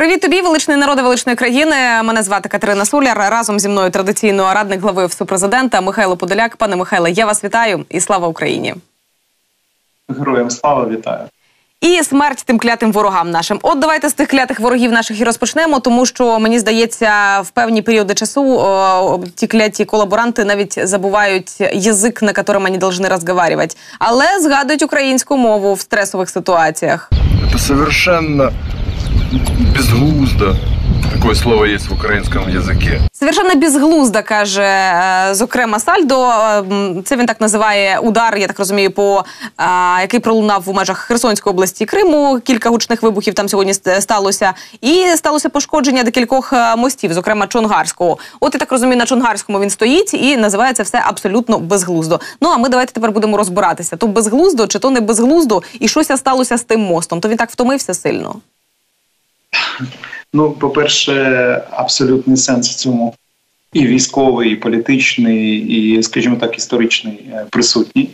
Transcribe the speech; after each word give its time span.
Привіт 0.00 0.20
тобі, 0.20 0.40
величний 0.40 0.76
народи 0.76 1.02
величної 1.02 1.36
країни. 1.36 1.76
Мене 2.04 2.22
звати 2.22 2.48
Катерина 2.48 2.84
Соляр. 2.84 3.18
Разом 3.18 3.60
зі 3.60 3.68
мною 3.68 3.90
традиційно 3.90 4.54
радник 4.54 4.80
глави 4.80 5.04
офісу 5.04 5.26
президента 5.26 5.80
Михайло 5.80 6.16
Подоляк. 6.16 6.56
Пане 6.56 6.76
Михайле, 6.76 7.10
я 7.10 7.26
вас 7.26 7.44
вітаю 7.44 7.84
і 7.88 8.00
слава 8.00 8.28
Україні. 8.28 8.74
Героям 10.18 10.50
слава 10.50 10.88
вітаю. 10.88 11.20
І 11.80 12.02
смерть 12.02 12.42
тим 12.46 12.58
клятим 12.58 12.92
ворогам 12.92 13.30
нашим. 13.30 13.58
От 13.62 13.78
давайте 13.78 14.08
з 14.08 14.12
тих 14.12 14.28
клятих 14.28 14.60
ворогів 14.60 14.92
наших 14.92 15.20
і 15.20 15.24
розпочнемо, 15.24 15.80
тому 15.80 16.06
що 16.06 16.40
мені 16.40 16.58
здається, 16.58 17.40
в 17.40 17.50
певні 17.50 17.82
періоди 17.82 18.14
часу 18.14 18.58
о, 18.58 19.20
ті 19.34 19.46
кляті 19.46 19.84
колаборанти 19.84 20.44
навіть 20.44 20.88
забувають 20.88 21.60
язик, 21.72 22.22
на 22.22 22.32
якому 22.36 22.60
вони 22.60 22.78
повинні 22.78 23.08
розмовляти. 23.08 23.76
але 23.98 24.40
згадують 24.40 24.82
українську 24.82 25.36
мову 25.36 25.74
в 25.74 25.80
стресових 25.80 26.30
ситуаціях. 26.30 27.10
Це 27.52 27.58
совершенно 27.58 28.52
безглуздо. 29.76 30.56
Такое 31.12 31.34
слово 31.34 31.66
є 31.66 31.76
в 31.76 31.92
українському 31.92 32.50
язикі. 32.50 33.00
Совершенно 33.12 33.54
безглуздо, 33.54 34.22
каже, 34.22 34.62
е, 34.62 35.28
зокрема, 35.34 35.78
Сальдо. 35.80 36.28
Е, 36.28 36.62
це 37.04 37.16
він 37.16 37.26
так 37.26 37.40
називає 37.40 37.98
удар, 37.98 38.36
я 38.36 38.46
так 38.46 38.58
розумію, 38.58 38.90
по 38.90 39.24
який 40.00 40.20
пролунав 40.20 40.62
в 40.66 40.74
межах 40.74 40.98
Херсонської 40.98 41.52
області 41.52 41.86
Криму. 41.86 42.40
Кілька 42.44 42.70
гучних 42.70 43.02
вибухів 43.02 43.34
там 43.34 43.48
сьогодні 43.48 43.74
сталося. 43.74 44.54
І 44.80 45.06
сталося 45.16 45.48
пошкодження 45.48 46.02
декількох 46.02 46.52
е, 46.52 46.76
мостів, 46.76 47.12
зокрема 47.12 47.46
Чонгарського. 47.46 48.18
От 48.40 48.54
я 48.54 48.60
так 48.60 48.72
розумію, 48.72 48.96
на 48.96 49.06
Чонгарському 49.06 49.60
він 49.60 49.70
стоїть 49.70 50.14
і 50.14 50.36
називає 50.36 50.72
це 50.72 50.82
все 50.82 51.02
абсолютно 51.06 51.58
безглуздо. 51.58 52.20
Ну 52.40 52.48
а 52.48 52.56
ми 52.56 52.68
давайте 52.68 52.92
тепер 52.92 53.12
будемо 53.12 53.36
розбиратися: 53.36 53.96
то 53.96 54.06
безглуздо 54.06 54.66
чи 54.66 54.78
то 54.78 54.90
не 54.90 55.00
безглуздо, 55.00 55.62
і 55.80 55.88
щось 55.88 56.16
сталося 56.16 56.56
з 56.56 56.62
тим 56.62 56.80
мостом. 56.80 57.20
То 57.20 57.28
він 57.28 57.36
так 57.36 57.50
втомився 57.50 57.94
сильно. 57.94 58.34
Ну, 60.32 60.50
по-перше, 60.50 61.14
абсолютний 61.70 62.36
сенс 62.36 62.70
в 62.70 62.74
цьому 62.74 63.14
і 63.72 63.86
військовий, 63.86 64.52
і 64.52 64.56
політичний, 64.56 65.58
і, 65.58 66.02
скажімо 66.02 66.36
так, 66.36 66.58
історичний 66.58 67.14
е, 67.32 67.46
присутній. 67.50 68.10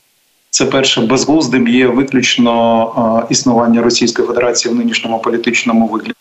Це 0.51 0.65
перше 0.65 1.01
безглуздим 1.01 1.69
є 1.69 1.87
виключно 1.87 3.25
е, 3.31 3.33
існування 3.33 3.83
Російської 3.83 4.29
Федерації 4.29 4.75
в 4.75 4.79
нинішньому 4.79 5.19
політичному 5.19 5.87
вигляді 5.87 6.15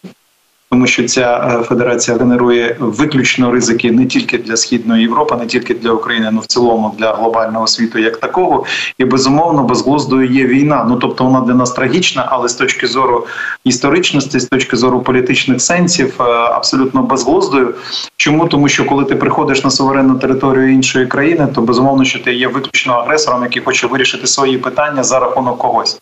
тому 0.75 0.87
що 0.87 1.03
ця 1.03 1.57
е, 1.61 1.63
федерація 1.63 2.17
генерує 2.17 2.75
виключно 2.79 3.51
ризики 3.51 3.91
не 3.91 4.05
тільки 4.05 4.37
для 4.37 4.57
східної 4.57 5.01
Європи, 5.01 5.35
не 5.39 5.45
тільки 5.45 5.73
для 5.73 5.91
України, 5.91 6.27
але 6.31 6.41
в 6.41 6.45
цілому 6.45 6.95
для 6.97 7.13
глобального 7.13 7.67
світу 7.67 7.99
як 7.99 8.17
такого. 8.17 8.65
І 8.97 9.05
безумовно 9.05 9.63
безглуздою 9.63 10.31
є 10.31 10.45
війна. 10.45 10.85
Ну 10.89 10.95
тобто 10.95 11.23
вона 11.23 11.41
для 11.41 11.53
нас 11.53 11.71
трагічна, 11.71 12.27
але 12.29 12.49
з 12.49 12.53
точки 12.53 12.87
зору 12.87 13.27
історичності, 13.63 14.39
з 14.39 14.45
точки 14.45 14.77
зору 14.77 15.01
політичних 15.01 15.61
сенсів, 15.61 16.15
е, 16.19 16.23
абсолютно 16.33 17.01
безглуздою. 17.01 17.73
Чому 18.17 18.47
тому, 18.47 18.67
що 18.67 18.85
коли 18.85 19.05
ти 19.05 19.15
приходиш 19.15 19.63
на 19.63 19.71
суверенну 19.71 20.15
територію 20.15 20.73
іншої 20.73 21.07
країни, 21.07 21.47
то 21.55 21.61
безумовно, 21.61 22.05
що 22.05 22.19
ти 22.19 22.33
є 22.33 22.47
виключно 22.47 22.93
агресором, 22.93 23.43
який 23.43 23.61
хоче 23.61 23.87
вирішити 23.87 24.27
свої 24.27 24.57
питання 24.57 25.03
за 25.03 25.19
рахунок 25.19 25.57
когось. 25.57 25.99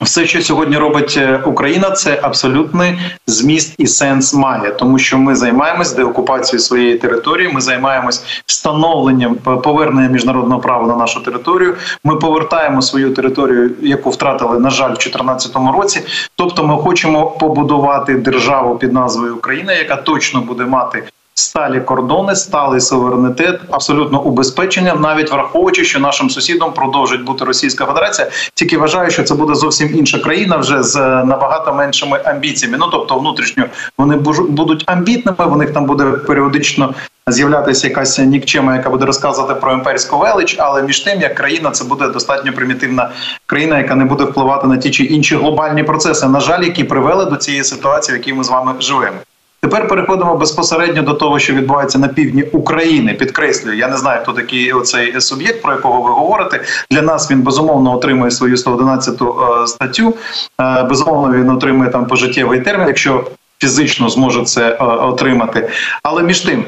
Все, 0.00 0.26
що 0.26 0.42
сьогодні 0.42 0.76
робить 0.76 1.14
е, 1.18 1.42
Україна, 1.46 1.90
це 1.90 2.18
абсолютний 2.22 2.98
зміст 3.26 3.74
і 3.78 3.86
сенс 3.86 4.34
має, 4.34 4.70
тому 4.70 4.98
що 4.98 5.18
ми 5.18 5.36
займаємось 5.36 5.92
деокупацією 5.92 6.60
своєї 6.60 6.98
території. 6.98 7.52
Ми 7.52 7.60
займаємось 7.60 8.42
встановленням 8.46 9.34
повернення 9.34 10.08
міжнародного 10.08 10.60
права 10.60 10.86
на 10.86 10.96
нашу 10.96 11.20
територію. 11.20 11.76
Ми 12.04 12.16
повертаємо 12.16 12.82
свою 12.82 13.14
територію, 13.14 13.70
яку 13.82 14.10
втратили 14.10 14.58
на 14.58 14.70
жаль 14.70 14.90
в 14.90 14.98
2014 14.98 15.56
році. 15.76 16.02
Тобто, 16.36 16.66
ми 16.66 16.76
хочемо 16.76 17.30
побудувати 17.30 18.14
державу 18.14 18.76
під 18.76 18.92
назвою 18.92 19.36
Україна, 19.36 19.72
яка 19.72 19.96
точно 19.96 20.40
буде 20.40 20.64
мати 20.64 21.04
сталі 21.34 21.80
кордони, 21.80 22.36
сталий 22.36 22.80
суверенітет, 22.80 23.60
абсолютно 23.70 24.22
убезпечення, 24.22 24.94
навіть 24.94 25.32
враховуючи, 25.32 25.84
що 25.84 26.00
нашим 26.00 26.30
сусідом 26.30 26.72
продовжить 26.72 27.24
бути 27.24 27.44
Російська 27.44 27.86
Федерація. 27.86 28.28
Тільки 28.54 28.78
вважаю, 28.78 29.10
що 29.10 29.22
це 29.22 29.34
буде 29.34 29.54
зовсім 29.54 29.98
інша 29.98 30.18
країна, 30.18 30.56
вже 30.56 30.82
з 30.82 30.96
е, 30.96 31.24
набагато 31.24 31.74
меншими 31.74 32.20
амбіціями. 32.24 32.78
Ну 32.80 32.88
тобто, 32.92 33.18
внутрішньо 33.18 33.64
вони 33.98 34.16
будуть 34.48 34.84
амбітними. 34.86 35.46
В 35.46 35.56
них 35.56 35.72
там 35.72 35.86
буде 35.86 36.04
періодично. 36.04 36.94
З'являтися 37.26 37.88
якась 37.88 38.18
нікчема, 38.18 38.76
яка 38.76 38.90
буде 38.90 39.06
розказувати 39.06 39.54
про 39.54 39.72
імперську 39.72 40.18
велич, 40.18 40.56
але 40.58 40.82
між 40.82 41.00
тим, 41.00 41.20
як 41.20 41.34
країна, 41.34 41.70
це 41.70 41.84
буде 41.84 42.08
достатньо 42.08 42.52
примітивна 42.52 43.10
країна, 43.46 43.78
яка 43.78 43.94
не 43.94 44.04
буде 44.04 44.24
впливати 44.24 44.66
на 44.66 44.76
ті 44.76 44.90
чи 44.90 45.04
інші 45.04 45.36
глобальні 45.36 45.82
процеси, 45.82 46.28
на 46.28 46.40
жаль, 46.40 46.62
які 46.62 46.84
привели 46.84 47.24
до 47.24 47.36
цієї 47.36 47.64
ситуації, 47.64 48.18
в 48.18 48.20
якій 48.20 48.32
ми 48.32 48.44
з 48.44 48.48
вами 48.48 48.74
живемо. 48.80 49.16
Тепер 49.62 49.88
переходимо 49.88 50.36
безпосередньо 50.36 51.02
до 51.02 51.14
того, 51.14 51.38
що 51.38 51.52
відбувається 51.52 51.98
на 51.98 52.08
півдні 52.08 52.42
України. 52.42 53.14
Підкреслюю, 53.14 53.78
я 53.78 53.88
не 53.88 53.96
знаю, 53.96 54.20
хто 54.22 54.32
такий 54.32 54.72
оцей 54.72 55.20
суб'єкт, 55.20 55.62
про 55.62 55.72
якого 55.72 56.02
ви 56.02 56.10
говорите. 56.10 56.60
Для 56.90 57.02
нас 57.02 57.30
він 57.30 57.42
безумовно 57.42 57.96
отримує 57.96 58.30
свою 58.30 58.56
111 58.56 59.22
е, 59.22 59.66
статтю. 59.66 60.14
Е, 60.60 60.82
безумовно, 60.82 61.36
він 61.36 61.50
отримує 61.50 61.90
там 61.90 62.06
пожиттєвий 62.06 62.60
термін, 62.60 62.86
якщо 62.86 63.24
фізично 63.58 64.08
зможе 64.08 64.44
це 64.44 64.70
е, 64.70 64.84
отримати. 64.84 65.68
Але 66.02 66.22
між 66.22 66.40
тим, 66.40 66.64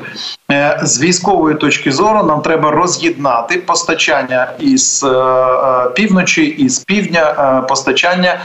з 0.82 1.00
військової 1.00 1.56
точки 1.56 1.92
зору, 1.92 2.22
нам 2.22 2.40
треба 2.40 2.70
роз'єднати 2.70 3.58
постачання 3.58 4.52
із 4.58 5.06
півночі 5.94 6.44
і 6.44 6.68
з 6.68 6.78
півдня 6.78 7.64
постачання 7.68 8.40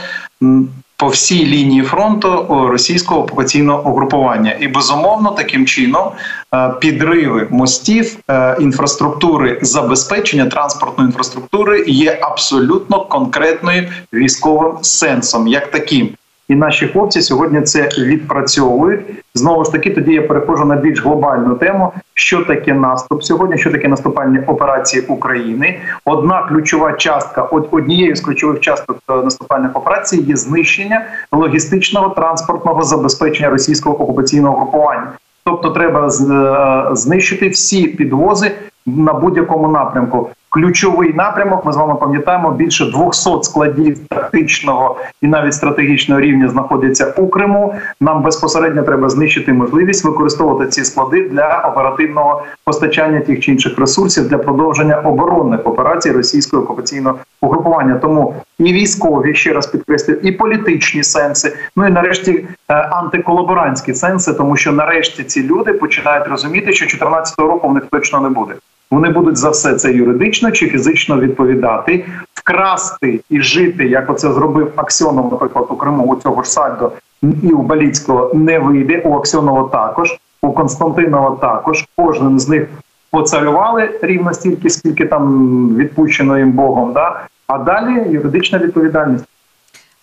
по 0.98 1.08
всій 1.08 1.46
лінії 1.46 1.82
фронту 1.82 2.46
російського 2.70 3.20
окупаційного 3.20 3.90
угрупування, 3.90 4.56
і 4.60 4.68
безумовно 4.68 5.30
таким 5.30 5.66
чином 5.66 6.10
е, 6.54 6.70
підриви 6.80 7.46
мостів 7.50 8.16
е, 8.30 8.56
інфраструктури 8.60 9.58
забезпечення 9.62 10.46
транспортної 10.46 11.06
інфраструктури 11.06 11.84
є 11.86 12.18
абсолютно 12.22 13.04
конкретною 13.04 13.88
військовим 14.12 14.72
сенсом, 14.82 15.48
як 15.48 15.70
таким. 15.70 16.08
І 16.48 16.54
наші 16.54 16.86
хлопці 16.86 17.22
сьогодні 17.22 17.60
це 17.60 17.88
відпрацьовують. 17.98 19.00
Знову 19.34 19.64
ж 19.64 19.72
таки, 19.72 19.90
тоді 19.90 20.12
я 20.12 20.22
переходжу 20.22 20.64
на 20.64 20.76
більш 20.76 21.02
глобальну 21.02 21.54
тему. 21.54 21.92
Що 22.14 22.44
таке 22.44 22.74
наступ 22.74 23.22
сьогодні? 23.22 23.58
Що 23.58 23.70
таке 23.70 23.88
наступальні 23.88 24.38
операції 24.46 25.04
України? 25.08 25.80
Одна 26.04 26.42
ключова 26.42 26.92
частка, 26.92 27.42
однією 27.42 28.16
з 28.16 28.20
ключових 28.20 28.60
часток 28.60 28.98
е, 29.10 29.12
наступальних 29.12 29.76
операцій 29.76 30.16
є 30.16 30.36
знищення 30.36 31.06
логістичного 31.32 32.08
транспортного 32.08 32.82
забезпечення 32.82 33.50
російського 33.50 34.02
окупаційного 34.02 34.56
групування. 34.56 35.12
Тобто, 35.44 35.70
треба 35.70 36.06
е, 36.06 36.96
знищити 36.96 37.48
всі 37.48 37.86
підвози 37.86 38.52
на 38.86 39.12
будь-якому 39.12 39.68
напрямку. 39.68 40.30
Ключовий 40.50 41.14
напрямок 41.14 41.64
ми 41.64 41.72
з 41.72 41.76
вами 41.76 41.94
пам'ятаємо 41.94 42.50
більше 42.50 42.84
200 42.84 43.30
складів 43.42 43.98
тактичного 44.08 44.96
і 45.22 45.26
навіть 45.26 45.54
стратегічного 45.54 46.20
рівня 46.20 46.48
знаходяться 46.48 47.14
у 47.16 47.28
Криму. 47.28 47.74
Нам 48.00 48.22
безпосередньо 48.22 48.82
треба 48.82 49.08
знищити 49.08 49.52
можливість 49.52 50.04
використовувати 50.04 50.70
ці 50.70 50.84
склади 50.84 51.28
для 51.28 51.58
оперативного 51.72 52.42
постачання 52.64 53.20
тих 53.20 53.40
чи 53.40 53.52
інших 53.52 53.78
ресурсів 53.78 54.28
для 54.28 54.38
продовження 54.38 54.96
оборонних 54.96 55.66
операцій 55.66 56.12
російського 56.12 56.62
окупаційного 56.62 57.18
угрупування. 57.40 57.94
Тому 57.94 58.34
і 58.58 58.72
військові 58.72 59.34
ще 59.34 59.52
раз 59.52 59.66
підкреслюю, 59.66 60.20
і 60.22 60.32
політичні 60.32 61.02
сенси. 61.02 61.56
Ну 61.76 61.86
і 61.86 61.90
нарешті 61.90 62.46
е, 62.68 62.74
антиколаборантські 62.74 63.94
сенси, 63.94 64.32
тому 64.32 64.56
що 64.56 64.72
нарешті 64.72 65.24
ці 65.24 65.42
люди 65.42 65.72
починають 65.72 66.26
розуміти, 66.26 66.72
що 66.72 66.84
2014 66.84 67.38
року 67.38 67.68
в 67.68 67.74
них 67.74 67.82
точно 67.90 68.20
не 68.20 68.28
буде. 68.28 68.54
Вони 68.90 69.08
будуть 69.08 69.36
за 69.36 69.50
все 69.50 69.74
це 69.74 69.92
юридично 69.92 70.50
чи 70.50 70.66
фізично 70.66 71.20
відповідати, 71.20 72.04
вкрасти 72.34 73.20
і 73.30 73.40
жити, 73.40 73.88
як 73.88 74.10
оце 74.10 74.32
зробив 74.32 74.72
Аксьонов, 74.76 75.32
наприклад, 75.32 75.66
у 75.70 75.76
Криму 75.76 76.04
у 76.04 76.16
цього 76.16 76.42
ж 76.42 76.50
Сальдо 76.50 76.92
і 77.22 77.52
у 77.52 77.62
Баліцького 77.62 78.30
не 78.34 78.58
вийде. 78.58 79.02
У 79.04 79.14
Аксьонова 79.14 79.68
також, 79.68 80.18
у 80.42 80.52
Константинова 80.52 81.36
також. 81.36 81.84
Кожен 81.96 82.40
з 82.40 82.48
них 82.48 82.68
поцарювали 83.10 83.98
рівно 84.02 84.34
стільки, 84.34 84.70
скільки 84.70 85.06
там 85.06 85.68
відпущено 85.76 86.38
їм 86.38 86.52
Богом. 86.52 86.92
Да? 86.92 87.20
А 87.46 87.58
далі 87.58 88.10
юридична 88.10 88.58
відповідальність. 88.58 89.24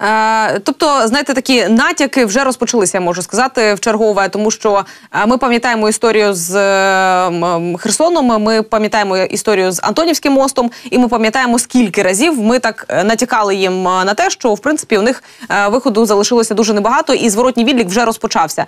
Е, 0.01 0.59
тобто, 0.59 1.07
знаєте, 1.07 1.33
такі 1.33 1.67
натяки 1.67 2.25
вже 2.25 2.43
розпочалися, 2.43 2.97
я 2.97 3.01
можу 3.01 3.21
сказати, 3.21 3.73
в 3.73 3.79
чергове, 3.79 4.29
тому 4.29 4.51
що 4.51 4.85
е, 5.13 5.25
ми 5.25 5.37
пам'ятаємо 5.37 5.89
історію 5.89 6.33
з 6.33 6.55
е, 6.55 7.77
Херсоном. 7.77 8.43
Ми 8.43 8.61
пам'ятаємо 8.61 9.17
історію 9.17 9.71
з 9.71 9.79
Антонівським 9.83 10.33
мостом, 10.33 10.71
і 10.91 10.97
ми 10.97 11.07
пам'ятаємо, 11.07 11.59
скільки 11.59 12.03
разів 12.03 12.41
ми 12.41 12.59
так 12.59 13.03
натякали 13.05 13.55
їм 13.55 13.83
на 13.83 14.13
те, 14.13 14.29
що 14.29 14.53
в 14.53 14.59
принципі 14.59 14.97
у 14.97 15.01
них 15.01 15.23
виходу 15.69 16.05
залишилося 16.05 16.53
дуже 16.53 16.73
небагато, 16.73 17.13
і 17.13 17.29
зворотній 17.29 17.65
відлік 17.65 17.87
вже 17.87 18.05
розпочався. 18.05 18.65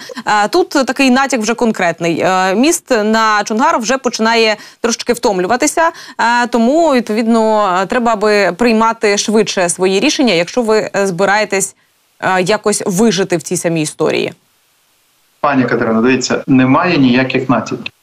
Тут 0.50 0.69
такий 0.69 1.12
натяк 1.12 1.41
вже 1.41 1.53
конкретний. 1.53 2.25
Міст 2.56 2.91
на 3.03 3.44
Чонгар 3.44 3.80
вже 3.80 3.97
починає 3.97 4.56
трошки 4.81 5.13
втомлюватися, 5.13 5.91
тому 6.50 6.94
відповідно 6.94 7.80
треба 7.88 8.15
би 8.15 8.51
приймати 8.51 9.18
швидше 9.18 9.69
свої 9.69 10.00
рішення, 10.00 10.33
якщо 10.33 10.62
ви 10.62 10.89
збираєтесь 11.18 11.75
е, 12.19 12.42
якось 12.42 12.84
вижити 12.86 13.38
в 13.38 13.42
цій 13.42 13.58
самій 13.58 13.81
історії? 13.81 14.34
Пані 15.42 15.64
Катерина, 15.64 16.02
дивіться, 16.02 16.44
немає 16.48 16.98
ніяких 16.98 17.50
натяків. 17.50 17.94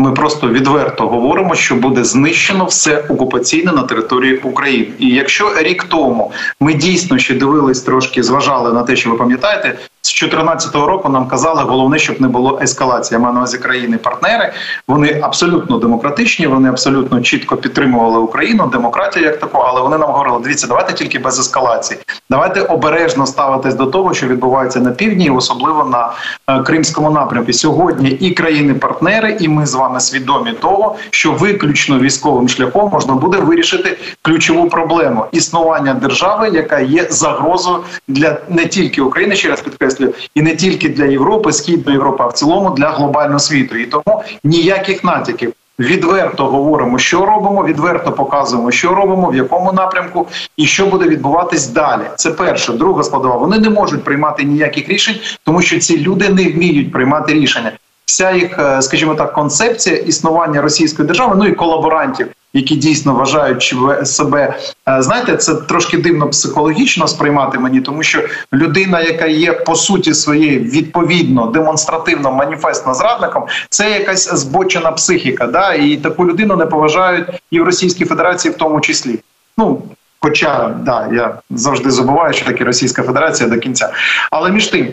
Ми 0.00 0.12
просто 0.12 0.48
відверто 0.48 1.08
говоримо, 1.08 1.54
що 1.54 1.74
буде 1.74 2.04
знищено 2.04 2.64
все 2.64 3.04
окупаційне 3.08 3.72
на 3.72 3.82
території 3.82 4.36
України. 4.38 4.92
І 4.98 5.08
якщо 5.08 5.54
рік 5.58 5.84
тому 5.84 6.32
ми 6.60 6.74
дійсно 6.74 7.18
ще 7.18 7.34
дивились 7.34 7.80
трошки, 7.80 8.22
зважали 8.22 8.72
на 8.72 8.82
те, 8.82 8.96
що 8.96 9.10
ви 9.10 9.16
пам'ятаєте, 9.16 9.78
з 10.08 10.20
2014 10.20 10.74
року 10.74 11.08
нам 11.08 11.26
казали, 11.26 11.62
головне, 11.62 11.98
щоб 11.98 12.20
не 12.20 12.28
було 12.28 12.58
ескалації. 12.62 13.20
Я 13.20 13.32
на 13.32 13.38
увазі 13.38 13.58
країни-партнери. 13.58 14.52
Вони 14.88 15.20
абсолютно 15.22 15.78
демократичні, 15.78 16.46
вони 16.46 16.68
абсолютно 16.68 17.20
чітко 17.20 17.56
підтримували 17.56 18.18
Україну, 18.18 18.66
демократію 18.66 19.24
як 19.24 19.40
таку, 19.40 19.58
але 19.58 19.80
вони 19.80 19.98
нам 19.98 20.10
говорили: 20.10 20.40
дивіться, 20.42 20.66
давайте 20.66 20.92
тільки 20.92 21.18
без 21.18 21.38
ескалації. 21.38 22.00
Давайте 22.30 22.60
обережно 22.60 23.26
ставитись 23.26 23.74
до 23.74 23.86
того, 23.86 24.14
що 24.14 24.26
відбувається 24.26 24.80
на 24.80 24.90
півдні, 24.90 25.30
особливо 25.30 25.84
на 25.84 26.12
е, 26.46 26.62
Кримському 26.62 27.10
напрямку. 27.10 27.52
Сьогодні 27.52 28.10
і 28.10 28.30
країни-партнери, 28.30 29.36
і 29.40 29.48
ми 29.48 29.66
з 29.66 29.74
вами 29.74 30.00
свідомі 30.00 30.52
того, 30.52 30.96
що 31.10 31.32
виключно 31.32 31.98
військовим 31.98 32.48
шляхом 32.48 32.90
можна 32.92 33.14
буде 33.14 33.38
вирішити 33.38 33.98
ключову 34.22 34.68
проблему 34.68 35.26
існування 35.32 35.94
держави, 35.94 36.50
яка 36.52 36.80
є 36.80 37.06
загрозою 37.10 37.78
для 38.08 38.36
не 38.48 38.66
тільки 38.66 39.02
України, 39.02 39.36
ще 39.36 39.48
раз 39.48 39.60
підкреслюю, 39.98 40.14
і 40.34 40.42
не 40.42 40.56
тільки 40.56 40.88
для 40.88 41.04
Європи, 41.04 41.52
східної 41.52 41.96
Європи, 41.96 42.24
а 42.24 42.26
в 42.26 42.32
цілому 42.32 42.70
для 42.70 42.90
глобального 42.90 43.38
світу. 43.38 43.76
І 43.76 43.86
тому 43.86 44.22
ніяких 44.44 45.04
натяків. 45.04 45.52
Відверто 45.78 46.46
говоримо, 46.46 46.98
що 46.98 47.26
робимо, 47.26 47.64
відверто 47.64 48.12
показуємо, 48.12 48.70
що 48.70 48.94
робимо, 48.94 49.30
в 49.30 49.34
якому 49.34 49.72
напрямку 49.72 50.26
і 50.56 50.66
що 50.66 50.86
буде 50.86 51.08
відбуватись 51.08 51.66
далі. 51.68 52.02
Це 52.16 52.30
перше, 52.30 52.72
друга 52.72 53.02
складова. 53.02 53.36
Вони 53.36 53.58
не 53.58 53.70
можуть 53.70 54.04
приймати 54.04 54.44
ніяких 54.44 54.88
рішень, 54.88 55.14
тому 55.44 55.62
що 55.62 55.78
ці 55.78 55.98
люди 55.98 56.28
не 56.28 56.50
вміють 56.50 56.92
приймати 56.92 57.32
рішення. 57.32 57.72
Вся 58.04 58.32
їх, 58.32 58.58
е, 58.58 58.82
скажімо 58.82 59.14
так, 59.14 59.32
концепція 59.32 59.96
існування 59.96 60.62
російської 60.62 61.08
держави, 61.08 61.34
ну 61.38 61.46
і 61.46 61.52
колаборантів, 61.52 62.26
які 62.52 62.76
дійсно 62.76 63.14
вважають 63.14 63.74
себе, 64.04 64.56
е, 64.88 65.02
знаєте, 65.02 65.36
це 65.36 65.54
трошки 65.54 65.98
дивно 65.98 66.28
психологічно 66.28 67.08
сприймати 67.08 67.58
мені, 67.58 67.80
тому 67.80 68.02
що 68.02 68.22
людина, 68.52 69.00
яка 69.00 69.26
є 69.26 69.52
по 69.52 69.74
суті 69.74 70.14
своєї 70.14 70.58
відповідно 70.58 71.46
демонстративно 71.46 72.32
маніфестно 72.32 72.94
зрадником, 72.94 73.46
це 73.70 73.90
якась 73.90 74.34
збочена 74.34 74.92
психіка. 74.92 75.46
Да, 75.46 75.74
і 75.74 75.96
таку 75.96 76.26
людину 76.26 76.56
не 76.56 76.66
поважають 76.66 77.26
і 77.50 77.60
в 77.60 77.64
Російській 77.64 78.04
Федерації, 78.04 78.54
в 78.54 78.56
тому 78.56 78.80
числі. 78.80 79.18
Ну 79.58 79.82
хоча 80.20 80.68
да, 80.68 81.08
я 81.12 81.34
завжди 81.50 81.90
забуваю, 81.90 82.34
що 82.34 82.46
таке 82.46 82.64
Російська 82.64 83.02
Федерація 83.02 83.48
до 83.48 83.58
кінця, 83.58 83.92
але 84.30 84.50
між 84.50 84.66
тим. 84.66 84.88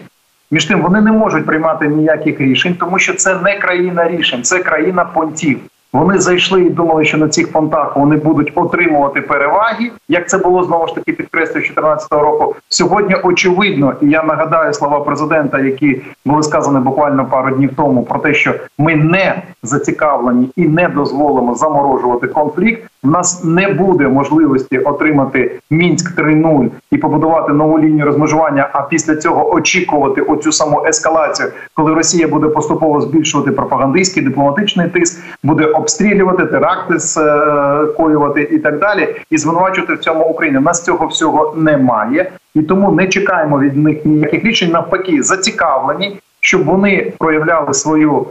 Між 0.52 0.66
тим 0.66 0.82
вони 0.82 1.02
не 1.02 1.12
можуть 1.12 1.46
приймати 1.46 1.88
ніяких 1.88 2.40
рішень, 2.40 2.76
тому 2.80 3.00
що 3.00 3.14
це 3.14 3.36
не 3.36 3.60
країна 3.60 4.10
рішень, 4.10 4.44
це 4.44 4.60
країна 4.60 5.06
понтів. 5.06 5.60
Вони 5.96 6.20
зайшли 6.20 6.62
і 6.62 6.70
думали, 6.70 7.06
що 7.06 7.18
на 7.18 7.28
цих 7.28 7.52
фонтах 7.52 7.98
вони 7.98 8.16
будуть 8.16 8.52
отримувати 8.56 9.22
переваги. 9.22 9.92
Як 10.10 10.30
це 10.30 10.38
було 10.38 10.64
знову 10.64 10.88
ж 10.88 10.96
таки 10.96 11.14
підкреслю 11.14 11.54
2014 11.54 12.12
року? 12.12 12.56
Сьогодні 12.70 13.16
очевидно, 13.24 13.94
і 14.02 14.10
я 14.10 14.24
нагадаю 14.24 14.74
слова 14.74 15.00
президента, 15.00 15.60
які 15.60 16.02
були 16.26 16.44
сказані 16.44 16.80
буквально 16.80 17.26
пару 17.26 17.56
днів 17.56 17.70
тому, 17.78 18.04
про 18.04 18.20
те, 18.20 18.34
що 18.34 18.54
ми 18.78 18.96
не 18.96 19.42
зацікавлені 19.64 20.50
і 20.56 20.68
не 20.68 20.88
дозволимо 20.90 21.56
заморожувати 21.56 22.28
конфлікт. 22.28 22.84
У 23.04 23.08
нас 23.08 23.44
не 23.44 23.68
буде 23.68 24.08
можливості 24.08 24.80
отримати 24.80 25.60
мінськ 25.70 26.20
3.0 26.20 26.70
і 26.92 26.98
побудувати 26.98 27.54
нову 27.54 27.80
лінію 27.80 28.06
розмежування. 28.06 28.70
А 28.74 28.82
після 28.82 29.16
цього 29.16 29.54
очікувати 29.54 30.22
оцю 30.22 30.52
саму 30.52 30.86
ескалацію, 30.86 31.50
коли 31.74 31.94
Росія 31.94 32.28
буде 32.28 32.48
поступово 32.48 33.02
збільшувати 33.02 33.52
пропагандистський 33.52 34.24
дипломатичний 34.24 34.90
тиск, 34.90 35.24
буде 35.44 35.66
обстрілювати 35.66 36.46
теракти 36.46 37.00
скоювати 37.00 38.42
і 38.42 38.60
так 38.60 38.80
далі, 38.80 39.16
і 39.30 39.38
звинувачувати 39.38 39.94
в 39.94 40.00
цьому 40.00 40.26
Україну. 40.26 40.62
Нас 40.62 40.84
цього 40.84 41.08
всього 41.08 41.54
немає, 41.58 42.32
і 42.56 42.62
тому 42.62 42.92
не 42.92 43.08
чекаємо 43.08 43.60
від 43.60 43.78
них 43.78 44.06
ніяких 44.06 44.44
рішень. 44.44 44.72
Навпаки, 44.72 45.24
зацікавлені, 45.24 46.20
щоб 46.40 46.66
вони 46.66 47.14
проявляли 47.18 47.74
свою 47.74 48.18
е, 48.22 48.26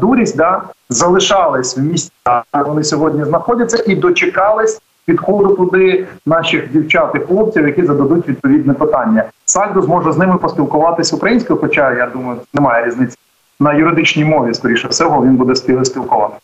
дурість, 0.00 0.36
да 0.36 0.62
залишались 0.92 1.76
в 1.76 1.80
місцях, 1.80 2.42
де 2.54 2.62
вони 2.62 2.84
сьогодні 2.84 3.24
знаходяться, 3.24 3.84
і 3.86 3.96
дочекались. 3.96 4.80
Підходу 5.04 5.56
туди 5.56 6.06
наших 6.26 6.72
дівчат 6.72 7.10
і 7.14 7.18
хлопців, 7.18 7.66
які 7.66 7.86
зададуть 7.86 8.28
відповідне 8.28 8.74
питання. 8.74 9.24
Сальдо 9.44 9.82
зможе 9.82 10.12
з 10.12 10.16
ними 10.16 10.38
поспілкуватись 10.38 11.12
українською, 11.12 11.60
хоча 11.60 11.92
я 11.92 12.06
думаю, 12.06 12.40
немає 12.54 12.86
різниці 12.86 13.16
на 13.60 13.74
юридичній 13.74 14.24
мові. 14.24 14.54
Скоріше 14.54 14.88
всього, 14.88 15.24
він 15.24 15.36
буде 15.36 15.54
спілкувати. 15.84 16.34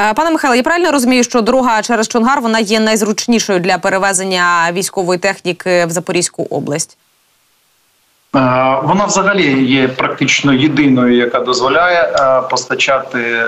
Е, 0.00 0.14
пане 0.14 0.30
Михайло, 0.30 0.54
я 0.54 0.62
правильно 0.62 0.92
розумію, 0.92 1.24
що 1.24 1.40
дорога 1.40 1.82
через 1.82 2.08
Чонгар 2.08 2.40
вона 2.40 2.58
є 2.58 2.80
найзручнішою 2.80 3.60
для 3.60 3.78
перевезення 3.78 4.72
військової 4.72 5.18
техніки 5.18 5.86
в 5.86 5.90
Запорізьку 5.90 6.46
область. 6.50 6.98
Е, 8.36 8.38
вона 8.82 9.04
взагалі 9.04 9.64
є 9.64 9.88
практично 9.88 10.52
єдиною, 10.52 11.16
яка 11.16 11.40
дозволяє 11.40 12.02
е, 12.02 12.42
постачати 12.50 13.44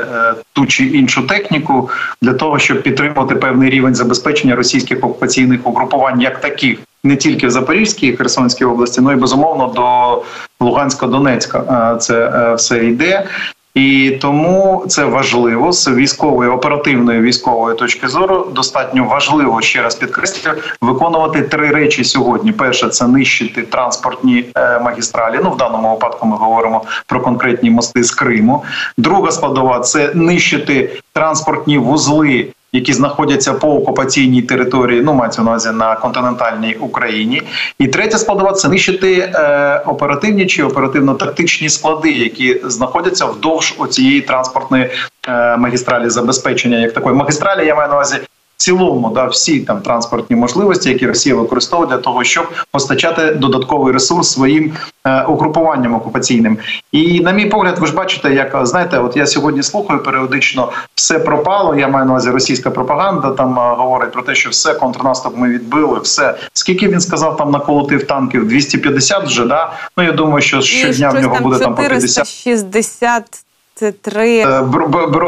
ту 0.53 0.67
чи 0.67 0.85
іншу 0.85 1.27
техніку 1.27 1.91
для 2.23 2.33
того, 2.33 2.59
щоб 2.59 2.83
підтримувати 2.83 3.35
певний 3.35 3.71
рівень 3.71 3.95
забезпечення 3.95 4.57
російських 4.57 4.99
окупаційних 4.99 5.67
угрупувань, 5.67 6.21
як 6.21 6.41
таких, 6.41 6.79
не 7.05 7.17
тільки 7.17 7.47
в 7.47 7.51
Запорізькій 7.51 8.07
і 8.07 8.17
Херсонській 8.17 8.65
області, 8.65 9.01
але 9.05 9.15
й 9.15 9.17
безумовно 9.17 9.67
до 9.67 10.23
Луганська-Донецька. 10.67 11.97
Це 11.97 12.55
все 12.55 12.85
йде. 12.85 13.27
І 13.75 14.19
тому 14.21 14.85
це 14.89 15.05
важливо 15.05 15.73
з 15.73 15.89
військової 15.89 16.51
оперативної 16.51 17.21
військової 17.21 17.77
точки 17.77 18.09
зору. 18.09 18.47
Достатньо 18.55 19.05
важливо 19.05 19.63
ще 19.63 19.83
раз 19.83 19.95
підкреслюю, 19.95 20.57
виконувати 20.81 21.43
три 21.43 21.71
речі 21.71 22.05
сьогодні. 22.05 22.53
Перше 22.53 22.89
це 22.89 23.07
нищити 23.07 23.63
транспортні 23.63 24.45
е, 24.57 24.81
магістралі. 24.81 25.41
Ну 25.43 25.51
в 25.51 25.57
даному 25.57 25.91
випадку 25.91 26.27
ми 26.27 26.37
говоримо 26.37 26.85
про 27.07 27.21
конкретні 27.21 27.71
мости 27.71 28.05
з 28.05 28.11
Криму. 28.11 28.65
Друга 28.99 29.31
складова 29.31 29.81
це 29.81 30.11
нищити 30.15 31.01
транспортні 31.13 31.79
вузли 31.79 32.47
які 32.75 32.93
знаходяться 32.93 33.53
по 33.53 33.75
окупаційній 33.75 34.43
території, 34.43 35.03
ну 35.03 35.15
мається 35.15 35.43
на 35.43 35.51
увазі 35.51 35.71
на 35.71 35.97
континентальній 35.97 36.75
Україні. 36.75 37.43
І 37.79 37.87
третя 37.89 38.19
складова 38.19 38.53
це 38.53 38.69
нищити 38.69 39.19
е, 39.19 39.83
оперативні 39.87 40.47
чи 40.47 40.65
оперативно-тактичні 40.65 41.69
склади, 41.69 42.11
які 42.11 42.61
знаходяться 42.65 43.27
вдовж 43.27 43.75
оцієї 43.79 44.21
транспортної 44.21 44.91
е, 45.29 45.57
магістралі 45.57 46.11
забезпечення, 46.11 46.79
як 46.79 46.93
такої 46.93 47.17
магістралі, 47.17 47.67
я 47.67 47.75
маю 47.75 47.89
на 47.89 47.95
увазі 47.95 48.17
цілому 48.57 49.11
да 49.15 49.27
всі 49.27 49.61
там 49.61 49.81
транспортні 49.81 50.37
можливості, 50.37 50.89
які 50.89 51.07
Росія 51.07 51.35
використовує 51.35 51.89
для 51.89 51.97
того, 51.97 52.25
щоб 52.25 52.53
постачати 52.71 53.35
додатковий 53.35 53.93
ресурс 53.93 54.33
своїм 54.33 54.73
е, 55.07 55.23
угрупуванням 55.23 55.95
окупаційним. 55.95 56.59
І 56.93 57.21
на 57.21 57.33
мій 57.33 57.47
погляд, 57.47 57.79
ви 57.79 57.87
ж 57.87 57.95
бачите, 57.95 58.35
як 58.35 58.67
знаєте, 58.67 58.99
от 58.99 59.17
я 59.17 59.27
сьогодні 59.27 59.63
слухаю 59.63 60.03
періодично 60.03 60.73
все 60.95 61.19
пропало. 61.19 61.75
Я 61.75 61.89
маю 61.89 62.07
на 62.07 62.11
увазі 62.11 62.31
російська 62.31 62.71
пропаганда. 62.71 63.31
Там 63.31 63.59
е, 63.59 63.75
говорить 63.77 64.13
про 64.13 64.23
те, 64.23 64.35
що 64.35 64.51
все 64.51 64.75
контрнаступ 64.75 65.37
ми 65.37 65.49
відбили. 65.49 66.01
Все 66.01 66.35
скільки 66.53 66.89
він 66.89 67.01
сказав, 67.01 67.37
там 67.37 67.51
наколотив 67.51 68.07
танків 68.07 68.49
250 68.49 69.25
вже 69.25 69.47
да. 69.47 69.73
Ну 69.97 70.05
я 70.05 70.13
думаю, 70.13 70.43
що 70.43 70.61
щодня 70.61 71.11
в 71.11 71.23
нього 71.23 71.39
буде 71.41 71.59
там 71.59 71.75
по 71.75 71.83
50. 71.83 72.27
60 72.29 73.45
це 73.75 73.93
три 73.93 74.39
е, 74.39 74.63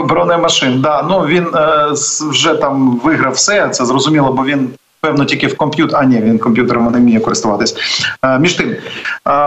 бронемашин. 0.05 0.81
Да, 0.81 1.03
ну 1.03 1.21
він 1.21 1.47
е, 1.55 1.87
вже 2.31 2.55
там 2.55 3.01
виграв 3.05 3.33
все. 3.33 3.69
Це 3.69 3.87
зрозуміло, 3.87 4.33
бо 4.33 4.45
він. 4.45 4.71
Певно, 5.01 5.25
тільки 5.25 5.47
в 5.47 5.57
комп'ютер, 5.57 5.99
а 6.01 6.05
ні, 6.05 6.21
він 6.21 6.39
комп'ютером 6.39 6.93
не 6.93 6.99
вміє 6.99 7.21
користуватись. 7.21 7.77
Е, 8.23 8.39
між 8.39 8.55
тим, 8.55 8.77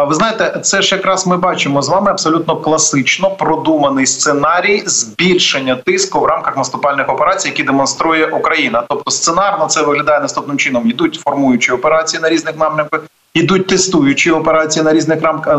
ви 0.07 0.15
знаєте, 0.15 0.59
це 0.63 0.81
ж 0.81 0.95
якраз 0.95 1.27
ми 1.27 1.37
бачимо 1.37 1.81
з 1.81 1.89
вами 1.89 2.11
абсолютно 2.11 2.55
класично 2.57 3.29
продуманий 3.29 4.05
сценарій 4.05 4.83
збільшення 4.85 5.75
тиску 5.75 6.19
в 6.19 6.25
рамках 6.25 6.57
наступальних 6.57 7.09
операцій, 7.09 7.47
які 7.47 7.63
демонструє 7.63 8.25
Україна. 8.25 8.83
Тобто, 8.89 9.11
сценарно 9.11 9.65
це 9.65 9.81
виглядає 9.81 10.19
наступним 10.19 10.57
чином: 10.57 10.89
йдуть 10.89 11.21
формуючі 11.23 11.71
операції 11.71 12.21
на 12.21 12.29
різних 12.29 12.57
напрямках, 12.57 13.01
ідуть 13.33 13.67
тестуючі 13.67 14.31
операції 14.31 14.85
на 14.85 14.93
різних 14.93 15.23
е, 15.23 15.27
е, 15.27 15.55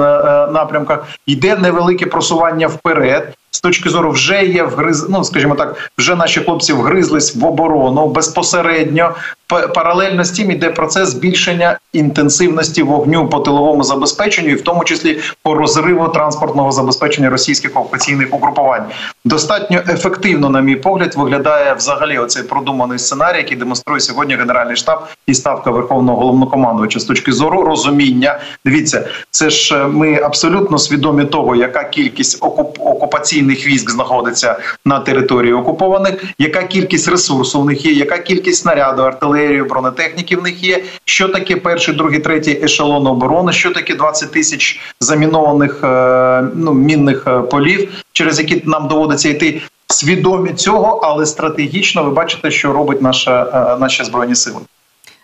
напрямках. 0.53 1.07
Йде 1.27 1.57
невелике 1.57 2.07
просування 2.07 2.67
вперед. 2.67 3.35
З 3.51 3.61
точки 3.61 3.91
зору 3.91 4.11
вже 4.11 4.45
є 4.45 4.63
вгриз, 4.63 5.09
ну 5.09 5.25
скажімо 5.25 5.55
так, 5.55 5.91
вже 5.99 6.17
наші 6.17 6.41
хлопці 6.41 6.73
вгризлись 6.73 7.37
в 7.37 7.45
оборону 7.45 8.09
безпосередньо 8.09 9.15
паралельно 9.51 10.25
з 10.25 10.31
тим 10.31 10.51
іде 10.51 10.71
процес 10.71 11.09
збільшення 11.09 11.79
інтенсивності 11.93 12.83
вогню 12.83 13.29
по 13.29 13.41
тиловому 13.41 13.85
забезпеченню, 13.85 14.51
і 14.51 14.55
в 14.55 14.63
тому 14.63 14.85
числі 14.85 15.21
по 15.43 15.55
розриву 15.55 16.09
транспортного 16.09 16.73
забезпечення 16.73 17.31
російських 17.31 17.77
окупаційних 17.77 18.35
угрупувань. 18.35 18.85
Достатньо 19.25 19.83
ефективно, 19.89 20.49
на 20.51 20.61
мій 20.61 20.77
погляд, 20.77 21.15
виглядає 21.17 21.75
взагалі 21.75 22.19
оцей 22.19 22.43
продуманий 22.43 22.99
сценарій, 22.99 23.37
який 23.37 23.57
демонструє 23.57 24.01
сьогодні 24.01 24.35
Генеральний 24.35 24.77
штаб 24.77 25.07
і 25.27 25.35
ставка 25.35 25.71
Верховного 25.71 26.19
головнокомандувача 26.19 27.01
з 27.01 27.05
точки 27.05 27.33
зору 27.33 27.63
розуміння. 27.63 28.41
Дивіться, 28.65 29.09
це 29.31 29.51
ж 29.51 29.75
е, 29.75 29.85
ми 29.87 30.15
абсолютно 30.15 30.79
свідомі 30.79 31.25
того, 31.25 31.57
яка 31.57 31.85
кількість 31.85 32.39
окуп 32.41 32.79
окупаційних 32.81 33.67
військ 33.67 33.91
знаходиться 33.91 34.57
на 34.85 35.01
території 35.01 35.53
окупованих, 35.53 36.25
яка 36.39 36.63
кількість 36.63 37.09
ресурсу 37.09 37.61
в 37.61 37.67
них 37.67 37.87
є, 37.87 37.93
яка 37.93 38.19
кількість 38.19 38.63
снаряду, 38.63 39.03
артилерії, 39.03 39.40
бронетехніки 39.49 40.37
в 40.37 40.43
них 40.43 40.63
є. 40.63 40.85
Що 41.05 41.29
таке 41.29 41.57
перший, 41.57 41.95
другий, 41.95 42.19
третій 42.19 42.61
ешелон 42.63 43.07
оборони? 43.07 43.53
Що 43.53 43.71
таке 43.71 43.95
20 43.95 44.33
тисяч 44.33 44.81
замінованих 45.01 45.85
е, 45.85 46.43
ну 46.55 46.75
мінних 46.75 47.25
е, 47.27 47.41
полів, 47.41 47.89
через 48.13 48.39
які 48.39 48.63
нам 48.65 48.89
доводиться 48.89 49.29
йти. 49.29 49.61
Свідомі 49.87 50.53
цього, 50.53 51.01
але 51.03 51.27
стратегічно 51.27 52.05
ви 52.05 52.11
бачите, 52.11 52.51
що 52.51 52.73
робить 52.73 53.03
наша 53.03 53.77
наші 53.81 54.05
збройні 54.05 54.35
сили. 54.35 54.61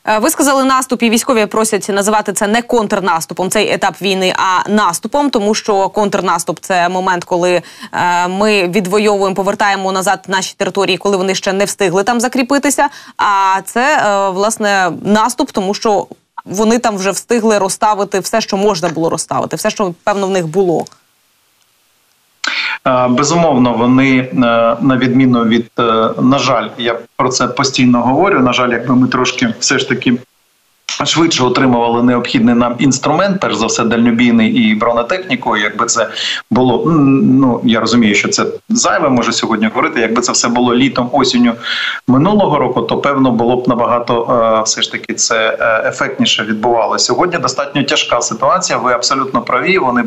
Е, 0.08 0.18
ви 0.18 0.30
сказали 0.30 0.64
наступ, 0.64 1.02
і 1.02 1.10
військові 1.10 1.46
просять 1.46 1.88
називати 1.88 2.32
це 2.32 2.46
не 2.46 2.62
контрнаступом, 2.62 3.50
цей 3.50 3.72
етап 3.72 3.94
війни, 4.02 4.34
а 4.36 4.70
наступом, 4.70 5.30
тому 5.30 5.54
що 5.54 5.88
контрнаступ 5.88 6.58
це 6.60 6.88
момент, 6.88 7.24
коли 7.24 7.62
е, 7.92 8.28
ми 8.28 8.68
відвоюємо, 8.68 9.34
повертаємо 9.34 9.92
назад 9.92 10.24
наші 10.28 10.54
території, 10.56 10.98
коли 10.98 11.16
вони 11.16 11.34
ще 11.34 11.52
не 11.52 11.64
встигли 11.64 12.04
там 12.04 12.20
закріпитися. 12.20 12.88
А 13.16 13.60
це 13.64 13.98
е, 13.98 14.30
власне 14.30 14.92
наступ, 15.02 15.50
тому 15.50 15.74
що 15.74 16.06
вони 16.44 16.78
там 16.78 16.96
вже 16.96 17.10
встигли 17.10 17.58
розставити 17.58 18.20
все, 18.20 18.40
що 18.40 18.56
можна 18.56 18.88
було 18.88 19.10
розставити, 19.10 19.56
все, 19.56 19.70
що 19.70 19.94
певно 20.04 20.26
в 20.26 20.30
них 20.30 20.46
було. 20.46 20.84
Безумовно, 23.10 23.72
вони 23.72 24.18
е, 24.18 24.30
на 24.80 24.96
відміну 24.96 25.44
від 25.44 25.70
е, 25.78 25.82
на 26.22 26.38
жаль, 26.38 26.68
я 26.78 26.98
про 27.16 27.28
це 27.28 27.46
постійно 27.48 28.02
говорю. 28.02 28.40
На 28.40 28.52
жаль, 28.52 28.70
якби 28.70 28.96
ми 28.96 29.08
трошки 29.08 29.54
все 29.58 29.78
ж 29.78 29.88
таки 29.88 30.14
швидше 31.04 31.44
отримували 31.44 32.02
необхідний 32.02 32.54
нам 32.54 32.74
інструмент, 32.78 33.40
перш 33.40 33.56
за 33.56 33.66
все, 33.66 33.84
дальнобійний 33.84 34.52
і 34.52 34.74
бронетехніку. 34.74 35.56
Якби 35.56 35.86
це 35.86 36.08
було 36.50 36.82
ну 36.86 37.60
я 37.64 37.80
розумію, 37.80 38.14
що 38.14 38.28
це 38.28 38.46
зайве 38.68 39.08
може 39.08 39.32
сьогодні 39.32 39.66
говорити. 39.66 40.00
Якби 40.00 40.22
це 40.22 40.32
все 40.32 40.48
було 40.48 40.74
літом, 40.74 41.10
осінню 41.12 41.52
минулого 42.08 42.58
року, 42.58 42.82
то 42.82 42.98
певно 42.98 43.30
було 43.30 43.56
б 43.56 43.68
набагато 43.68 44.22
е, 44.58 44.62
все 44.62 44.82
ж 44.82 44.92
таки 44.92 45.14
це 45.14 45.58
е, 45.60 45.88
ефектніше 45.88 46.42
відбувалося. 46.42 47.04
Сьогодні 47.04 47.38
достатньо 47.38 47.82
тяжка 47.82 48.20
ситуація. 48.20 48.78
Ви 48.78 48.92
абсолютно 48.92 49.42
праві. 49.42 49.78
Вони 49.78 50.04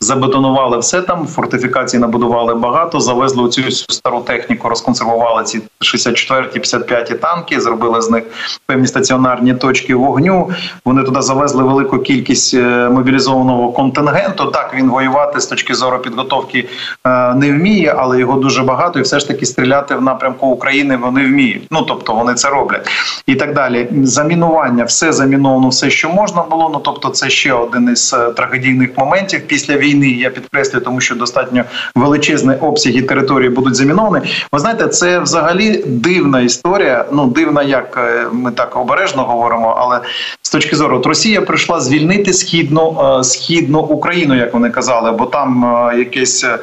забетонували 0.00 0.78
все 0.78 1.02
там. 1.02 1.26
Фортифікації 1.26 2.00
набудували 2.00 2.54
багато, 2.54 3.00
завезли 3.00 3.48
цю 3.48 3.70
стару 3.70 4.20
техніку, 4.20 4.68
розконсервували 4.68 5.44
ці 5.44 5.60
64-ті, 5.80 6.60
55-ті 6.60 7.14
танки, 7.14 7.60
зробили 7.60 8.02
з 8.02 8.10
них 8.10 8.24
певні 8.66 8.86
стаціонарні 8.86 9.54
точки 9.54 9.93
вогню. 9.94 10.50
Вони 10.84 11.02
туди 11.02 11.22
завезли 11.22 11.62
велику 11.62 11.98
кількість 11.98 12.54
е, 12.54 12.88
мобілізованого 12.88 13.72
контингенту. 13.72 14.44
Так 14.46 14.74
він 14.76 14.90
воювати 14.90 15.40
з 15.40 15.46
точки 15.46 15.74
зору 15.74 15.98
підготовки 15.98 16.68
е, 17.06 17.34
не 17.34 17.52
вміє, 17.52 17.94
але 17.98 18.20
його 18.20 18.38
дуже 18.38 18.62
багато, 18.62 18.98
і 18.98 19.02
все 19.02 19.20
ж 19.20 19.28
таки 19.28 19.46
стріляти 19.46 19.94
в 19.94 20.02
напрямку 20.02 20.46
України 20.46 20.96
вони 20.96 21.26
вміють. 21.26 21.62
Ну 21.70 21.82
тобто 21.82 22.14
вони 22.14 22.34
це 22.34 22.48
роблять 22.48 22.88
і 23.26 23.34
так 23.34 23.54
далі. 23.54 23.88
Замінування, 24.02 24.84
все 24.84 25.12
заміновано, 25.12 25.68
все, 25.68 25.90
що 25.90 26.08
можна 26.08 26.42
було. 26.42 26.70
Ну 26.72 26.80
тобто, 26.84 27.08
це 27.08 27.30
ще 27.30 27.52
один 27.52 27.90
із 27.92 28.14
е, 28.14 28.30
трагедійних 28.30 28.98
моментів 28.98 29.46
після 29.46 29.76
війни. 29.76 30.08
Я 30.08 30.30
підкреслюю, 30.30 30.84
тому 30.84 31.00
що 31.00 31.14
достатньо 31.14 31.64
величезні 31.94 32.54
обсяги 32.54 33.02
території 33.02 33.50
будуть 33.50 33.74
заміновані. 33.74 34.26
Ви 34.52 34.58
знаєте, 34.58 34.88
це 34.88 35.18
взагалі 35.18 35.84
дивна 35.86 36.40
історія. 36.40 37.04
Ну 37.12 37.26
дивна, 37.26 37.62
як 37.62 37.98
ми 38.32 38.50
так 38.50 38.76
обережно 38.76 39.22
говоримо 39.22 39.76
але 39.84 40.00
з 40.42 40.50
точки 40.50 40.76
зору 40.76 40.96
от 40.96 41.06
Росія 41.06 41.40
прийшла 41.40 41.80
звільнити 41.80 42.32
східну 42.32 43.16
е, 43.20 43.24
східну 43.24 43.80
Україну, 43.80 44.34
як 44.34 44.54
вони 44.54 44.70
казали, 44.70 45.12
бо 45.12 45.26
там 45.26 45.64
е, 45.64 45.98
якесь 45.98 46.44
е, 46.44 46.58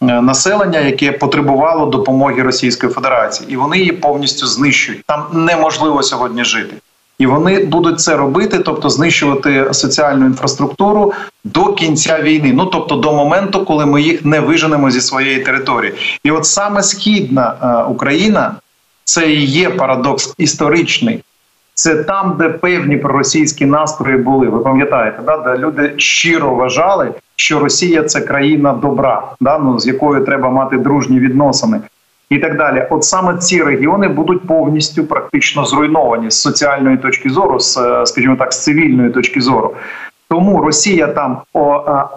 населення, 0.00 0.80
яке 0.80 1.12
потребувало 1.12 1.86
допомоги 1.86 2.42
Російської 2.42 2.92
Федерації, 2.92 3.52
і 3.52 3.56
вони 3.56 3.78
її 3.78 3.92
повністю 3.92 4.46
знищують. 4.46 5.02
Там 5.06 5.26
неможливо 5.32 6.02
сьогодні 6.02 6.44
жити. 6.44 6.76
І 7.18 7.26
вони 7.26 7.64
будуть 7.64 8.00
це 8.00 8.16
робити, 8.16 8.58
тобто 8.58 8.90
знищувати 8.90 9.74
соціальну 9.74 10.26
інфраструктуру 10.26 11.12
до 11.44 11.72
кінця 11.72 12.22
війни. 12.22 12.52
Ну 12.54 12.66
тобто 12.66 12.96
до 12.96 13.12
моменту, 13.12 13.64
коли 13.64 13.86
ми 13.86 14.02
їх 14.02 14.24
не 14.24 14.40
виженемо 14.40 14.90
зі 14.90 15.00
своєї 15.00 15.40
території. 15.40 15.94
І 16.24 16.30
от 16.30 16.46
саме 16.46 16.82
східна 16.82 17.86
Україна 17.90 18.54
це 19.04 19.32
і 19.32 19.44
є 19.44 19.70
парадокс 19.70 20.34
історичний. 20.38 21.22
Це 21.78 21.94
там, 21.94 22.36
де 22.38 22.48
певні 22.48 22.96
проросійські 22.96 23.66
настрої 23.66 24.16
були. 24.16 24.48
Ви 24.48 24.58
пам'ятаєте, 24.58 25.22
да? 25.26 25.36
де 25.36 25.58
люди 25.58 25.94
щиро 25.96 26.54
вважали, 26.54 27.12
що 27.36 27.58
Росія 27.58 28.02
це 28.02 28.20
країна 28.20 28.72
добра, 28.72 29.22
да? 29.40 29.58
ну, 29.58 29.78
з 29.78 29.86
якою 29.86 30.24
треба 30.24 30.50
мати 30.50 30.76
дружні 30.76 31.20
відносини. 31.20 31.80
І 32.30 32.38
так 32.38 32.56
далі, 32.56 32.86
от 32.90 33.04
саме 33.04 33.36
ці 33.36 33.62
регіони 33.62 34.08
будуть 34.08 34.46
повністю 34.46 35.04
практично 35.04 35.64
зруйновані 35.64 36.30
з 36.30 36.40
соціальної 36.40 36.96
точки 36.96 37.30
зору, 37.30 37.60
з 37.60 37.78
скажімо 38.04 38.36
так, 38.36 38.52
з 38.52 38.64
цивільної 38.64 39.10
точки 39.10 39.40
зору. 39.40 39.74
Тому 40.28 40.60
Росія 40.60 41.06
там 41.06 41.38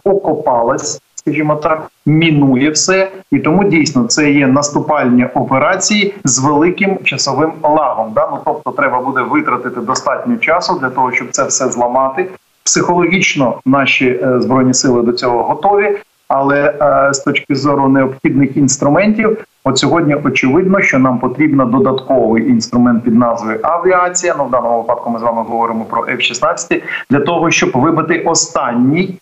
окопалась 0.04 1.02
скажімо 1.20 1.56
так, 1.56 1.92
мінує 2.06 2.70
все, 2.70 3.12
і 3.32 3.40
тому 3.40 3.64
дійсно 3.64 4.04
це 4.04 4.32
є 4.32 4.48
наступальні 4.48 5.26
операції 5.26 6.14
з 6.24 6.40
великим 6.40 6.98
часовим 7.04 7.52
лагом. 7.64 8.12
Да? 8.16 8.30
Ну, 8.32 8.40
тобто, 8.46 8.72
треба 8.72 9.02
буде 9.02 9.22
витратити 9.22 9.82
достатньо 9.82 10.38
часу 10.38 10.80
для 10.82 10.90
того, 10.90 11.12
щоб 11.12 11.28
це 11.32 11.44
все 11.44 11.70
зламати. 11.70 12.28
Психологічно 12.64 13.60
наші 13.66 14.08
е, 14.08 14.42
збройні 14.42 14.74
сили 14.74 15.02
до 15.02 15.14
цього 15.14 15.44
готові. 15.44 15.98
Але 16.28 16.74
е, 16.82 17.14
з 17.14 17.20
точки 17.20 17.56
зору 17.56 17.90
необхідних 17.90 18.58
інструментів, 18.58 19.46
от 19.64 19.78
сьогодні 19.78 20.16
очевидно, 20.16 20.82
що 20.82 21.00
нам 21.00 21.20
потрібен 21.20 21.70
додатковий 21.70 22.50
інструмент 22.50 23.04
під 23.04 23.16
назвою 23.16 23.60
авіація. 23.64 24.36
Ну 24.38 24.46
в 24.46 24.50
даному 24.50 24.78
випадку 24.78 25.10
ми 25.10 25.20
з 25.20 25.22
вами 25.22 25.44
говоримо 25.44 25.86
про 25.86 26.02
F-16, 26.02 26.82
для 27.10 27.20
того, 27.20 27.52
щоб 27.52 27.72
вибити 27.74 28.20
останній 28.20 29.20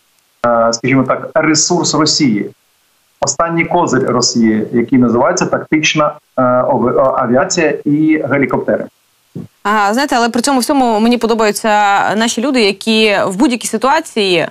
скажімо 0.73 1.03
так, 1.03 1.29
ресурс 1.33 1.95
Росії. 1.95 2.49
Останній 3.21 3.65
козир 3.65 4.03
Росії, 4.03 4.67
який 4.71 4.99
називається 4.99 5.45
тактична 5.45 6.07
е, 6.07 6.41
авіація 7.17 7.73
і 7.85 8.23
гелікоптери. 8.29 8.85
Ага, 9.63 9.93
знаєте, 9.93 10.15
але 10.15 10.29
при 10.29 10.41
цьому 10.41 10.59
всьому 10.59 10.99
мені 10.99 11.17
подобаються 11.17 11.69
наші 12.15 12.41
люди, 12.41 12.61
які 12.61 13.17
в 13.27 13.35
будь-якій 13.35 13.67
ситуації 13.67 14.39
Е, 14.39 14.49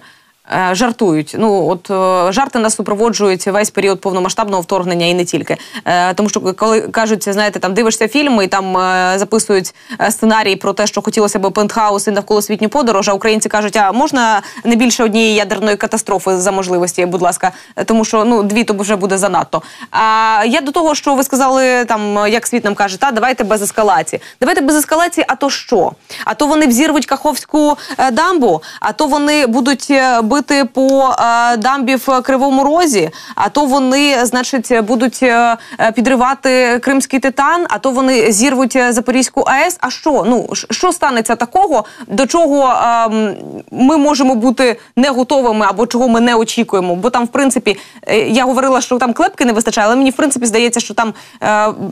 жартують. 0.72 1.36
Ну 1.38 1.68
от 1.68 1.90
е, 1.90 2.32
жарти 2.32 2.58
нас 2.58 2.74
супроводжують 2.74 3.46
весь 3.46 3.70
період 3.70 4.00
повномасштабного 4.00 4.62
вторгнення 4.62 5.06
і 5.06 5.14
не 5.14 5.24
тільки. 5.24 5.56
Е, 5.84 6.14
тому 6.14 6.28
що 6.28 6.40
коли 6.40 6.80
кажуть, 6.80 7.28
знаєте, 7.28 7.58
там 7.58 7.74
дивишся 7.74 8.08
фільми 8.08 8.44
і 8.44 8.48
там 8.48 8.72
записують 9.18 9.74
сценарій 10.10 10.56
про 10.56 10.72
те, 10.72 10.86
що 10.86 11.02
хотілося 11.02 11.38
б 11.38 11.50
пентхаус 11.50 12.06
і 12.06 12.10
навколосвітню 12.10 12.68
подорож, 12.68 13.08
а 13.08 13.12
українці 13.12 13.48
кажуть, 13.48 13.76
а 13.76 13.92
можна 13.92 14.42
не 14.64 14.76
більше 14.76 15.04
однієї 15.04 15.34
ядерної 15.34 15.76
катастрофи 15.76 16.36
за 16.36 16.52
можливості, 16.52 17.06
будь 17.06 17.22
ласка, 17.22 17.52
тому 17.84 18.04
що 18.04 18.24
ну 18.24 18.42
дві 18.42 18.64
то 18.64 18.74
вже 18.74 18.96
буде 18.96 19.18
занадто. 19.18 19.62
А 19.90 20.44
я 20.46 20.60
до 20.60 20.72
того, 20.72 20.94
що 20.94 21.14
ви 21.14 21.24
сказали, 21.24 21.84
там 21.84 22.28
як 22.28 22.46
світ 22.46 22.64
нам 22.64 22.74
каже, 22.74 23.00
та 23.00 23.10
давайте 23.10 23.44
без 23.44 23.62
ескалації. 23.62 24.22
Давайте 24.40 24.60
без 24.60 24.76
ескалації, 24.76 25.24
а 25.28 25.34
то 25.34 25.50
що? 25.50 25.92
А 26.24 26.34
то 26.34 26.46
вони 26.46 26.66
взірвуть 26.66 27.06
Каховську 27.06 27.76
дамбу, 28.12 28.62
а 28.80 28.92
то 28.92 29.06
вони 29.06 29.46
будуть 29.46 29.92
бити 30.36 30.64
по 30.64 31.14
е, 31.18 31.56
дамбі 31.56 31.94
в 31.94 32.20
Кривому 32.20 32.64
Розі, 32.64 33.10
а 33.34 33.48
то 33.48 33.64
вони, 33.64 34.26
значить, 34.26 34.80
будуть 34.80 35.22
е, 35.22 35.56
підривати 35.94 36.78
Кримський 36.78 37.20
титан, 37.20 37.66
а 37.68 37.78
то 37.78 37.90
вони 37.90 38.32
зірвуть 38.32 38.78
Запорізьку 38.90 39.40
АЕС. 39.40 39.76
А 39.80 39.90
що? 39.90 40.24
Ну 40.28 40.48
що 40.70 40.92
станеться 40.92 41.36
такого, 41.36 41.84
до 42.06 42.26
чого 42.26 42.68
ем, 42.68 43.34
ми 43.70 43.96
можемо 43.96 44.34
бути 44.34 44.80
не 44.96 45.08
готовими 45.08 45.66
або 45.68 45.86
чого 45.86 46.08
ми 46.08 46.20
не 46.20 46.34
очікуємо? 46.34 46.96
Бо 46.96 47.10
там, 47.10 47.24
в 47.24 47.28
принципі, 47.28 47.76
е, 48.06 48.18
я 48.18 48.44
говорила, 48.44 48.80
що 48.80 48.98
там 48.98 49.12
клепки 49.12 49.44
не 49.44 49.52
вистачає, 49.52 49.86
але 49.86 49.96
мені 49.96 50.10
в 50.10 50.16
принципі 50.16 50.46
здається, 50.46 50.80
що 50.80 50.94
там 50.94 51.14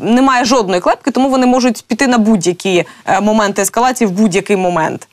немає 0.03 0.45
жодної 0.45 0.81
клепки, 0.81 1.11
тому 1.11 1.29
вони 1.29 1.47
можуть 1.47 1.85
піти 1.87 2.07
на 2.07 2.19
будь-які 2.19 2.85
моменти 3.23 3.63
ескалації 3.63 4.09
в 4.09 4.11
будь-який 4.11 4.57
момент. 4.57 5.09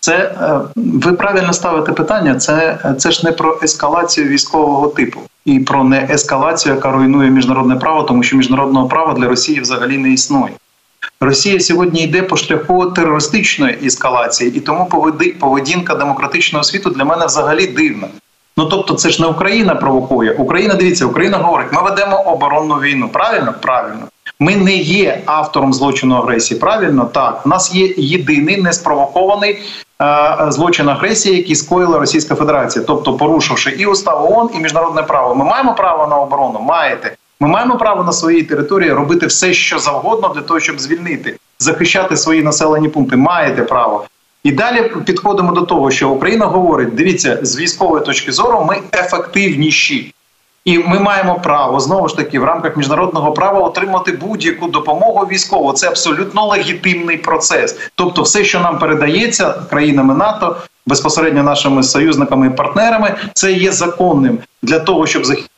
Це 0.00 0.14
е, 0.16 0.60
ви 0.76 1.12
правильно 1.12 1.52
ставите 1.52 1.92
питання. 1.92 2.34
Це 2.34 2.78
це 2.98 3.10
ж 3.10 3.20
не 3.24 3.32
про 3.32 3.58
ескалацію 3.62 4.28
військового 4.28 4.88
типу 4.88 5.20
і 5.44 5.58
про 5.60 5.84
не 5.84 6.08
ескалацію, 6.10 6.74
яка 6.74 6.92
руйнує 6.92 7.30
міжнародне 7.30 7.76
право, 7.76 8.02
тому 8.02 8.22
що 8.22 8.36
міжнародного 8.36 8.88
права 8.88 9.14
для 9.14 9.28
Росії 9.28 9.60
взагалі 9.60 9.98
не 9.98 10.10
існує. 10.10 10.52
Росія 11.20 11.60
сьогодні 11.60 12.02
йде 12.02 12.22
по 12.22 12.36
шляху 12.36 12.86
терористичної 12.86 13.78
ескалації, 13.84 14.56
і 14.56 14.60
тому 14.60 14.88
поведінка 15.40 15.94
демократичного 15.94 16.64
світу 16.64 16.90
для 16.90 17.04
мене 17.04 17.26
взагалі 17.26 17.66
дивна. 17.66 18.08
Ну 18.56 18.64
тобто, 18.64 18.94
це 18.94 19.10
ж 19.10 19.22
не 19.22 19.28
Україна 19.28 19.74
провокує. 19.74 20.32
Україна 20.32 20.74
дивіться, 20.74 21.06
Україна 21.06 21.38
говорить: 21.38 21.72
ми 21.72 21.82
ведемо 21.82 22.16
оборонну 22.16 22.74
війну. 22.74 23.08
Правильно? 23.08 23.54
Правильно. 23.60 24.08
Ми 24.40 24.56
не 24.56 24.76
є 24.76 25.22
автором 25.26 25.74
злочину 25.74 26.16
агресії. 26.16 26.60
Правильно, 26.60 27.04
так 27.04 27.46
у 27.46 27.48
нас 27.48 27.74
є 27.74 27.94
єдиний 27.96 28.62
неспровокований 28.62 29.58
злочин 30.48 30.88
агресії, 30.88 31.36
який 31.36 31.54
скоїла 31.54 31.98
Російська 31.98 32.34
Федерація, 32.34 32.84
тобто 32.84 33.14
порушивши 33.14 33.70
і 33.70 33.86
устав 33.86 34.32
ООН, 34.32 34.50
і 34.54 34.58
міжнародне 34.58 35.02
право. 35.02 35.34
Ми 35.34 35.44
маємо 35.44 35.74
право 35.74 36.06
на 36.06 36.16
оборону. 36.16 36.60
Маєте. 36.60 37.16
Ми 37.40 37.48
маємо 37.48 37.76
право 37.76 38.04
на 38.04 38.12
своїй 38.12 38.42
території 38.42 38.92
робити 38.92 39.26
все, 39.26 39.54
що 39.54 39.78
завгодно, 39.78 40.28
для 40.34 40.40
того, 40.40 40.60
щоб 40.60 40.80
звільнити, 40.80 41.36
захищати 41.58 42.16
свої 42.16 42.42
населені 42.42 42.88
пункти. 42.88 43.16
Маєте 43.16 43.62
право. 43.62 44.04
І 44.44 44.52
далі 44.52 44.92
підходимо 45.06 45.52
до 45.52 45.62
того, 45.62 45.90
що 45.90 46.10
Україна 46.10 46.46
говорить: 46.46 46.94
дивіться, 46.94 47.38
з 47.42 47.58
військової 47.58 48.04
точки 48.04 48.32
зору 48.32 48.64
ми 48.68 48.78
ефективніші. 48.94 50.14
І 50.68 50.78
ми 50.78 51.00
маємо 51.00 51.34
право 51.34 51.80
знову 51.80 52.08
ж 52.08 52.16
таки 52.16 52.38
в 52.38 52.44
рамках 52.44 52.76
міжнародного 52.76 53.32
права 53.32 53.60
отримати 53.60 54.12
будь-яку 54.12 54.68
допомогу 54.68 55.26
військову. 55.26 55.72
Це 55.72 55.88
абсолютно 55.88 56.46
легітимний 56.46 57.16
процес. 57.16 57.76
Тобто, 57.94 58.22
все, 58.22 58.44
що 58.44 58.60
нам 58.60 58.78
передається 58.78 59.54
країнами 59.70 60.14
НАТО, 60.14 60.56
безпосередньо 60.86 61.42
нашими 61.42 61.82
союзниками 61.82 62.46
і 62.46 62.50
партнерами, 62.50 63.14
це 63.34 63.52
є 63.52 63.72
законним 63.72 64.38
для 64.62 64.78
того, 64.78 65.06
щоб 65.06 65.24
захистити 65.24 65.54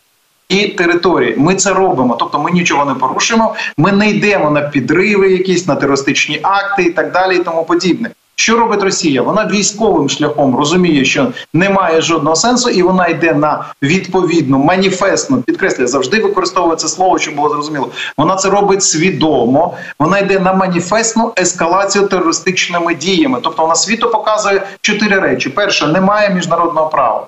і 0.49 0.69
території. 0.69 1.35
Ми 1.37 1.55
це 1.55 1.73
робимо, 1.73 2.17
тобто 2.19 2.39
ми 2.39 2.51
нічого 2.51 2.85
не 2.85 2.95
порушуємо. 2.95 3.55
Ми 3.77 3.93
не 3.93 4.11
йдемо 4.11 4.51
на 4.51 4.61
підриви, 4.61 5.33
якісь 5.33 5.67
на 5.67 5.75
терористичні 5.75 6.41
акти 6.43 6.83
і 6.83 6.91
так 6.91 7.13
далі, 7.13 7.37
і 7.37 7.39
тому 7.39 7.65
подібне. 7.65 8.11
Що 8.41 8.59
робить 8.59 8.83
Росія? 8.83 9.23
Вона 9.23 9.47
військовим 9.47 10.09
шляхом 10.09 10.57
розуміє, 10.57 11.05
що 11.05 11.33
немає 11.53 12.01
жодного 12.01 12.37
сенсу, 12.37 12.71
і 12.71 12.83
вона 12.83 13.07
йде 13.07 13.33
на 13.33 13.65
відповідну 13.83 14.59
маніфестну 14.59 15.43
підкреслює, 15.43 15.87
завжди 15.87 16.21
використовує 16.21 16.77
це 16.77 16.89
слово, 16.89 17.19
щоб 17.19 17.35
було 17.35 17.49
зрозуміло. 17.49 17.89
Вона 18.17 18.37
це 18.37 18.51
робить 18.51 18.83
свідомо. 18.83 19.75
Вона 19.99 20.19
йде 20.19 20.39
на 20.39 20.53
маніфестну 20.53 21.33
ескалацію 21.39 22.07
терористичними 22.07 22.95
діями. 22.95 23.39
Тобто 23.43 23.63
вона 23.63 23.75
світу 23.75 24.11
показує 24.11 24.63
чотири 24.81 25.19
речі: 25.19 25.49
перше, 25.49 25.87
немає 25.87 26.31
міжнародного 26.31 26.89
права. 26.89 27.27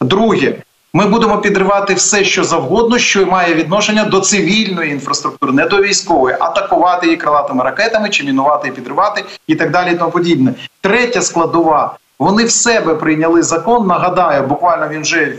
Друге, 0.00 0.54
ми 0.94 1.06
будемо 1.06 1.38
підривати 1.38 1.94
все, 1.94 2.24
що 2.24 2.44
завгодно, 2.44 2.98
що 2.98 3.26
має 3.26 3.54
відношення 3.54 4.04
до 4.04 4.20
цивільної 4.20 4.90
інфраструктури, 4.90 5.52
не 5.52 5.66
до 5.66 5.82
військової, 5.82 6.36
атакувати 6.40 7.06
її 7.06 7.16
крилатими 7.16 7.64
ракетами, 7.64 8.08
чи 8.08 8.24
мінувати 8.24 8.68
і 8.68 8.70
підривати, 8.70 9.24
і 9.46 9.54
так 9.54 9.70
далі. 9.70 9.92
І 9.92 9.96
тому 9.96 10.10
подібне. 10.10 10.54
Третя 10.80 11.22
складова. 11.22 11.96
Вони 12.18 12.44
в 12.44 12.50
себе 12.50 12.94
прийняли 12.94 13.42
закон. 13.42 13.86
Нагадаю, 13.86 14.46
буквально 14.46 14.88
він 14.88 15.02
вже 15.02 15.34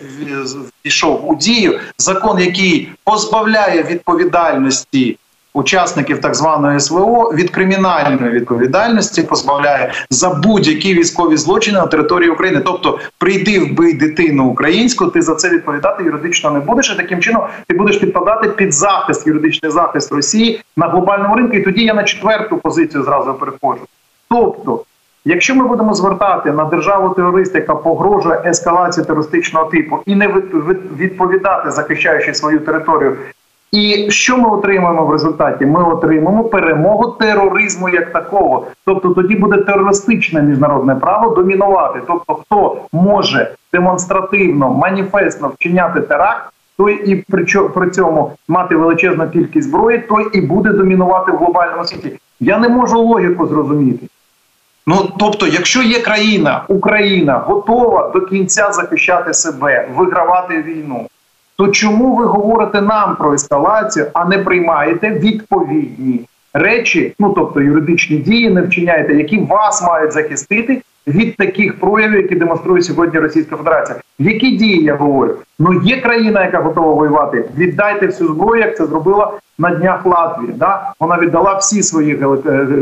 війшов 0.85 1.29
у 1.29 1.35
дію. 1.35 1.79
Закон, 1.97 2.39
який 2.39 2.89
позбавляє 3.03 3.83
відповідальності 3.83 5.17
учасників 5.53 6.21
так 6.21 6.35
званої 6.35 6.79
СВО 6.79 7.31
від 7.33 7.49
кримінальної 7.49 8.31
відповідальності 8.31 9.23
позбавляє 9.23 9.93
за 10.09 10.29
будь-які 10.29 10.93
військові 10.93 11.37
злочини 11.37 11.79
на 11.79 11.87
території 11.87 12.29
України. 12.29 12.61
Тобто, 12.65 12.99
прийди 13.17 13.59
вбий 13.59 13.93
дитину 13.93 14.45
українську, 14.45 15.07
ти 15.07 15.21
за 15.21 15.35
це 15.35 15.49
відповідати 15.49 16.03
юридично 16.03 16.51
не 16.51 16.59
будеш. 16.59 16.91
і 16.91 16.97
Таким 16.97 17.19
чином 17.19 17.43
ти 17.67 17.75
будеш 17.75 17.97
підпадати 17.97 18.49
під 18.49 18.73
захист, 18.73 19.27
юридичний 19.27 19.71
захист 19.71 20.11
Росії 20.11 20.61
на 20.77 20.87
глобальному 20.87 21.35
ринку. 21.35 21.53
І 21.53 21.61
тоді 21.61 21.83
я 21.83 21.93
на 21.93 22.03
четверту 22.03 22.57
позицію 22.57 23.03
зразу 23.03 23.33
переходжу. 23.33 23.81
Тобто. 24.29 24.83
Якщо 25.25 25.55
ми 25.55 25.67
будемо 25.67 25.93
звертати 25.93 26.51
на 26.51 26.65
державу 26.65 27.09
терориста, 27.09 27.57
яка 27.57 27.75
погрожує 27.75 28.41
ескалації 28.45 29.05
терористичного 29.05 29.65
типу, 29.65 29.99
і 30.05 30.15
не 30.15 30.27
відповідати, 30.97 31.71
захищаючи 31.71 32.33
свою 32.33 32.59
територію 32.59 33.17
і 33.73 34.11
що 34.11 34.37
ми 34.37 34.49
отримаємо 34.49 35.05
в 35.05 35.11
результаті? 35.11 35.65
Ми 35.65 35.83
отримаємо 35.83 36.43
перемогу 36.43 37.11
тероризму 37.11 37.89
як 37.89 38.13
такого. 38.13 38.67
Тобто 38.85 39.09
тоді 39.09 39.35
буде 39.35 39.57
терористичне 39.57 40.41
міжнародне 40.41 40.95
право 40.95 41.35
домінувати. 41.35 41.99
Тобто, 42.07 42.35
хто 42.35 42.77
може 42.91 43.51
демонстративно, 43.73 44.69
маніфестно 44.69 45.47
вчиняти 45.47 46.01
теракт, 46.01 46.53
той 46.77 47.11
і 47.11 47.15
при 47.73 47.89
цьому 47.89 48.31
мати 48.47 48.75
величезну 48.75 49.29
кількість 49.29 49.67
зброї, 49.69 49.99
той 49.99 50.27
і 50.33 50.41
буде 50.41 50.69
домінувати 50.69 51.31
в 51.31 51.37
глобальному 51.37 51.85
світі. 51.85 52.19
Я 52.39 52.57
не 52.57 52.69
можу 52.69 53.01
логіку 53.01 53.47
зрозуміти. 53.47 54.07
Ну 54.87 54.95
тобто, 55.19 55.47
якщо 55.47 55.81
є 55.81 55.99
країна, 55.99 56.63
Україна 56.67 57.37
готова 57.37 58.11
до 58.13 58.21
кінця 58.21 58.71
захищати 58.71 59.33
себе, 59.33 59.87
вигравати 59.95 60.61
війну 60.61 61.07
то 61.57 61.67
чому 61.67 62.15
ви 62.15 62.25
говорите 62.25 62.81
нам 62.81 63.15
про 63.15 63.33
ескалацію, 63.33 64.05
а 64.13 64.25
не 64.25 64.37
приймаєте 64.37 65.09
відповідні 65.09 66.25
речі, 66.53 67.15
ну 67.19 67.29
тобто 67.29 67.61
юридичні 67.61 68.17
дії, 68.17 68.49
не 68.49 68.61
вчиняєте, 68.61 69.13
які 69.13 69.37
вас 69.39 69.83
мають 69.87 70.11
захистити 70.11 70.81
від 71.07 71.37
таких 71.37 71.79
проявів, 71.79 72.21
які 72.21 72.35
демонструє 72.35 72.81
сьогодні 72.81 73.19
Російська 73.19 73.55
Федерація? 73.55 73.99
Які 74.19 74.51
дії 74.51 74.83
я 74.83 74.95
говорю? 74.95 75.35
Ну 75.59 75.81
є 75.83 76.01
країна, 76.01 76.45
яка 76.45 76.59
готова 76.59 76.93
воювати. 76.93 77.45
Віддайте 77.57 78.05
всю 78.05 78.29
зброю, 78.29 78.61
як 78.61 78.77
це 78.77 78.85
зробила 78.85 79.31
на 79.57 79.75
днях 79.75 80.05
Латвія. 80.05 80.53
Да? 80.55 80.93
Вона 80.99 81.17
віддала 81.17 81.53
всі 81.53 81.83
свої 81.83 82.19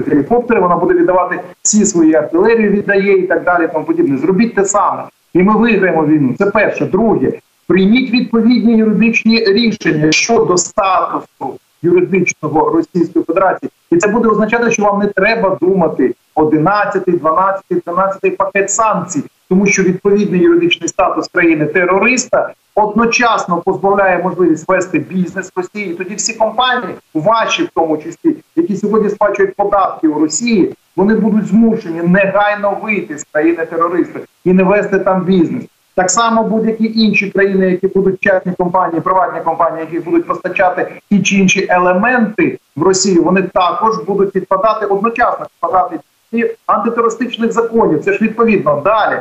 гелікоптери, 0.08 0.62
вона 0.62 0.76
буде 0.76 0.94
віддавати 0.94 1.40
всі 1.62 1.86
свої 1.86 2.16
артилерії, 2.16 2.70
віддає 2.70 3.18
і 3.18 3.28
так 3.28 3.44
далі. 3.44 3.70
Тому 3.74 3.86
подібне. 3.86 4.18
Зробіть 4.18 4.56
те 4.56 4.66
саме, 4.66 5.04
і 5.34 5.44
ми 5.44 5.58
виграємо 5.58 6.06
війну. 6.06 6.36
Це 6.38 6.46
перше, 6.46 6.86
друге. 6.86 7.32
Прийміть 7.72 8.12
відповідні 8.12 8.78
юридичні 8.78 9.46
рішення 9.46 10.12
щодо 10.12 10.58
статусу 10.58 11.60
юридичного 11.82 12.70
Російської 12.70 13.26
Федерації, 13.26 13.72
і 13.92 13.98
це 13.98 14.08
буде 14.08 14.30
означати, 14.30 14.72
що 14.72 14.84
вам 14.84 15.00
не 15.00 15.08
треба 15.08 15.58
думати 15.62 16.16
11, 16.36 17.04
12, 17.06 17.64
13 17.68 18.38
пакет 18.38 18.72
санкцій, 18.72 19.24
тому 19.50 19.66
що 19.66 19.84
відповідний 19.84 20.42
юридичний 20.42 20.90
статус 20.90 21.28
країни 21.28 21.66
терориста 21.66 22.54
одночасно 22.76 23.58
позбавляє 23.58 24.24
можливість 24.24 24.68
вести 24.68 25.00
бізнес 25.00 25.52
в 25.56 25.60
Росії. 25.60 25.94
Тоді 25.94 26.16
всі 26.16 26.34
компанії, 26.34 26.94
ваші 27.14 27.64
в 27.64 27.70
тому 27.76 27.98
числі, 27.98 28.36
які 28.56 28.78
сьогодні 28.78 29.10
сплачують 29.10 29.56
податки 29.56 30.08
у 30.08 30.20
Росії, 30.20 30.76
вони 30.96 31.16
будуть 31.16 31.48
змушені 31.48 32.02
негайно 32.02 32.78
вийти 32.84 33.18
з 33.18 33.24
країни 33.32 33.66
терориста 33.66 34.20
і 34.46 34.54
не 34.54 34.64
вести 34.64 35.00
там 35.00 35.24
бізнес. 35.24 35.64
Так 35.96 36.12
само 36.12 36.44
будь-які 36.44 37.02
інші 37.02 37.30
країни, 37.30 37.72
які 37.72 37.88
будуть 37.88 38.20
частні 38.20 38.54
компанії, 38.58 39.02
приватні 39.02 39.42
компанії, 39.42 39.88
які 39.92 40.10
будуть 40.10 40.28
постачати 40.28 40.92
ті 41.10 41.22
чи 41.22 41.36
інші 41.36 41.68
елементи 41.70 42.60
в 42.76 42.84
Росію, 42.84 43.24
вони 43.24 43.42
також 43.42 43.98
будуть 43.98 44.32
підпадати 44.32 44.86
одночасно 44.86 45.46
підпадати 45.46 46.00
і 46.32 46.46
антитерористичних 46.66 47.52
законів. 47.52 48.04
Це 48.04 48.14
ж 48.14 48.20
відповідно 48.22 48.82
далі. 48.86 49.20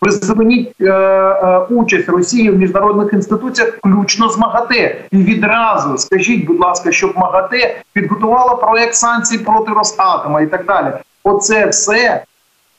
Призупиніть 0.00 0.74
е, 0.80 0.90
е, 0.90 1.58
участь 1.58 2.08
Росії 2.08 2.50
в 2.50 2.56
міжнародних 2.56 3.12
інституціях, 3.12 3.72
включно 3.78 4.28
з 4.28 4.38
МАГАТЕ. 4.38 5.04
І 5.10 5.16
відразу 5.16 5.98
скажіть, 5.98 6.46
будь 6.46 6.60
ласка, 6.60 6.92
щоб 6.92 7.12
МАГАТЕ 7.16 7.76
підготувала 7.92 8.56
проект 8.56 8.94
санкцій 8.94 9.38
проти 9.38 9.72
Росатома 9.72 10.40
і 10.40 10.46
так 10.46 10.66
далі. 10.66 10.92
Оце 11.24 11.66
все 11.66 12.22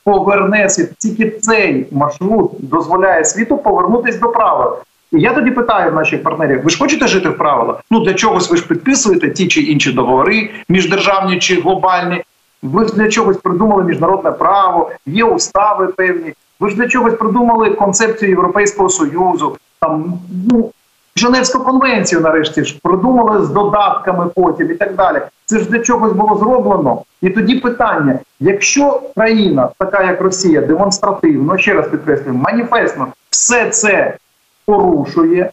поверне 0.07 0.69
світ. 0.69 0.97
Тільки 0.97 1.29
цей 1.29 1.85
маршрут 1.91 2.51
дозволяє 2.59 3.25
світу 3.25 3.57
повернутися 3.57 4.19
до 4.19 4.29
правил. 4.29 4.77
І 5.11 5.19
я 5.19 5.33
тоді 5.33 5.51
питаю 5.51 5.91
наших 5.91 6.23
партнерів: 6.23 6.63
ви 6.63 6.69
ж 6.69 6.77
хочете 6.77 7.07
жити 7.07 7.29
в 7.29 7.37
правилах? 7.37 7.75
Ну 7.91 7.99
для 7.99 8.13
чогось 8.13 8.51
ви 8.51 8.57
ж 8.57 8.67
підписуєте 8.67 9.29
ті 9.29 9.47
чи 9.47 9.61
інші 9.61 9.91
договори, 9.91 10.49
міждержавні 10.69 11.39
чи 11.39 11.61
глобальні. 11.61 12.23
Ви 12.61 12.85
ж 12.85 12.95
для 12.95 13.09
чогось 13.09 13.37
придумали 13.37 13.83
міжнародне 13.83 14.31
право, 14.31 14.91
є 15.05 15.23
устави 15.23 15.87
певні. 15.87 16.33
Ви 16.59 16.69
ж 16.69 16.75
для 16.75 16.87
чогось 16.87 17.13
придумали 17.13 17.69
концепцію 17.69 18.29
Європейського 18.29 18.89
союзу. 18.89 19.57
Там 19.79 20.13
ну 20.51 20.71
Женевську 21.17 21.63
конвенцію, 21.63 22.21
нарешті 22.21 22.63
ж 22.63 22.79
продумали 22.83 23.45
з 23.45 23.49
додатками 23.49 24.29
потім 24.35 24.71
і 24.71 24.73
так 24.73 24.95
далі. 24.95 25.21
Це 25.45 25.59
ж 25.59 25.69
для 25.69 25.79
чогось 25.79 26.13
було 26.13 26.37
зроблено. 26.37 27.01
І 27.21 27.29
тоді 27.29 27.55
питання: 27.55 28.19
якщо 28.39 29.01
країна, 29.15 29.69
така 29.77 30.03
як 30.03 30.21
Росія, 30.21 30.61
демонстративно, 30.61 31.57
ще 31.57 31.73
раз 31.73 31.87
підкреслюю, 31.87 32.33
маніфестно 32.33 33.07
все 33.29 33.69
це 33.69 34.17
порушує, 34.65 35.51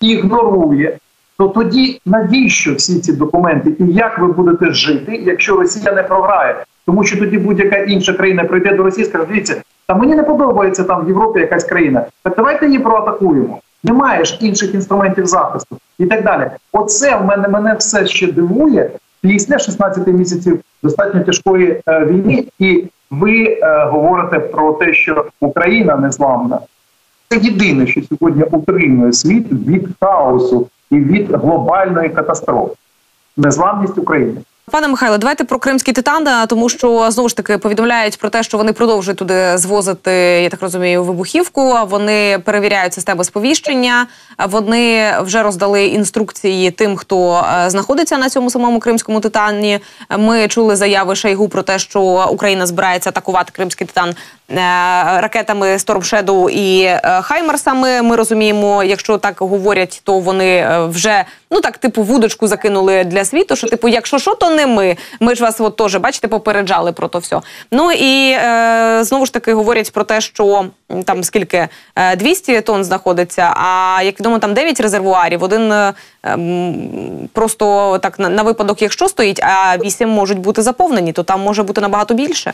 ігнорує, 0.00 0.98
то 1.38 1.48
тоді 1.48 2.00
навіщо 2.06 2.74
всі 2.74 3.00
ці 3.00 3.12
документи 3.12 3.76
і 3.78 3.84
як 3.86 4.18
ви 4.18 4.26
будете 4.26 4.72
жити, 4.72 5.22
якщо 5.26 5.56
Росія 5.56 5.92
не 5.92 6.02
програє? 6.02 6.64
Тому 6.86 7.04
що 7.04 7.18
тоді 7.18 7.38
будь-яка 7.38 7.76
інша 7.76 8.12
країна 8.12 8.44
прийде 8.44 8.74
до 8.74 8.82
Росії 8.82 9.04
скаже, 9.04 9.24
дивіться, 9.28 9.62
та 9.86 9.94
мені 9.94 10.14
не 10.14 10.22
подобається 10.22 10.84
там 10.84 11.04
в 11.04 11.08
Європі 11.08 11.40
якась 11.40 11.64
країна. 11.64 12.06
Так 12.22 12.34
давайте 12.36 12.66
її 12.66 12.78
проатакуємо. 12.78 13.60
Немає 13.84 14.24
ж 14.24 14.38
інших 14.40 14.74
інструментів 14.74 15.26
захисту 15.26 15.78
і 15.98 16.06
так 16.06 16.24
далі. 16.24 16.50
Оце 16.72 17.16
в 17.16 17.24
мене 17.24 17.48
мене 17.48 17.74
все 17.74 18.06
ще 18.06 18.32
дивує 18.32 18.90
після 19.20 19.58
16 19.58 20.06
місяців 20.06 20.60
достатньо 20.82 21.20
тяжкої 21.20 21.80
е, 21.86 22.04
війни, 22.04 22.44
і 22.58 22.84
ви 23.10 23.44
е, 23.44 23.84
говорите 23.84 24.38
про 24.38 24.72
те, 24.72 24.94
що 24.94 25.26
Україна 25.40 25.96
незламна. 25.96 26.58
Це 27.28 27.38
єдине, 27.38 27.86
що 27.86 28.00
сьогодні 28.02 28.42
утримує 28.42 29.12
світ 29.12 29.52
від 29.52 29.88
хаосу 30.00 30.68
і 30.90 30.96
від 30.96 31.30
глобальної 31.30 32.08
катастрофи. 32.08 32.74
Незламність 33.36 33.98
України. 33.98 34.40
Пане 34.70 34.88
Михайло, 34.88 35.18
давайте 35.18 35.44
про 35.44 35.58
кримський 35.58 35.94
титан, 35.94 36.46
тому 36.48 36.68
що 36.68 37.10
знову 37.10 37.28
ж 37.28 37.36
таки 37.36 37.58
повідомляють 37.58 38.18
про 38.18 38.30
те, 38.30 38.42
що 38.42 38.58
вони 38.58 38.72
продовжують 38.72 39.18
туди 39.18 39.58
звозити, 39.58 40.12
я 40.42 40.48
так 40.48 40.62
розумію, 40.62 41.04
вибухівку. 41.04 41.74
Вони 41.88 42.38
перевіряють 42.44 42.94
системи 42.94 43.24
сповіщення. 43.24 44.06
Вони 44.48 45.14
вже 45.20 45.42
роздали 45.42 45.86
інструкції 45.86 46.70
тим, 46.70 46.96
хто 46.96 47.44
е, 47.64 47.70
знаходиться 47.70 48.18
на 48.18 48.30
цьому 48.30 48.50
самому 48.50 48.80
кримському 48.80 49.20
титані. 49.20 49.80
Ми 50.18 50.48
чули 50.48 50.76
заяви 50.76 51.16
Шайгу 51.16 51.48
про 51.48 51.62
те, 51.62 51.78
що 51.78 52.28
Україна 52.30 52.66
збирається 52.66 53.10
атакувати 53.10 53.52
кримський 53.52 53.86
титан 53.86 54.08
е, 54.08 54.14
ракетами 55.20 55.66
Storm 55.66 56.24
Shadow 56.24 56.50
і 56.50 56.82
е, 56.82 57.00
Хаймерсами. 57.22 58.02
Ми 58.02 58.16
розуміємо, 58.16 58.84
якщо 58.84 59.18
так 59.18 59.34
говорять, 59.38 60.00
то 60.04 60.18
вони 60.18 60.68
вже 60.88 61.24
ну 61.52 61.60
так 61.60 61.78
типу 61.78 62.02
вудочку 62.02 62.46
закинули 62.46 63.04
для 63.04 63.24
світу. 63.24 63.56
Що 63.56 63.68
типу, 63.68 63.88
якщо 63.88 64.18
що, 64.18 64.34
то 64.34 64.50
не 64.50 64.66
ми. 64.66 64.96
Ми 65.20 65.34
ж 65.34 65.42
вас 65.42 65.60
от 65.60 65.76
теж 65.76 65.96
бачите, 65.96 66.28
попереджали 66.28 66.92
про 66.92 67.08
то 67.08 67.18
все. 67.18 67.40
Ну 67.70 67.92
і 67.92 68.30
е, 68.30 68.98
знову 69.04 69.26
ж 69.26 69.32
таки 69.32 69.54
говорять 69.54 69.92
про 69.92 70.04
те, 70.04 70.20
що 70.20 70.66
там 71.04 71.24
скільки 71.24 71.68
200 72.16 72.60
тонн 72.60 72.84
знаходиться. 72.84 73.54
А 73.56 74.00
як 74.04 74.20
відомо, 74.20 74.38
там 74.38 74.54
9 74.54 74.80
резервуарів. 74.80 75.42
Один 75.42 75.72
е, 75.72 75.94
просто 77.32 77.98
так 78.02 78.18
на, 78.18 78.28
на 78.28 78.42
випадок, 78.42 78.82
якщо 78.82 79.08
стоїть, 79.08 79.40
а 79.42 79.76
8 79.76 80.08
можуть 80.08 80.38
бути 80.38 80.62
заповнені, 80.62 81.12
то 81.12 81.22
там 81.22 81.40
може 81.40 81.62
бути 81.62 81.80
набагато 81.80 82.14
більше 82.14 82.52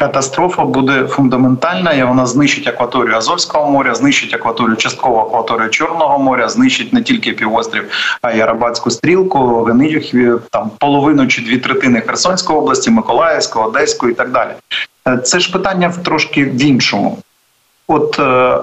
катастрофа 0.00 0.64
буде 0.64 1.06
фундаментальна, 1.06 1.92
і 1.92 2.04
вона 2.04 2.26
знищить 2.26 2.66
акваторію 2.66 3.16
Азовського 3.16 3.70
моря, 3.70 3.94
знищить 3.94 4.34
акваторію 4.34 4.76
частково 4.76 5.20
акваторію 5.20 5.70
Чорного 5.70 6.18
моря, 6.18 6.48
знищить 6.48 6.92
не 6.92 7.02
тільки 7.02 7.32
півострів, 7.32 7.90
а 8.22 8.30
й 8.30 8.40
Арабатську 8.40 8.90
стрілку, 8.90 9.62
Генидів, 9.62 10.42
там 10.50 10.70
половину 10.78 11.26
чи 11.26 11.42
дві 11.42 11.58
третини 11.58 12.00
Херсонської 12.00 12.58
області, 12.58 12.90
Миколаївської, 12.90 13.64
Одеської 13.64 14.12
і 14.12 14.16
так 14.16 14.30
далі. 14.30 14.50
Е, 15.08 15.18
це 15.18 15.40
ж 15.40 15.52
питання 15.52 15.92
трошки 16.04 16.44
в 16.44 16.62
іншому. 16.62 17.18
От 17.88 18.18
е, 18.18 18.58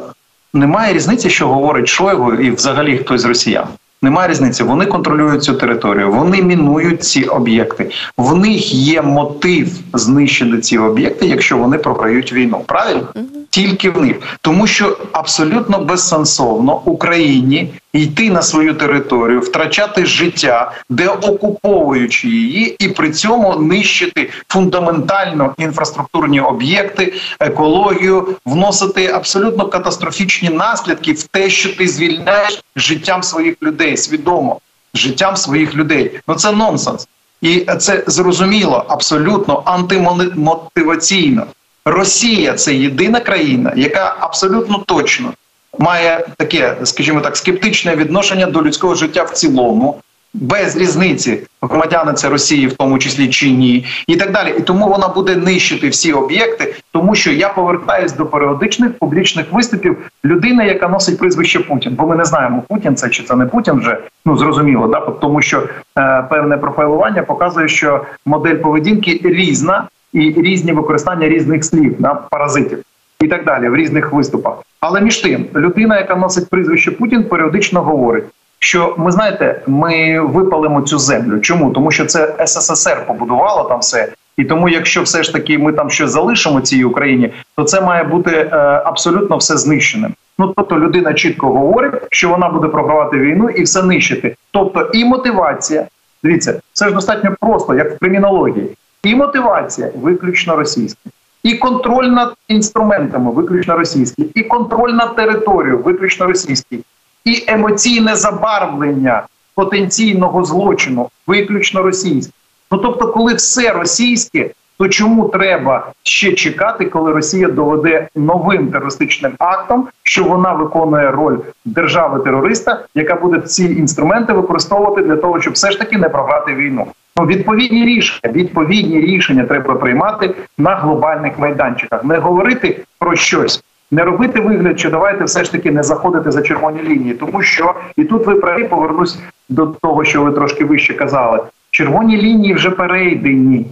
немає 0.54 0.93
різниці, 0.93 1.30
що 1.30 1.47
говорить 1.47 1.88
Шойгу 1.88 2.34
і 2.34 2.52
взагалі 2.52 2.97
хтось 2.97 3.21
з 3.21 3.26
росіян. 3.26 3.67
Немає 4.02 4.30
різниці. 4.30 4.64
Вони 4.64 4.86
контролюють 4.86 5.44
цю 5.44 5.54
територію, 5.54 6.12
вони 6.12 6.42
мінують 6.42 7.04
ці 7.04 7.24
об'єкти. 7.24 7.92
В 8.18 8.36
них 8.36 8.74
є 8.74 9.02
мотив 9.02 9.70
знищити 9.94 10.58
ці 10.58 10.78
об'єкти, 10.78 11.28
якщо 11.28 11.58
вони 11.58 11.78
програють 11.78 12.34
війну. 12.34 12.64
Правильно? 12.66 13.08
Тільки 13.50 13.90
в 13.90 14.02
них, 14.02 14.16
тому 14.42 14.68
що 14.68 14.98
абсолютно 15.12 15.80
безсенсовно 15.80 16.82
Україні 16.86 17.74
йти 17.98 18.30
на 18.30 18.42
свою 18.42 18.74
територію, 18.74 19.40
втрачати 19.40 20.06
життя, 20.06 20.72
де 20.90 21.08
окуповуючи 21.08 22.28
її, 22.28 22.76
і 22.80 22.88
при 22.88 23.12
цьому 23.12 23.56
нищити 23.56 24.30
фундаментально 24.50 25.54
інфраструктурні 25.58 26.40
об'єкти, 26.40 27.14
екологію, 27.40 28.28
вносити 28.46 29.08
абсолютно 29.08 29.68
катастрофічні 29.68 30.50
наслідки 30.50 31.14
в 31.14 31.24
те, 31.24 31.50
що 31.50 31.76
ти 31.76 31.88
звільняєш 31.88 32.64
життям 32.76 33.24
своїх 33.24 33.56
людей, 33.64 33.98
свідомо 33.98 34.60
життям 34.94 35.38
своїх 35.38 35.76
людей. 35.76 36.20
Ну 36.28 36.36
це 36.36 36.52
нонсенс, 36.52 37.08
і 37.42 37.66
це 37.80 38.04
зрозуміло 38.08 38.86
абсолютно 38.88 39.64
антимотиваційно. 39.66 41.46
Росія 41.86 42.54
це 42.54 42.74
єдина 42.76 43.20
країна, 43.20 43.74
яка 43.76 44.16
абсолютно 44.20 44.78
точно 44.78 45.34
має 45.80 46.28
таке, 46.38 46.76
скажімо 46.84 47.22
так, 47.22 47.38
скептичне 47.38 47.96
відношення 47.96 48.46
до 48.46 48.62
людського 48.62 48.96
життя 48.96 49.24
в 49.24 49.30
цілому, 49.30 50.02
без 50.34 50.78
різниці 50.78 51.40
громадяни 51.62 52.13
це 52.13 52.30
Росії, 52.30 52.68
в 52.68 52.74
тому 52.74 53.00
числі 53.00 53.28
чи 53.28 53.52
ні, 53.52 53.86
і 54.08 54.16
так 54.16 54.32
далі. 54.32 54.56
І 54.58 54.62
тому 54.62 54.88
вона 54.88 55.08
буде 55.08 55.36
нищити 55.36 55.90
всі 55.90 56.13
об'єкти, 56.13 56.76
тому 56.92 57.16
що 57.16 57.32
я 57.32 57.50
повертаюсь 57.50 58.13
до 58.13 58.26
періодичних 58.26 58.94
публічних 58.98 59.46
виступів 59.52 59.98
людини, 60.26 60.68
яка 60.68 60.88
носить 60.88 61.20
прізвище 61.20 61.60
Путін. 61.60 61.96
Бо 61.96 62.08
ми 62.08 62.16
не 62.16 62.26
знаємо, 62.26 62.63
Путін 62.68 62.96
це 62.96 63.10
чи 63.10 63.24
це 63.24 63.36
не 63.36 63.46
Путін 63.46 63.80
вже 63.80 63.98
ну 64.26 64.38
зрозуміло, 64.38 64.88
да 64.88 65.00
тому 65.00 65.42
що 65.42 65.63
е, 65.98 66.24
певне 66.30 66.58
профайлування 66.58 67.24
показує, 67.24 67.68
що 67.68 68.06
модель 68.26 68.56
поведінки 68.56 69.22
різна 69.24 69.88
і 70.13 70.34
різні 70.38 70.72
використання 70.72 71.30
різних 71.30 71.66
слів 71.66 71.96
на 72.00 72.16
паразитів 72.16 72.84
і 73.21 73.27
так 73.27 73.45
далі 73.45 73.69
в 73.69 73.75
різних 73.75 74.13
виступах. 74.13 74.53
Але 74.80 75.01
між 75.01 75.17
тим, 75.17 75.45
людина, 75.56 75.97
яка 75.97 76.15
носить 76.15 76.49
прізвище 76.49 76.91
Путін, 76.91 77.23
періодично 77.23 77.82
говорить, 77.82 78.23
що 78.60 78.95
ми 78.97 79.12
знаєте, 79.12 79.62
ми 79.67 80.19
випалимо 80.19 80.82
цю 80.82 80.99
землю. 80.99 81.39
Чому 81.39 81.71
тому, 81.71 81.91
що 81.91 82.06
це 82.06 82.36
СССР 82.45 83.06
побудувало 83.08 83.69
там 83.69 83.80
все, 83.80 84.13
і 84.38 84.45
тому, 84.45 84.69
якщо 84.69 85.01
все 85.01 85.23
ж 85.23 85.34
таки 85.34 85.58
ми 85.58 85.73
там 85.73 85.89
щось 85.89 86.12
залишимо 86.12 86.62
цій 86.62 86.84
Україні, 86.84 87.34
то 87.56 87.63
це 87.63 87.82
має 87.82 88.03
бути 88.03 88.32
е, 88.32 88.56
абсолютно 88.86 89.38
все 89.38 89.58
знищеним. 89.58 90.13
Ну 90.39 90.53
тобто 90.56 90.80
людина 90.80 91.13
чітко 91.13 91.47
говорить, 91.47 91.93
що 92.12 92.30
вона 92.30 92.49
буде 92.49 92.67
програвати 92.67 93.19
війну 93.19 93.49
і 93.49 93.63
все 93.63 93.84
нищити. 93.84 94.36
Тобто 94.51 94.89
і 94.93 95.06
мотивація, 95.06 95.86
дивіться, 96.23 96.62
це 96.73 96.88
ж 96.88 96.93
достатньо 96.93 97.36
просто, 97.39 97.75
як 97.75 97.91
в 97.95 97.99
кримінології, 97.99 98.67
і 99.03 99.15
мотивація 99.15 99.89
виключно 99.95 100.56
російська 100.56 101.10
і 101.43 101.56
контроль 101.56 102.06
над 102.08 102.34
інструментами 102.47 103.32
виключно 103.32 103.78
російські, 103.78 104.21
і 104.36 104.43
контроль 104.43 104.91
над 104.91 105.15
територією 105.15 105.78
виключно 105.78 106.26
російський, 106.26 106.84
і 107.26 107.43
емоційне 107.47 108.15
забарвлення 108.15 109.23
потенційного 109.56 110.45
злочину 110.45 111.10
виключно 111.28 111.82
російське. 111.84 112.34
Ну 112.71 112.78
тобто, 112.78 113.08
коли 113.08 113.34
все 113.34 113.71
російське, 113.71 114.52
то 114.78 114.89
чому 114.89 115.30
треба 115.30 115.91
ще 116.04 116.34
чекати, 116.34 116.86
коли 116.86 117.13
Росія 117.13 117.47
доведе 117.47 118.08
новим 118.15 118.71
терористичним 118.71 119.34
актом, 119.39 119.88
що 120.04 120.23
вона 120.23 120.54
виконує 120.54 121.12
роль 121.12 121.38
держави 121.65 122.19
терориста, 122.19 122.86
яка 122.95 123.15
буде 123.15 123.41
ці 123.41 123.63
інструменти 123.63 124.34
використовувати 124.34 125.02
для 125.02 125.15
того, 125.15 125.41
щоб 125.41 125.54
все 125.54 125.71
ж 125.71 125.80
таки 125.80 125.97
не 125.97 126.10
програти 126.10 126.54
війну? 126.54 126.88
Ну, 127.17 127.25
відповідні 127.25 127.86
рішення, 127.86 128.34
відповідні 128.34 129.01
рішення 129.01 129.43
треба 129.43 129.75
приймати 129.75 130.36
на 130.58 130.75
глобальних 130.75 131.39
майданчиках, 131.39 132.03
не 132.03 132.17
говорити 132.17 132.84
про 132.99 133.15
щось. 133.15 133.63
Не 133.91 134.03
робити 134.03 134.39
вигляд, 134.39 134.80
що 134.80 134.89
давайте 134.89 135.23
все 135.23 135.43
ж 135.43 135.51
таки 135.51 135.71
не 135.71 135.84
заходити 135.84 136.32
за 136.32 136.41
червоні 136.41 136.80
лінії, 136.84 137.13
тому 137.13 137.41
що 137.41 137.75
і 137.95 138.03
тут 138.03 138.25
ви 138.25 138.36
праві 138.36 138.63
повернусь 138.63 139.19
до 139.49 139.65
того, 139.67 140.03
що 140.03 140.23
ви 140.23 140.32
трошки 140.32 140.65
вище 140.65 140.93
казали. 140.93 141.39
Червоні 141.71 142.17
лінії 142.17 142.53
вже 142.53 142.69
перейдені, 142.69 143.65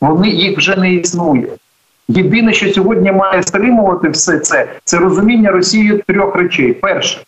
вони 0.00 0.28
їх 0.28 0.58
вже 0.58 0.76
не 0.76 0.94
існує. 0.94 1.46
Єдине, 2.08 2.52
що 2.52 2.72
сьогодні 2.72 3.12
має 3.12 3.42
стримувати 3.42 4.08
все 4.08 4.38
це, 4.38 4.68
це 4.84 4.98
розуміння 4.98 5.50
Росії 5.50 6.04
трьох 6.06 6.36
речей: 6.36 6.72
перше, 6.72 7.20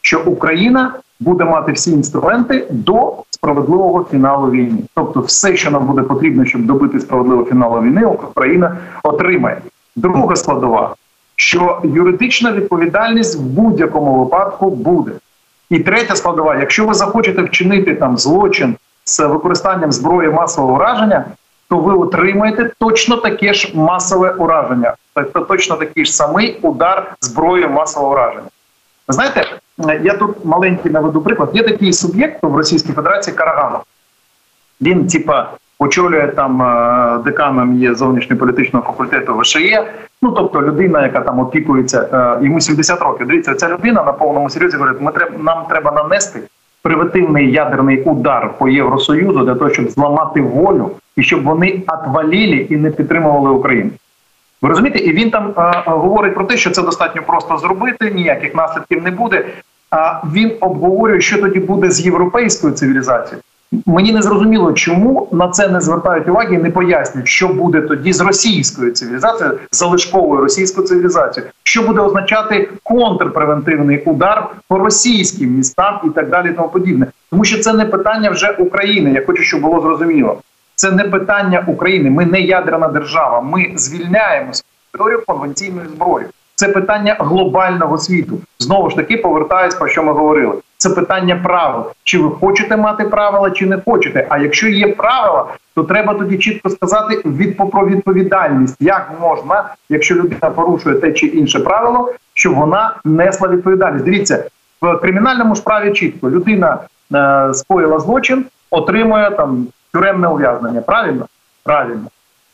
що 0.00 0.22
Україна 0.26 0.94
буде 1.20 1.44
мати 1.44 1.72
всі 1.72 1.90
інструменти 1.90 2.66
до 2.70 3.14
справедливого 3.46 4.06
фіналу 4.10 4.50
війни. 4.50 4.78
Тобто, 4.94 5.20
все, 5.20 5.56
що 5.56 5.70
нам 5.70 5.86
буде 5.86 6.02
потрібно, 6.02 6.44
щоб 6.44 6.62
добити 6.62 7.00
справедливого 7.00 7.48
фіналу 7.48 7.80
війни, 7.80 8.04
Україна 8.04 8.76
отримає. 9.02 9.60
Друга 9.96 10.36
складова, 10.36 10.94
що 11.36 11.80
юридична 11.84 12.52
відповідальність 12.52 13.38
в 13.38 13.42
будь-якому 13.42 14.24
випадку 14.24 14.70
буде. 14.70 15.12
І 15.70 15.78
третя 15.78 16.16
складова, 16.16 16.56
якщо 16.56 16.86
ви 16.86 16.94
захочете 16.94 17.42
вчинити 17.42 17.94
там 17.94 18.18
злочин 18.18 18.76
з 19.04 19.20
використанням 19.20 19.92
зброї 19.92 20.30
масового 20.30 20.74
ураження, 20.74 21.24
то 21.68 21.78
ви 21.78 21.94
отримаєте 21.94 22.70
точно 22.78 23.16
таке 23.16 23.54
ж 23.54 23.72
масове 23.74 24.30
ураження, 24.30 24.94
тобто 25.14 25.40
точно 25.40 25.76
такий 25.76 26.04
ж 26.04 26.12
самий 26.12 26.58
удар 26.62 27.14
зброєю 27.20 27.70
масового 27.70 28.12
ураження. 28.12 28.48
Знаєте, 29.08 29.46
я 29.78 30.14
тут 30.14 30.44
маленький 30.44 30.92
наведу 30.92 31.20
приклад. 31.20 31.50
Є 31.54 31.62
такий 31.62 31.92
суб'єкт 31.92 32.42
в 32.42 32.56
Російській 32.56 32.92
Федерації 32.92 33.36
Караганов. 33.36 33.80
Він, 34.80 35.06
типа, 35.06 35.50
очолює 35.78 36.26
там 36.26 36.62
е, 36.62 37.18
деканом 37.24 37.74
є 37.74 37.94
зовнішньополітичного 37.94 38.86
факультету 38.86 39.38
ВШЕ. 39.38 39.92
Ну 40.22 40.32
тобто 40.32 40.62
людина, 40.62 41.02
яка 41.02 41.20
там 41.20 41.38
опікується, 41.38 42.08
е, 42.40 42.44
йому 42.44 42.60
70 42.60 43.00
років. 43.00 43.26
Дивіться, 43.26 43.54
ця 43.54 43.68
людина 43.68 44.04
на 44.04 44.12
повному 44.12 44.50
серйозі 44.50 44.76
говорить: 44.76 45.00
ми 45.00 45.12
треба 45.12 45.38
нам 45.38 45.64
треба 45.68 45.92
нанести 45.92 46.40
превентивний 46.82 47.52
ядерний 47.52 48.02
удар 48.02 48.58
по 48.58 48.68
Євросоюзу 48.68 49.44
для 49.44 49.54
того, 49.54 49.70
щоб 49.70 49.90
зламати 49.90 50.40
волю 50.40 50.90
і 51.16 51.22
щоб 51.22 51.42
вони 51.42 51.82
отвалили 51.88 52.56
і 52.70 52.76
не 52.76 52.90
підтримували 52.90 53.50
Україну. 53.50 53.90
Ви 54.62 54.68
розумієте, 54.68 54.98
і 54.98 55.12
він 55.12 55.30
там 55.30 55.52
а, 55.56 55.90
говорить 55.90 56.34
про 56.34 56.44
те, 56.44 56.56
що 56.56 56.70
це 56.70 56.82
достатньо 56.82 57.22
просто 57.22 57.58
зробити, 57.58 58.10
ніяких 58.10 58.54
наслідків 58.54 59.02
не 59.02 59.10
буде. 59.10 59.46
А 59.90 60.20
він 60.32 60.52
обговорює, 60.60 61.20
що 61.20 61.40
тоді 61.40 61.60
буде 61.60 61.90
з 61.90 62.00
європейською 62.00 62.72
цивілізацією. 62.72 63.42
Мені 63.86 64.12
не 64.12 64.22
зрозуміло, 64.22 64.72
чому 64.72 65.28
на 65.32 65.48
це 65.48 65.68
не 65.68 65.80
звертають 65.80 66.28
уваги 66.28 66.54
і 66.54 66.58
не 66.58 66.70
пояснюють, 66.70 67.28
що 67.28 67.48
буде 67.48 67.80
тоді 67.80 68.12
з 68.12 68.20
російською 68.20 68.92
цивілізацією, 68.92 69.58
залишковою 69.72 70.40
російською 70.40 70.86
цивілізацією, 70.86 71.52
що 71.62 71.82
буде 71.82 72.00
означати 72.00 72.68
контрпревентивний 72.82 74.02
удар 74.04 74.48
по 74.68 74.78
російським 74.78 75.50
містам 75.50 76.00
і 76.04 76.08
так 76.10 76.30
далі, 76.30 76.50
і 76.50 76.52
тому 76.52 76.68
подібне, 76.68 77.06
тому 77.30 77.44
що 77.44 77.58
це 77.58 77.72
не 77.72 77.84
питання 77.84 78.30
вже 78.30 78.50
України. 78.50 79.12
Я 79.12 79.26
хочу, 79.26 79.42
щоб 79.42 79.60
було 79.60 79.80
зрозуміло. 79.80 80.42
Це 80.74 80.90
не 80.90 81.04
питання 81.04 81.64
України. 81.66 82.10
Ми 82.10 82.26
не 82.26 82.40
ядерна 82.40 82.88
держава. 82.88 83.40
Ми 83.40 83.72
звільняємо 83.76 84.52
територію 84.92 85.22
конвенційною 85.26 85.88
зброєю. 85.88 86.30
Це 86.56 86.68
питання 86.68 87.16
глобального 87.20 87.98
світу. 87.98 88.38
Знову 88.58 88.90
ж 88.90 88.96
таки, 88.96 89.16
повертаюсь 89.16 89.74
про 89.74 89.88
що 89.88 90.02
ми 90.02 90.12
говорили. 90.12 90.54
Це 90.76 90.90
питання 90.90 91.36
правил. 91.36 91.84
Чи 92.04 92.18
ви 92.18 92.30
хочете 92.30 92.76
мати 92.76 93.04
правила, 93.04 93.50
чи 93.50 93.66
не 93.66 93.80
хочете. 93.86 94.26
А 94.28 94.38
якщо 94.38 94.68
є 94.68 94.88
правила, 94.88 95.46
то 95.74 95.84
треба 95.84 96.14
тоді 96.14 96.38
чітко 96.38 96.70
сказати 96.70 97.22
від 97.24 97.56
про 97.56 97.86
відповідальність, 97.86 98.76
як 98.80 99.12
можна, 99.20 99.74
якщо 99.88 100.14
людина 100.14 100.50
порушує 100.50 100.96
те 100.96 101.12
чи 101.12 101.26
інше 101.26 101.60
правило, 101.60 102.12
щоб 102.34 102.54
вона 102.54 102.94
несла 103.04 103.48
відповідальність. 103.48 104.04
Дивіться 104.04 104.44
в 104.82 104.96
кримінальному 104.96 105.56
справі 105.56 105.92
чітко 105.92 106.30
людина 106.30 106.78
е, 107.14 107.54
скоїла 107.54 107.98
злочин, 107.98 108.44
отримує 108.70 109.30
там 109.30 109.66
тюремне 109.92 110.28
ув'язнення. 110.28 110.80
Правильно? 110.80 111.26
Правильно. 111.64 112.04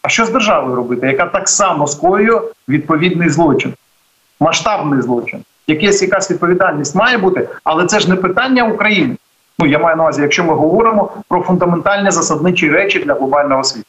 А 0.02 0.08
що 0.08 0.24
з 0.24 0.30
державою 0.30 0.76
робити, 0.76 1.06
яка 1.06 1.26
так 1.26 1.48
само 1.48 1.86
скоює 1.86 2.40
відповідний 2.68 3.28
злочин, 3.28 3.74
масштабний 4.42 5.02
злочин? 5.02 5.44
Якась 5.66 6.02
якась 6.02 6.30
відповідальність 6.30 6.94
має 6.94 7.18
бути, 7.18 7.48
але 7.64 7.86
це 7.86 8.00
ж 8.00 8.10
не 8.10 8.16
питання 8.16 8.64
України. 8.64 9.16
Ну 9.58 9.66
я 9.66 9.78
маю 9.78 9.96
на 9.96 10.02
увазі, 10.02 10.22
якщо 10.22 10.44
ми 10.44 10.54
говоримо 10.54 11.10
про 11.28 11.42
фундаментальні 11.42 12.10
засадничі 12.10 12.70
речі 12.70 12.98
для 12.98 13.14
глобального 13.14 13.64
світу. 13.64 13.86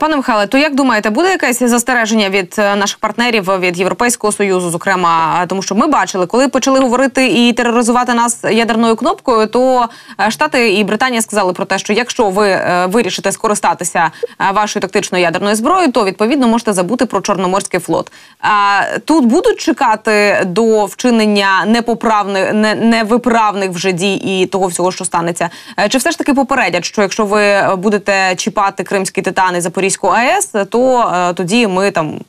Пане 0.00 0.16
Михайле, 0.16 0.46
то 0.46 0.58
як 0.58 0.74
думаєте, 0.74 1.10
буде 1.10 1.30
якесь 1.30 1.62
застереження 1.62 2.28
від 2.28 2.54
е, 2.58 2.76
наших 2.76 2.98
партнерів 2.98 3.44
від 3.60 3.78
Європейського 3.78 4.32
союзу? 4.32 4.70
Зокрема, 4.70 5.46
тому 5.48 5.62
що 5.62 5.74
ми 5.74 5.86
бачили, 5.86 6.26
коли 6.26 6.48
почали 6.48 6.80
говорити 6.80 7.26
і 7.26 7.52
тероризувати 7.52 8.14
нас 8.14 8.44
ядерною 8.50 8.96
кнопкою, 8.96 9.46
то 9.46 9.88
е, 10.20 10.30
Штати 10.30 10.72
і 10.72 10.84
Британія 10.84 11.22
сказали 11.22 11.52
про 11.52 11.64
те, 11.64 11.78
що 11.78 11.92
якщо 11.92 12.30
ви 12.30 12.48
е, 12.48 12.86
вирішите 12.86 13.32
скористатися 13.32 14.10
вашою 14.54 14.80
тактичною 14.80 15.24
ядерною 15.24 15.56
зброєю, 15.56 15.92
то 15.92 16.04
відповідно 16.04 16.48
можете 16.48 16.72
забути 16.72 17.06
про 17.06 17.20
Чорноморський 17.20 17.80
флот. 17.80 18.12
А 18.40 18.80
тут 19.04 19.24
будуть 19.24 19.60
чекати 19.60 20.42
до 20.46 20.84
вчинення 20.84 21.64
непоправних, 21.66 22.52
невиправних 22.82 23.70
вже 23.70 23.92
дій 23.92 24.14
і 24.14 24.46
того 24.46 24.66
всього, 24.66 24.92
що 24.92 25.04
станеться, 25.04 25.50
чи 25.88 25.98
все 25.98 26.10
ж 26.10 26.18
таки 26.18 26.34
попередять, 26.34 26.84
що 26.84 27.02
якщо 27.02 27.24
ви 27.24 27.76
будете 27.76 28.34
чіпати 28.36 28.84
кримський 28.84 29.22
титан 29.22 29.56
і 29.56 29.60
Запорізьку 29.74 30.08
АЕС, 30.08 30.54
то 30.70 31.12
е, 31.14 31.34
тоді 31.34 31.66
ми 31.66 31.90
там 31.90 32.20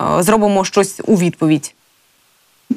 е, 0.00 0.22
зробимо 0.22 0.64
щось 0.64 1.00
у 1.06 1.16
відповідь. 1.16 1.74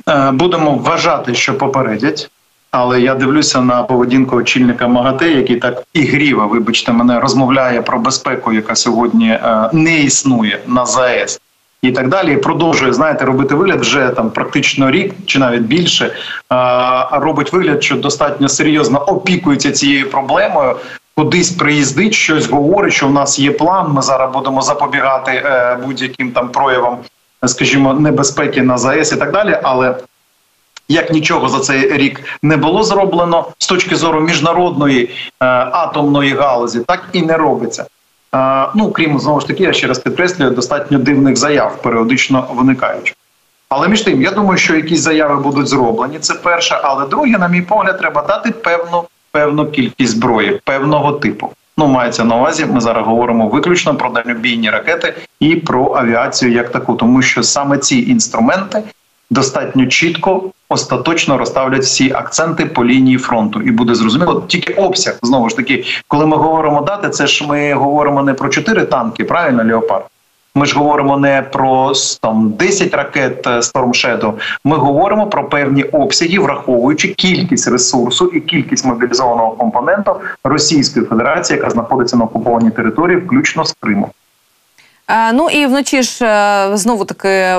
Е, 0.10 0.32
будемо 0.32 0.72
вважати, 0.76 1.36
що 1.36 1.58
попередять. 1.58 2.30
Але 2.72 3.02
я 3.02 3.16
дивлюся 3.16 3.62
на 3.62 3.84
поведінку 3.84 4.36
очільника 4.36 4.88
МАГАТЕ, 4.88 5.32
який 5.32 5.56
так 5.56 5.84
ігріво, 5.94 6.48
вибачте, 6.48 6.92
мене 6.92 7.20
розмовляє 7.20 7.82
про 7.82 8.00
безпеку, 8.00 8.54
яка 8.54 8.76
сьогодні 8.76 9.40
не 9.74 10.00
існує 10.00 10.60
на 10.68 10.86
ЗАЕС 10.86 11.42
і 11.82 11.92
так 11.92 12.10
далі. 12.10 12.34
І 12.34 12.38
Продовжує 12.38 12.94
знаєте, 12.94 13.26
робити 13.26 13.56
вигляд 13.56 13.82
вже 13.82 14.10
там 14.10 14.30
практично 14.30 14.92
рік 14.92 15.14
чи 15.26 15.40
навіть 15.40 15.62
більше. 15.62 16.06
Е, 16.06 16.16
робить 17.12 17.54
вигляд, 17.54 17.84
що 17.84 17.96
достатньо 17.96 18.50
серйозно 18.50 19.00
опікується 19.00 19.72
цією 19.72 20.10
проблемою 20.10 20.76
кудись 21.16 21.52
приїздить, 21.52 22.14
щось 22.14 22.50
говорить, 22.50 22.94
що 22.94 23.08
в 23.08 23.14
нас 23.14 23.40
є 23.40 23.52
план. 23.52 23.92
Ми 23.92 24.02
зараз 24.02 24.34
будемо 24.34 24.62
запобігати 24.62 25.32
е, 25.32 25.78
будь-яким 25.86 26.32
там 26.32 26.50
проявам, 26.50 26.98
скажімо, 27.46 27.94
небезпеки 27.94 28.62
на 28.62 28.78
ЗАЕС 28.78 29.12
і 29.12 29.16
так 29.16 29.32
далі. 29.32 29.60
Але 29.64 29.96
як 30.88 31.12
нічого 31.12 31.50
за 31.50 31.60
цей 31.60 31.98
рік 31.98 32.22
не 32.44 32.58
було 32.58 32.84
зроблено 32.84 33.48
з 33.58 33.68
точки 33.68 33.96
зору 33.96 34.22
міжнародної 34.22 35.04
е, 35.06 35.46
атомної 35.72 36.34
галузі, 36.34 36.80
так 36.80 37.04
і 37.14 37.22
не 37.22 37.38
робиться. 37.38 37.86
Е, 38.36 38.68
ну 38.76 38.92
крім 38.92 39.20
знову 39.20 39.40
ж 39.40 39.48
таки, 39.48 39.64
я 39.64 39.74
ще 39.74 39.88
раз 39.88 40.00
підкреслюю, 40.00 40.52
достатньо 40.52 40.98
дивних 41.00 41.36
заяв 41.36 41.82
періодично 41.82 42.48
виникають. 42.52 43.16
Але 43.70 43.88
між 43.88 44.02
тим, 44.02 44.22
я 44.22 44.32
думаю, 44.32 44.58
що 44.58 44.76
якісь 44.76 45.00
заяви 45.00 45.36
будуть 45.36 45.68
зроблені. 45.68 46.20
Це 46.20 46.34
перше, 46.34 46.80
але 46.84 47.08
друге, 47.08 47.38
на 47.38 47.48
мій 47.48 47.62
погляд, 47.62 48.00
треба 48.00 48.22
дати 48.22 48.52
певну 48.52 49.04
певну 49.34 49.72
кількість 49.72 50.12
зброї 50.12 50.62
певного 50.64 51.12
типу. 51.12 51.50
Ну, 51.78 51.88
мається 51.88 52.24
на 52.24 52.36
увазі. 52.36 52.66
Ми 52.66 52.82
зараз 52.82 53.06
говоримо 53.06 53.48
виключно 53.48 53.96
про 53.96 54.10
дальнобійні 54.10 54.70
ракети 54.70 55.14
і 55.40 55.56
про 55.56 55.94
авіацію 55.96 56.52
як 56.52 56.72
таку, 56.72 56.96
тому 56.96 57.22
що 57.22 57.44
саме 57.44 57.78
ці 57.78 57.98
інструменти 57.98 58.84
достатньо 59.30 59.86
чітко 59.86 60.44
остаточно 60.70 61.38
розставлять 61.38 61.82
всі 61.82 62.12
акценти 62.12 62.66
по 62.66 62.86
лінії 62.86 63.18
фронту, 63.18 63.62
і 63.62 63.72
буде 63.72 63.96
зрозуміло 63.96 64.44
тільки 64.48 64.74
обсяг 64.74 65.20
знову 65.22 65.50
ж 65.50 65.56
таки, 65.56 65.86
коли 66.08 66.26
ми 66.26 66.38
говоримо 66.38 66.82
дати, 66.82 67.10
це 67.10 67.28
ж 67.28 67.48
ми 67.48 67.74
говоримо 67.74 68.24
не 68.24 68.34
про 68.34 68.50
чотири 68.50 68.86
танки, 68.86 69.24
правильно 69.24 69.64
Леопард. 69.64 70.06
Ми 70.56 70.66
ж 70.66 70.80
говоримо 70.80 71.18
не 71.18 71.42
про 71.42 71.92
там 72.22 72.54
10 72.60 72.94
ракет 72.94 73.48
е, 73.48 73.50
Storm 73.50 73.88
Shadow, 73.88 74.34
Ми 74.64 74.78
говоримо 74.78 75.28
про 75.28 75.50
певні 75.50 75.84
обсяги, 75.84 76.40
враховуючи 76.40 77.08
кількість 77.08 77.68
ресурсу 77.68 78.26
і 78.26 78.42
кількість 78.42 78.86
мобілізованого 78.86 79.52
компоненту 79.52 80.16
Російської 80.44 81.06
Федерації, 81.06 81.58
яка 81.58 81.70
знаходиться 81.70 82.18
на 82.18 82.24
окупованій 82.24 82.72
території, 82.72 83.18
включно 83.18 83.66
з 83.66 83.76
Кримом. 83.80 84.10
Е, 85.08 85.34
ну 85.34 85.50
і 85.50 85.66
вночі 85.66 86.04
ж 86.04 86.26
е, 86.26 86.78
знову 86.78 87.06
таки 87.06 87.56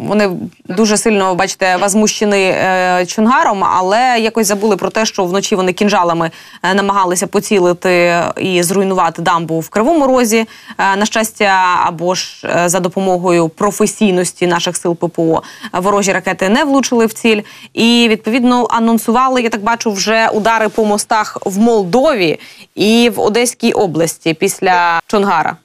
вони 0.00 0.30
дуже 0.68 0.96
сильно 0.96 1.34
бачите 1.34 1.76
возмущені 1.76 2.36
е, 2.36 3.06
чунгаром, 3.06 3.64
але 3.64 4.18
якось 4.20 4.46
забули 4.46 4.76
про 4.76 4.90
те, 4.90 5.06
що 5.06 5.24
вночі 5.24 5.56
вони 5.56 5.72
кінжалами 5.72 6.30
намагалися 6.74 7.26
поцілити 7.26 8.22
і 8.36 8.62
зруйнувати 8.62 9.22
дамбу 9.22 9.60
в 9.60 9.68
кривому 9.68 10.06
розі. 10.06 10.46
На 10.78 11.06
щастя, 11.06 11.80
або 11.86 12.14
ж 12.14 12.48
за 12.66 12.80
допомогою 12.80 13.48
професійності 13.48 14.46
наших 14.46 14.76
сил 14.76 14.96
ППО 14.96 15.42
ворожі 15.72 16.12
ракети 16.12 16.48
не 16.48 16.64
влучили 16.64 17.06
в 17.06 17.12
ціль. 17.12 17.42
І 17.74 18.06
відповідно 18.10 18.66
анонсували. 18.70 19.42
Я 19.42 19.48
так 19.48 19.62
бачу, 19.62 19.92
вже 19.92 20.28
удари 20.28 20.68
по 20.68 20.84
мостах 20.84 21.38
в 21.46 21.58
Молдові 21.58 22.40
і 22.74 23.10
в 23.16 23.20
Одеській 23.20 23.72
області 23.72 24.34
після 24.34 25.00
Чонгара. 25.06 25.56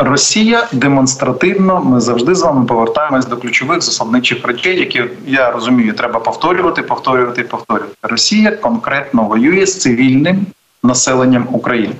Росія 0.00 0.68
демонстративно 0.72 1.80
ми 1.84 2.00
завжди 2.00 2.34
з 2.34 2.42
вами 2.42 2.66
повертаємось 2.66 3.26
до 3.26 3.36
ключових 3.36 3.82
засобничих 3.82 4.46
речей, 4.46 4.78
які 4.78 5.04
я 5.26 5.50
розумію, 5.50 5.92
треба 5.92 6.20
повторювати, 6.20 6.82
повторювати, 6.82 7.42
повторювати. 7.42 7.94
Росія 8.02 8.50
конкретно 8.50 9.24
воює 9.24 9.66
з 9.66 9.80
цивільним 9.80 10.46
населенням 10.82 11.48
України. 11.52 11.94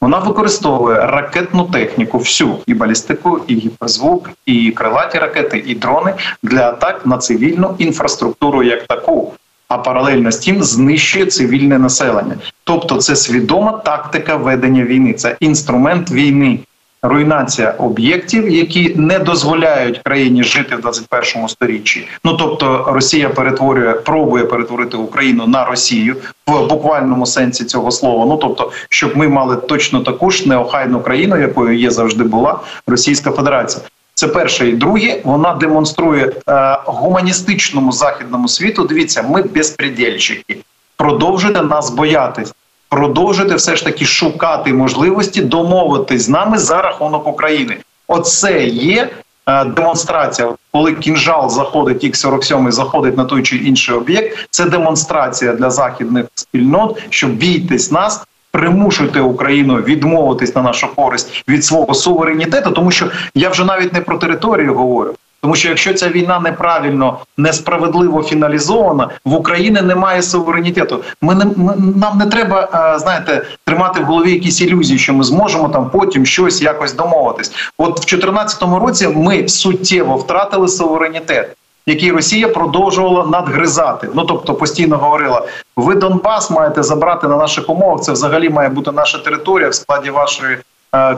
Вона 0.00 0.18
використовує 0.18 1.06
ракетну 1.06 1.64
техніку, 1.64 2.18
всю 2.18 2.58
і 2.66 2.74
балістику, 2.74 3.40
і 3.46 3.54
гіперзвук, 3.54 4.30
і 4.46 4.70
крилаті 4.70 5.18
ракети, 5.18 5.64
і 5.66 5.74
дрони 5.74 6.14
для 6.42 6.68
атак 6.68 7.06
на 7.06 7.18
цивільну 7.18 7.74
інфраструктуру 7.78 8.62
як 8.62 8.86
таку. 8.86 9.32
А 9.68 9.78
паралельно 9.78 10.32
з 10.32 10.36
тим 10.36 10.62
знищує 10.62 11.26
цивільне 11.26 11.78
населення. 11.78 12.34
Тобто, 12.64 12.96
це 12.96 13.16
свідома 13.16 13.72
тактика 13.72 14.36
ведення 14.36 14.84
війни, 14.84 15.12
це 15.12 15.36
інструмент 15.40 16.10
війни 16.10 16.60
руйнація 17.08 17.70
об'єктів, 17.70 18.50
які 18.50 18.94
не 18.96 19.18
дозволяють 19.18 19.98
країні 19.98 20.42
жити 20.44 20.76
в 20.76 20.80
21 20.80 21.48
сторіччі. 21.48 22.08
Ну 22.24 22.34
тобто 22.36 22.84
Росія 22.88 23.28
перетворює, 23.28 23.92
пробує 23.92 24.44
перетворити 24.44 24.96
Україну 24.96 25.46
на 25.46 25.64
Росію 25.64 26.16
в 26.46 26.66
буквальному 26.66 27.26
сенсі 27.26 27.64
цього 27.64 27.90
слова. 27.90 28.26
Ну 28.26 28.36
тобто, 28.36 28.72
щоб 28.88 29.16
ми 29.16 29.28
мали 29.28 29.56
точно 29.56 30.00
таку 30.00 30.30
ж 30.30 30.48
неохайну 30.48 31.00
країну, 31.00 31.36
якою 31.36 31.78
є 31.78 31.90
завжди 31.90 32.24
була 32.24 32.60
Російська 32.86 33.30
Федерація. 33.30 33.84
Це 34.14 34.28
перше 34.28 34.68
і 34.68 34.72
друге. 34.72 35.20
Вона 35.24 35.54
демонструє 35.54 36.32
е, 36.48 36.78
гуманістичному 36.84 37.92
західному 37.92 38.48
світу. 38.48 38.84
Дивіться, 38.84 39.22
ми 39.22 39.42
безпредельщики. 39.42 40.56
Продовжуйте 40.96 41.62
нас 41.62 41.90
боятись 41.90 42.52
продовжити 42.88 43.54
все 43.54 43.76
ж 43.76 43.84
таки 43.84 44.04
шукати 44.04 44.72
можливості 44.72 45.42
домовитись 45.42 46.22
з 46.22 46.28
нами 46.28 46.58
за 46.58 46.82
рахунок 46.82 47.26
України. 47.26 47.76
Оце 48.08 48.64
є 48.64 49.10
е, 49.48 49.64
демонстрація, 49.64 50.48
коли 50.72 50.94
кінжал 50.94 51.50
заходить, 51.50 52.04
ік 52.04 52.16
47 52.16 52.72
заходить 52.72 53.16
на 53.16 53.24
той 53.24 53.42
чи 53.42 53.56
інший 53.56 53.94
об'єкт. 53.94 54.46
Це 54.50 54.64
демонстрація 54.64 55.52
для 55.52 55.70
західних 55.70 56.26
спільнот, 56.34 57.02
щоб 57.10 57.30
бійтесь 57.30 57.90
нас. 57.90 58.24
Примушуйте 58.50 59.20
Україну 59.20 59.76
відмовитись 59.76 60.54
на 60.54 60.62
нашу 60.62 60.94
користь 60.94 61.44
від 61.48 61.64
свого 61.64 61.94
суверенітету, 61.94 62.70
тому 62.70 62.90
що 62.90 63.06
я 63.34 63.48
вже 63.48 63.64
навіть 63.64 63.92
не 63.92 64.00
про 64.00 64.18
територію 64.18 64.74
говорю. 64.74 65.14
Тому 65.40 65.54
що 65.54 65.68
якщо 65.68 65.94
ця 65.94 66.08
війна 66.08 66.40
неправильно 66.40 67.18
несправедливо 67.36 68.22
фіналізована, 68.22 69.08
в 69.24 69.34
Україні 69.34 69.80
немає 69.82 70.22
суверенітету. 70.22 71.02
Ми 71.20 71.34
не 71.34 71.44
ми, 71.44 71.74
нам 71.96 72.18
не 72.18 72.26
треба 72.26 72.68
е, 72.94 72.98
знаєте 72.98 73.42
тримати 73.64 74.00
в 74.00 74.04
голові 74.04 74.32
якісь 74.32 74.60
ілюзії, 74.60 74.98
що 74.98 75.14
ми 75.14 75.24
зможемо 75.24 75.68
там 75.68 75.90
потім 75.90 76.26
щось 76.26 76.62
якось 76.62 76.94
домовитись. 76.94 77.52
От 77.78 77.90
в 77.90 77.94
2014 77.94 78.62
році 78.62 79.08
ми 79.08 79.48
суттєво 79.48 80.16
втратили 80.16 80.68
суверенітет. 80.68 81.56
Який 81.86 82.12
Росія 82.12 82.48
продовжувала 82.48 83.26
надгризати, 83.26 84.08
ну 84.14 84.24
тобто 84.24 84.54
постійно 84.54 84.96
говорила: 84.96 85.46
ви 85.76 85.94
Донбас 85.94 86.50
маєте 86.50 86.82
забрати 86.82 87.28
на 87.28 87.36
наших 87.36 87.70
умовах. 87.70 88.00
Це 88.00 88.12
взагалі 88.12 88.48
має 88.50 88.68
бути 88.68 88.92
наша 88.92 89.18
територія 89.18 89.68
в 89.68 89.74
складі 89.74 90.10
вашої 90.10 90.58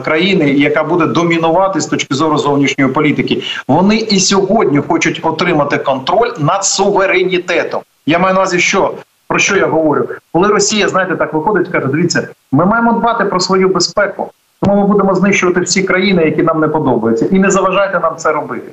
країни, 0.03 0.49
яка 0.49 0.83
буде 0.83 1.05
домінувати 1.05 1.81
з 1.81 1.85
точки 1.85 2.15
зору 2.15 2.37
зовнішньої 2.37 2.91
політики. 2.91 3.43
Вони 3.67 3.95
і 3.95 4.19
сьогодні 4.19 4.79
хочуть 4.87 5.19
отримати 5.23 5.77
контроль 5.77 6.29
над 6.39 6.65
суверенітетом. 6.65 7.81
Я 8.05 8.19
маю 8.19 8.33
на 8.33 8.39
увазі, 8.39 8.59
що 8.59 8.93
про 9.27 9.39
що 9.39 9.55
я 9.57 9.67
говорю, 9.67 10.07
коли 10.31 10.47
Росія 10.47 10.87
знаєте 10.87 11.15
так 11.15 11.33
виходить, 11.33 11.67
каже: 11.67 11.87
дивіться, 11.87 12.27
ми 12.51 12.65
маємо 12.65 12.93
дбати 12.93 13.25
про 13.25 13.39
свою 13.39 13.69
безпеку, 13.69 14.31
тому 14.61 14.81
ми 14.81 14.87
будемо 14.87 15.15
знищувати 15.15 15.61
всі 15.61 15.83
країни, 15.83 16.25
які 16.25 16.43
нам 16.43 16.59
не 16.59 16.67
подобаються, 16.67 17.25
і 17.25 17.39
не 17.39 17.51
заважайте 17.51 17.99
нам 17.99 18.15
це 18.17 18.31
робити 18.31 18.71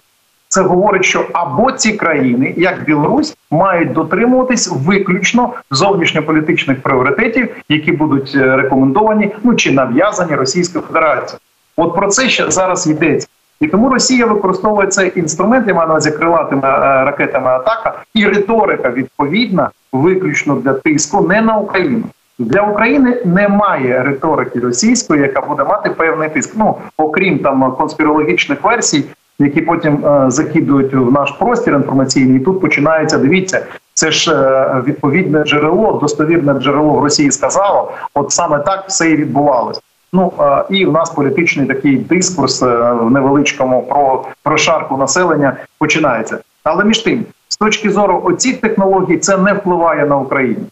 це 0.49 0.63
говорить, 0.63 1.05
що 1.05 1.27
або 1.33 1.73
ці 1.73 1.93
країни, 1.93 2.55
як 2.57 2.85
Білорусь, 2.85 3.37
мають 3.51 3.93
дотримуватись 3.93 4.73
виключно 4.87 5.53
зовнішньополітичних 5.71 6.83
пріоритетів, 6.83 7.49
які 7.69 7.93
будуть 7.93 8.33
е, 8.35 8.57
рекомендовані 8.57 9.35
ну 9.43 9.55
чи 9.55 9.73
нав'язані 9.73 10.35
Російською 10.35 10.85
Федерацією. 10.85 11.41
От 11.77 11.95
про 11.95 12.09
це 12.09 12.29
ще 12.29 12.51
зараз 12.51 12.87
йдеться. 12.87 13.29
І 13.61 13.67
тому 13.67 13.89
Росія 13.91 14.27
використовує 14.27 14.87
цей 14.87 15.13
інструмент, 15.17 15.69
я 15.69 15.75
маю 15.75 15.87
на 15.87 15.95
увазі 15.95 16.11
крилатими 16.11 16.69
е, 16.69 17.05
ракетами 17.05 17.51
атака, 17.51 18.03
і 18.15 18.27
риторика 18.27 18.91
відповідна 18.91 19.71
виключно 19.93 20.55
для 20.55 20.73
тиску 20.73 21.21
не 21.29 21.43
на 21.43 21.57
Україну. 21.57 22.03
Для 22.39 22.63
України 22.63 23.23
немає 23.25 24.03
риторики 24.03 24.61
російської, 24.61 25.23
яка 25.23 25.41
буде 25.41 25.65
мати 25.65 25.91
певний 25.91 26.29
тиск. 26.29 26.55
Ну 26.57 26.77
окрім 26.97 27.39
там 27.39 27.73
конспірологічних 27.73 28.65
версій, 28.65 29.05
які 29.39 29.61
потім 29.61 30.07
е, 30.07 30.31
закидують 30.31 30.95
в 30.95 31.13
наш 31.13 31.31
простір 31.31 31.75
інформаційний. 31.75 32.37
І 32.37 32.45
Тут 32.45 32.61
починається. 32.61 33.19
Дивіться, 33.19 33.67
це 33.95 34.11
ж 34.11 34.35
е, 34.35 34.83
відповідне 34.87 35.45
джерело, 35.45 35.99
достовірне 36.03 36.55
джерело 36.55 36.93
в 36.93 37.05
Росії 37.05 37.31
сказало. 37.31 37.93
От 38.15 38.33
саме 38.33 38.59
так 38.59 38.85
все 38.89 39.11
і 39.11 39.17
відбувалось. 39.17 39.81
Ну 40.13 40.33
е, 40.41 40.65
і 40.71 40.87
в 40.87 40.93
нас 40.93 41.11
політичний 41.11 41.67
такий 41.67 41.97
дискурс 41.97 42.63
в 42.63 43.11
невеличкому 43.11 43.83
про 43.83 44.25
прошарку 44.43 44.97
населення 44.97 45.57
починається. 45.79 46.39
Але 46.65 46.85
між 46.85 46.99
тим, 46.99 47.25
з 47.49 47.57
точки 47.57 47.91
зору 47.91 48.23
оцих 48.25 48.61
технологій, 48.61 49.19
це 49.19 49.37
не 49.37 49.53
впливає 49.53 50.07
на 50.07 50.17
Україну. 50.17 50.67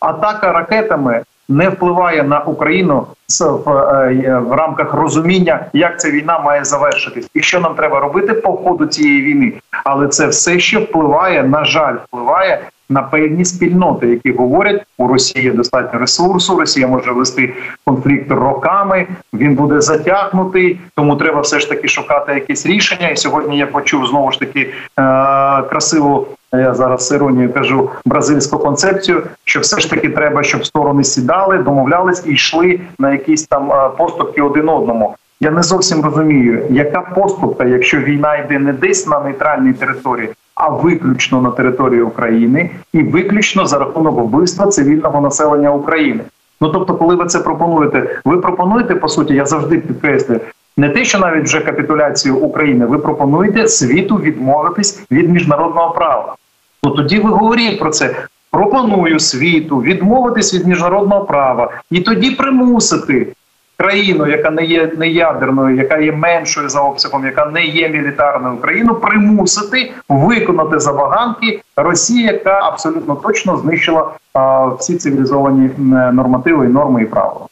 Атака 0.00 0.52
ракетами 0.52 1.22
не 1.48 1.68
впливає 1.68 2.22
на 2.22 2.40
Україну 2.40 3.06
в, 3.40 3.70
е, 3.70 4.38
в 4.38 4.52
рамках 4.52 4.94
розуміння, 4.94 5.66
як 5.72 6.00
ця 6.00 6.10
війна 6.10 6.38
має 6.38 6.64
завершитись, 6.64 7.30
і 7.34 7.40
що 7.40 7.60
нам 7.60 7.74
треба 7.74 8.00
робити 8.00 8.32
по 8.32 8.52
ходу 8.52 8.86
цієї 8.86 9.22
війни. 9.22 9.52
Але 9.84 10.08
це 10.08 10.26
все 10.26 10.58
ще 10.58 10.78
впливає, 10.78 11.42
на 11.42 11.64
жаль, 11.64 11.96
впливає 12.06 12.60
на 12.88 13.02
певні 13.02 13.44
спільноти, 13.44 14.06
які 14.06 14.32
говорять 14.32 14.82
у 14.98 15.08
Росії 15.08 15.50
достатньо 15.50 15.98
ресурсу. 15.98 16.58
Росія 16.58 16.86
може 16.86 17.12
вести 17.12 17.54
конфлікт 17.84 18.30
роками. 18.30 19.06
Він 19.34 19.54
буде 19.54 19.80
затягнутий, 19.80 20.80
тому 20.96 21.16
треба 21.16 21.40
все 21.40 21.60
ж 21.60 21.68
таки 21.68 21.88
шукати 21.88 22.34
якесь 22.34 22.66
рішення. 22.66 23.08
І 23.08 23.16
сьогодні 23.16 23.58
я 23.58 23.66
почув 23.66 24.06
знову 24.06 24.32
ж 24.32 24.38
таки 24.38 24.60
е- 24.60 25.62
красиву. 25.62 26.26
Я 26.52 26.74
зараз 26.74 27.08
з 27.08 27.12
іронією 27.12 27.52
кажу 27.52 27.90
бразильську 28.04 28.58
концепцію, 28.58 29.22
що 29.44 29.60
все 29.60 29.80
ж 29.80 29.90
таки 29.90 30.08
треба, 30.08 30.42
щоб 30.42 30.66
сторони 30.66 31.04
сідали, 31.04 31.58
домовлялись 31.58 32.22
і 32.26 32.32
йшли 32.32 32.80
на 32.98 33.12
якісь 33.12 33.46
там 33.46 33.72
е, 33.72 33.90
поступки 33.98 34.42
один 34.42 34.68
одному. 34.68 35.16
Я 35.40 35.50
не 35.50 35.62
зовсім 35.62 36.04
розумію, 36.04 36.62
яка 36.70 37.00
поступка, 37.00 37.64
якщо 37.64 37.98
війна 37.98 38.36
йде 38.36 38.58
не 38.58 38.72
десь 38.72 39.06
на 39.06 39.20
нейтральній 39.20 39.72
території, 39.72 40.28
а 40.56 40.68
виключно 40.68 41.40
на 41.40 41.50
території 41.50 42.02
України 42.02 42.70
і 42.92 43.02
виключно 43.02 43.66
за 43.66 43.78
рахунок 43.78 44.18
вбивства 44.18 44.66
цивільного 44.66 45.20
населення 45.20 45.72
України. 45.72 46.20
Ну 46.60 46.68
тобто, 46.68 46.94
коли 46.94 47.14
ви 47.14 47.26
це 47.26 47.38
пропонуєте, 47.38 48.20
ви 48.24 48.38
пропонуєте 48.38 48.94
по 48.94 49.08
суті, 49.08 49.34
я 49.34 49.46
завжди 49.46 49.78
підкреслюю, 49.78 50.40
не 50.76 50.88
те, 50.88 51.04
що 51.04 51.18
навіть 51.18 51.44
вже 51.44 51.60
капітуляцію 51.60 52.36
України, 52.36 52.86
ви 52.86 52.98
пропонуєте 52.98 53.68
світу 53.68 54.16
відмовитись 54.16 55.02
від 55.10 55.30
міжнародного 55.30 55.90
права. 55.90 56.36
Ну 56.82 56.90
тоді 56.90 57.18
ви 57.18 57.30
говоріть 57.30 57.78
про 57.78 57.90
це. 57.90 58.16
Пропоную 58.50 59.20
світу 59.20 59.78
відмовитись 59.78 60.54
від 60.54 60.66
міжнародного 60.66 61.24
права 61.24 61.70
і 61.90 62.00
тоді 62.00 62.30
примусити 62.30 63.32
країну, 63.76 64.26
яка 64.26 64.50
не 64.50 64.64
є 64.64 64.92
не 64.96 65.08
ядерною, 65.08 65.76
яка 65.76 65.98
є 65.98 66.12
меншою 66.12 66.68
за 66.68 66.80
обсягом, 66.80 67.24
яка 67.24 67.46
не 67.46 67.64
є 67.64 67.88
мілітарною 67.88 68.56
країну, 68.56 68.94
примусити 68.94 69.92
виконати 70.08 70.80
забаганки 70.80 71.60
Росії, 71.76 72.22
яка 72.22 72.60
абсолютно 72.62 73.14
точно 73.14 73.56
знищила 73.56 74.10
а, 74.34 74.66
всі 74.66 74.96
цивілізовані 74.96 75.70
нормативи, 76.12 76.68
норми 76.68 77.02
і 77.02 77.06
правила. 77.06 77.46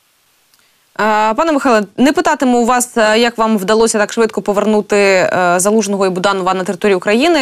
Пане 1.37 1.53
Михайле, 1.53 1.87
не 1.97 2.13
питатиму 2.13 2.59
у 2.59 2.65
вас, 2.65 2.97
е, 2.97 3.19
як 3.19 3.39
вам 3.39 3.59
вдалося 3.59 3.99
так 3.99 4.13
швидко 4.13 4.43
повернути 4.43 4.97
е, 4.97 5.55
залужного 5.57 6.07
і 6.07 6.11
Буданова 6.11 6.55
на 6.55 6.65
територію 6.65 6.97
України 6.97 7.41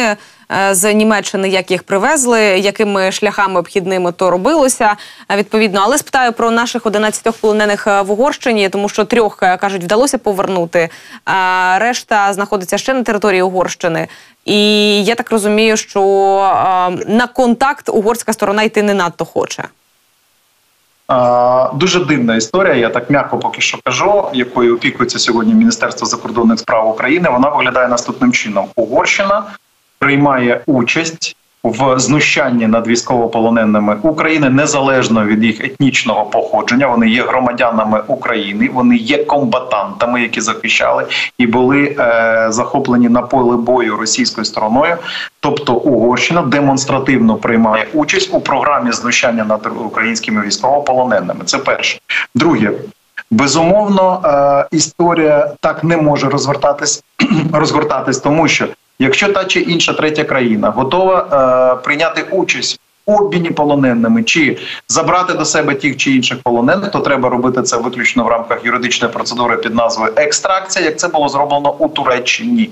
з 0.71 0.93
Німеччини, 0.93 1.49
як 1.49 1.71
їх 1.71 1.83
привезли, 1.83 2.41
якими 2.41 3.11
шляхами 3.11 3.59
обхідними 3.59 4.11
то 4.11 4.29
робилося 4.29 4.95
відповідно. 5.35 5.81
Але 5.83 5.97
спитаю 5.97 6.33
про 6.33 6.51
наших 6.51 6.85
11 6.85 7.41
полонених 7.41 7.87
в 7.87 8.11
Угорщині, 8.11 8.69
тому 8.69 8.89
що 8.89 9.05
трьох 9.05 9.35
кажуть, 9.35 9.83
вдалося 9.83 10.17
повернути. 10.17 10.89
а 11.25 11.77
Решта 11.81 12.33
знаходиться 12.33 12.77
ще 12.77 12.93
на 12.93 13.03
території 13.03 13.41
Угорщини. 13.41 14.07
І 14.45 15.03
я 15.03 15.15
так 15.15 15.31
розумію, 15.31 15.77
що 15.77 16.01
на 17.07 17.27
контакт 17.27 17.89
угорська 17.89 18.33
сторона 18.33 18.63
йти 18.63 18.83
не 18.83 18.93
надто 18.93 19.25
хоче. 19.25 19.63
Дуже 21.73 22.05
дивна 22.05 22.35
історія. 22.35 22.75
Я 22.75 22.89
так 22.89 23.09
м'яко 23.09 23.39
поки 23.39 23.61
що 23.61 23.77
кажу, 23.83 24.25
якою 24.33 24.75
опікується 24.75 25.19
сьогодні 25.19 25.53
Міністерство 25.53 26.07
закордонних 26.07 26.59
справ 26.59 26.89
України. 26.89 27.29
Вона 27.29 27.49
виглядає 27.49 27.87
наступним 27.87 28.31
чином: 28.31 28.67
Угорщина 28.75 29.43
приймає 30.03 30.61
участь 30.65 31.35
в 31.63 31.99
знущанні 31.99 32.67
над 32.67 32.87
військовополоненими 32.87 33.97
України 34.01 34.49
незалежно 34.49 35.25
від 35.25 35.43
їх 35.43 35.65
етнічного 35.65 36.25
походження. 36.25 36.87
Вони 36.87 37.09
є 37.09 37.23
громадянами 37.23 38.01
України, 38.07 38.69
вони 38.73 38.95
є 38.95 39.23
комбатантами, 39.23 40.21
які 40.21 40.41
захищали 40.41 41.05
і 41.37 41.47
були 41.47 41.95
е, 41.99 42.47
захоплені 42.49 43.09
на 43.09 43.21
поле 43.21 43.57
бою 43.57 43.97
російською 43.97 44.45
стороною. 44.45 44.97
Тобто 45.39 45.73
Угорщина 45.73 46.41
демонстративно 46.41 47.35
приймає 47.35 47.87
участь 47.93 48.29
у 48.33 48.39
програмі 48.39 48.91
знущання 48.91 49.43
над 49.43 49.69
українськими 49.85 50.41
військовополоненими. 50.41 51.45
Це 51.45 51.57
перше, 51.57 51.99
друге. 52.35 52.71
Безумовно, 53.31 54.21
е, 54.25 54.75
історія 54.75 55.51
так 55.59 55.83
не 55.83 55.97
може 55.97 56.29
розвертатись 56.29 57.03
розгортатись, 57.53 58.17
тому 58.17 58.47
що 58.47 58.67
Якщо 58.99 59.33
та 59.33 59.45
чи 59.45 59.59
інша 59.59 59.93
третя 59.93 60.23
країна 60.23 60.69
готова 60.69 61.27
е, 61.79 61.83
прийняти 61.83 62.21
участь 62.31 62.79
в 63.05 63.11
обміні 63.11 63.51
полоненими 63.51 64.23
чи 64.23 64.57
забрати 64.87 65.33
до 65.33 65.45
себе 65.45 65.75
тих 65.75 65.97
чи 65.97 66.11
інших 66.11 66.37
полонених, 66.43 66.91
то 66.91 66.99
треба 66.99 67.29
робити 67.29 67.61
це 67.61 67.77
виключно 67.77 68.23
в 68.23 68.27
рамках 68.27 68.65
юридичної 68.65 69.13
процедури 69.13 69.57
під 69.57 69.75
назвою 69.75 70.13
екстракція, 70.15 70.85
як 70.85 70.99
це 70.99 71.07
було 71.07 71.29
зроблено 71.29 71.75
у 71.79 71.87
Туреччині. 71.87 72.69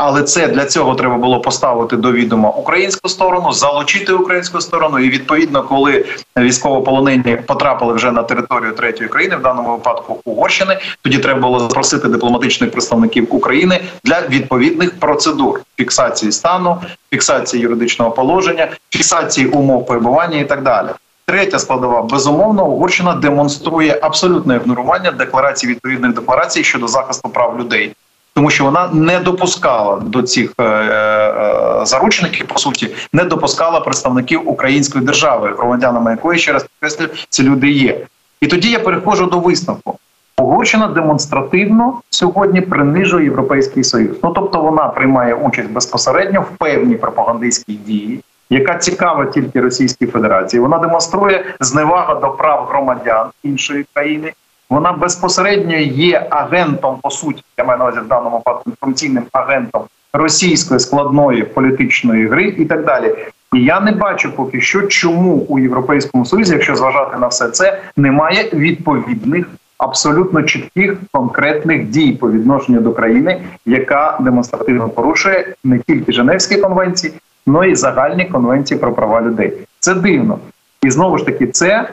Але 0.00 0.22
це 0.22 0.48
для 0.48 0.64
цього 0.64 0.94
треба 0.94 1.16
було 1.16 1.40
поставити 1.40 1.96
до 1.96 2.12
відома 2.12 2.50
українську 2.50 3.08
сторону, 3.08 3.52
залучити 3.52 4.12
українську 4.12 4.60
сторону. 4.60 4.98
І 4.98 5.10
відповідно, 5.10 5.62
коли 5.62 6.04
військовополонені 6.38 7.36
потрапили 7.46 7.92
вже 7.92 8.12
на 8.12 8.22
територію 8.22 8.72
третьої 8.72 9.10
країни, 9.10 9.36
в 9.36 9.42
даному 9.42 9.70
випадку 9.70 10.20
Угорщини, 10.24 10.78
тоді 11.02 11.18
треба 11.18 11.40
було 11.40 11.60
запросити 11.60 12.08
дипломатичних 12.08 12.70
представників 12.70 13.34
України 13.34 13.80
для 14.04 14.20
відповідних 14.20 14.98
процедур 14.98 15.60
фіксації 15.76 16.32
стану, 16.32 16.76
фіксації 17.10 17.62
юридичного 17.62 18.10
положення, 18.10 18.68
фіксації 18.90 19.46
умов 19.46 19.86
перебування 19.86 20.38
і 20.38 20.44
так 20.44 20.62
далі. 20.62 20.88
Третя 21.26 21.58
складова 21.58 22.02
безумовно 22.02 22.66
Угорщина 22.66 23.14
демонструє 23.14 23.98
абсолютне 24.02 24.56
ігнорування 24.56 25.10
декларацій 25.10 25.66
відповідних 25.66 26.14
декларацій 26.14 26.64
щодо 26.64 26.88
захисту 26.88 27.28
прав 27.28 27.60
людей 27.60 27.92
тому 28.38 28.50
що 28.50 28.64
вона 28.64 28.88
не 28.92 29.18
допускала 29.18 29.96
до 29.96 30.22
цих 30.22 30.52
е, 30.60 30.64
е, 30.64 31.86
заручників, 31.86 32.46
по 32.46 32.58
суті, 32.58 32.94
не 33.12 33.24
допускала 33.24 33.80
представників 33.80 34.48
української 34.48 35.04
держави, 35.04 35.54
громадянами 35.58 36.10
якої 36.10 36.38
ще 36.38 36.52
раз 36.52 36.62
підкреслюю, 36.62 37.10
ці 37.28 37.42
люди 37.42 37.70
є. 37.70 38.00
І 38.40 38.46
тоді 38.46 38.70
я 38.70 38.78
переходжу 38.78 39.24
до 39.24 39.38
висновку. 39.38 39.98
Угорщина 40.36 40.86
демонстративно 40.86 42.00
сьогодні 42.10 42.60
принижує 42.60 43.24
європейський 43.24 43.84
союз. 43.84 44.16
Ну 44.22 44.30
тобто 44.30 44.60
вона 44.60 44.88
приймає 44.88 45.34
участь 45.34 45.70
безпосередньо 45.70 46.40
в 46.40 46.56
певній 46.58 46.96
пропагандистській 46.96 47.74
дії, 47.74 48.20
яка 48.50 48.74
цікава 48.74 49.26
тільки 49.26 49.60
Російській 49.60 50.06
Федерації. 50.06 50.60
Вона 50.60 50.78
демонструє 50.78 51.44
зневагу 51.60 52.20
до 52.20 52.30
прав 52.30 52.66
громадян 52.70 53.26
іншої 53.42 53.86
країни. 53.94 54.32
Вона 54.70 54.92
безпосередньо 54.92 55.76
є 55.78 56.26
агентом, 56.30 56.98
по 57.02 57.10
суті, 57.10 57.42
я 57.58 57.64
маю 57.64 57.78
на 57.78 57.84
увазі 57.84 58.00
в 58.00 58.08
даному 58.08 58.36
випадку 58.36 58.62
інформаційним 58.70 59.24
агентом 59.32 59.82
російської 60.12 60.80
складної 60.80 61.42
політичної 61.42 62.26
гри 62.26 62.54
і 62.58 62.64
так 62.64 62.84
далі. 62.84 63.14
І 63.52 63.64
я 63.64 63.80
не 63.80 63.92
бачу 63.92 64.32
поки 64.36 64.60
що, 64.60 64.82
чому 64.82 65.34
у 65.34 65.58
Європейському 65.58 66.24
Союзі, 66.26 66.52
якщо 66.52 66.76
зважати 66.76 67.16
на 67.18 67.26
все 67.26 67.48
це, 67.48 67.80
немає 67.96 68.50
відповідних 68.52 69.46
абсолютно 69.78 70.42
чітких 70.42 70.96
конкретних 71.12 71.84
дій 71.84 72.12
по 72.12 72.30
відношенню 72.30 72.80
до 72.80 72.92
країни, 72.92 73.42
яка 73.66 74.18
демонстративно 74.20 74.88
порушує 74.88 75.54
не 75.64 75.78
тільки 75.78 76.12
Женевські 76.12 76.56
конвенції, 76.56 77.12
але 77.46 77.70
й 77.70 77.74
загальні 77.74 78.24
конвенції 78.24 78.80
про 78.80 78.92
права 78.92 79.22
людей. 79.22 79.52
Це 79.80 79.94
дивно, 79.94 80.38
і 80.82 80.90
знову 80.90 81.18
ж 81.18 81.26
таки, 81.26 81.46
це 81.46 81.88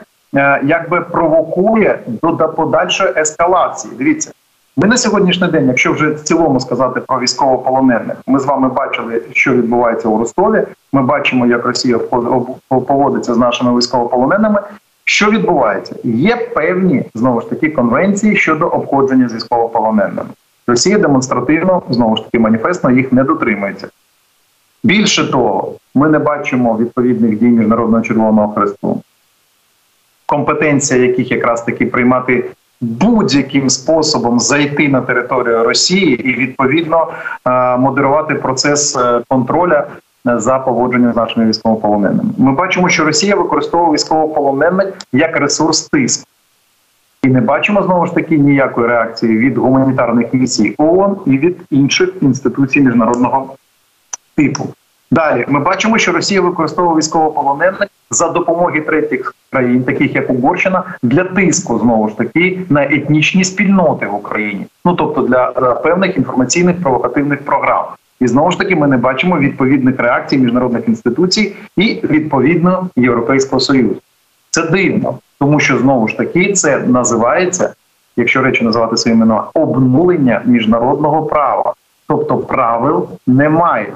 якби 0.64 1.02
провокує 1.02 2.00
до 2.08 2.50
подальшої 2.50 3.14
ескалації. 3.16 3.94
Дивіться. 3.98 4.32
Ми 4.78 4.88
на 4.88 4.98
сьогоднішній 4.98 5.48
день, 5.48 5.68
якщо 5.68 5.94
вже 5.94 6.10
в 6.10 6.22
цілому 6.22 6.60
сказати 6.60 7.00
про 7.00 7.20
військовополонених, 7.20 8.18
ми 8.28 8.40
з 8.40 8.46
вами 8.46 8.70
бачили, 8.70 9.22
що 9.32 9.54
відбувається 9.54 10.08
у 10.08 10.18
Ростові. 10.18 10.64
Ми 10.94 11.02
бачимо, 11.02 11.46
як 11.46 11.66
Росія 11.66 11.98
поводиться 12.70 13.34
з 13.34 13.38
нашими 13.38 13.78
військовополоненими. 13.78 14.60
Що 15.06 15.32
відбувається? 15.32 15.96
Є 16.04 16.36
певні 16.36 17.04
знову 17.14 17.42
ж 17.42 17.50
таки 17.50 17.70
конвенції 17.70 18.36
щодо 18.36 18.68
обходження 18.68 19.30
з 19.30 19.34
військовополоненими. 19.34 20.30
Росія 20.68 20.98
демонстративно 20.98 21.82
знову 21.90 22.18
ж 22.18 22.24
таки 22.24 22.40
маніфестно 22.40 22.92
їх 22.92 23.14
не 23.14 23.24
дотримується. 23.24 23.88
Більше 24.84 25.32
того, 25.32 25.74
ми 25.96 26.10
не 26.10 26.20
бачимо 26.20 26.78
відповідних 26.78 27.40
дій 27.40 27.48
міжнародного 27.48 28.04
червоного 28.04 28.54
хресту, 28.54 29.02
компетенція 30.26 31.02
яких 31.02 31.32
якраз 31.32 31.64
таки 31.64 31.86
приймати 31.86 32.46
будь-яким 32.82 33.70
способом 33.70 34.40
зайти 34.40 34.90
на 34.90 35.02
територію 35.02 35.64
Росії 35.64 36.30
і 36.30 36.34
відповідно 36.34 37.08
е, 37.48 37.78
модерувати 37.78 38.36
процес 38.36 38.98
е, 38.98 39.22
контроля 39.28 39.88
за 40.26 40.60
поводженням 40.60 41.14
з 41.14 41.16
нашими 41.16 41.46
військовополоненими. 41.46 42.30
Ми 42.38 42.52
бачимо, 42.52 42.90
що 42.90 43.06
Росія 43.06 43.36
використовує 43.36 43.94
військовополонених 43.94 44.94
як 45.14 45.38
ресурс 45.38 45.90
тиску. 45.90 46.28
І 47.24 47.28
не 47.28 47.42
бачимо 47.42 47.84
знову 47.84 48.06
ж 48.06 48.14
таки 48.14 48.38
ніякої 48.38 48.88
реакції 48.88 49.38
від 49.38 49.58
гуманітарних 49.58 50.34
місій 50.34 50.76
ООН 50.78 51.18
і 51.26 51.38
від 51.38 51.58
інших 51.70 52.10
інституцій 52.22 52.82
міжнародного 52.82 53.56
типу. 54.36 54.68
Далі 55.12 55.46
ми 55.48 55.60
бачимо, 55.60 55.98
що 55.98 56.12
Росія 56.12 56.42
використовує 56.42 56.98
військовополонених 56.98 57.88
за 58.12 58.30
допомоги 58.30 58.82
третіх 58.82 59.36
країн, 59.52 59.84
таких 59.84 60.16
як 60.16 60.30
Угорщина, 60.30 60.84
для 61.04 61.24
тиску 61.24 61.80
знову 61.80 62.10
ж 62.10 62.18
таки 62.18 62.60
на 62.70 62.84
етнічні 62.84 63.44
спільноти 63.44 64.08
в 64.08 64.16
Україні, 64.16 64.66
ну 64.86 64.94
тобто 64.94 65.22
для 65.22 65.46
певних 65.84 66.18
інформаційних 66.18 66.82
провокативних 66.82 67.46
програм. 67.46 67.86
І 68.20 68.28
знову 68.28 68.52
ж 68.52 68.58
таки 68.58 68.76
ми 68.76 68.88
не 68.88 68.98
бачимо 68.98 69.40
відповідних 69.40 70.00
реакцій 70.00 70.38
міжнародних 70.38 70.88
інституцій 70.88 71.56
і 71.78 72.00
відповідно 72.04 72.90
Європейського 72.96 73.60
союзу. 73.60 73.96
Це 74.50 74.62
дивно, 74.62 75.20
тому 75.40 75.60
що 75.60 75.78
знову 75.78 76.08
ж 76.08 76.18
таки 76.18 76.54
це 76.54 76.78
називається, 76.78 77.74
якщо 78.18 78.42
речі 78.42 78.64
називати 78.64 78.98
своїм 78.98 79.18
іменами, 79.18 79.48
обнулення 79.54 80.42
міжнародного 80.46 81.24
права, 81.24 81.74
тобто 82.08 82.38
правил 82.38 83.10
немає, 83.28 83.94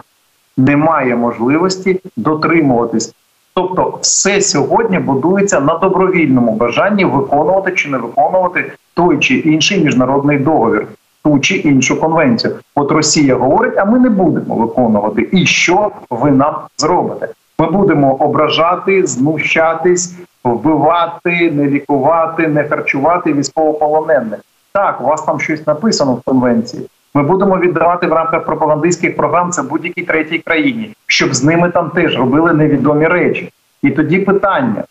немає 0.57 1.15
можливості 1.15 2.01
дотримуватись. 2.17 3.13
Тобто, 3.59 3.97
все 4.01 4.41
сьогодні 4.41 4.99
будується 4.99 5.59
на 5.59 5.77
добровільному 5.77 6.51
бажанні 6.51 7.05
виконувати 7.05 7.71
чи 7.71 7.89
не 7.89 7.97
виконувати 7.97 8.71
той 8.93 9.19
чи 9.19 9.35
інший 9.35 9.83
міжнародний 9.83 10.37
договір 10.37 10.87
ту 11.23 11.39
чи 11.39 11.55
іншу 11.55 12.01
конвенцію. 12.01 12.55
От 12.75 12.91
Росія 12.91 13.35
говорить, 13.35 13.77
а 13.77 13.85
ми 13.85 13.99
не 13.99 14.09
будемо 14.09 14.55
виконувати. 14.55 15.29
І 15.31 15.45
що 15.45 15.91
ви 16.09 16.31
нам 16.31 16.55
зробите? 16.77 17.27
Ми 17.59 17.71
будемо 17.71 18.13
ображати, 18.13 19.05
знущатись, 19.07 20.13
вбивати, 20.43 21.51
не 21.51 21.65
лікувати, 21.65 22.47
не 22.47 22.63
харчувати 22.63 23.33
військовополонених. 23.33 24.39
Так, 24.73 25.01
у 25.01 25.03
вас 25.03 25.21
там 25.21 25.39
щось 25.39 25.67
написано 25.67 26.13
в 26.13 26.21
конвенції. 26.21 26.89
Ми 27.13 27.23
будемо 27.23 27.57
віддавати 27.57 28.07
в 28.07 28.13
рамках 28.13 28.45
пропагандистських 28.45 29.15
програм 29.15 29.51
це 29.51 29.61
будь-якій 29.61 30.01
третій 30.01 30.39
країні, 30.39 30.93
щоб 31.07 31.33
з 31.33 31.43
ними 31.43 31.69
там 31.69 31.89
теж 31.89 32.17
робили 32.17 32.53
невідомі 32.53 33.07
речі. 33.07 33.49
І 33.83 33.89
тоді 33.89 34.19
питання: 34.19 34.83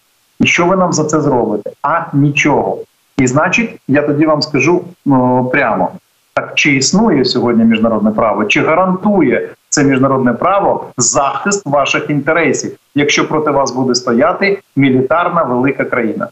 що 0.44 0.66
ви 0.66 0.76
нам 0.76 0.92
за 0.92 1.04
це 1.04 1.20
зробите? 1.20 1.70
А 1.82 2.00
нічого. 2.12 2.78
І 3.16 3.26
значить, 3.26 3.80
я 3.88 4.02
тоді 4.02 4.26
вам 4.26 4.42
скажу 4.42 4.84
о, 5.06 5.44
прямо: 5.44 5.90
так 6.34 6.52
чи 6.54 6.76
існує 6.76 7.24
сьогодні 7.24 7.64
міжнародне 7.64 8.10
право, 8.10 8.44
чи 8.44 8.62
гарантує 8.62 9.48
це 9.68 9.84
міжнародне 9.84 10.32
право 10.32 10.84
захист 10.96 11.66
ваших 11.66 12.10
інтересів, 12.10 12.76
якщо 12.94 13.28
проти 13.28 13.50
вас 13.50 13.72
буде 13.72 13.94
стояти 13.94 14.58
мілітарна 14.76 15.42
велика 15.42 15.84
країна? 15.84 16.28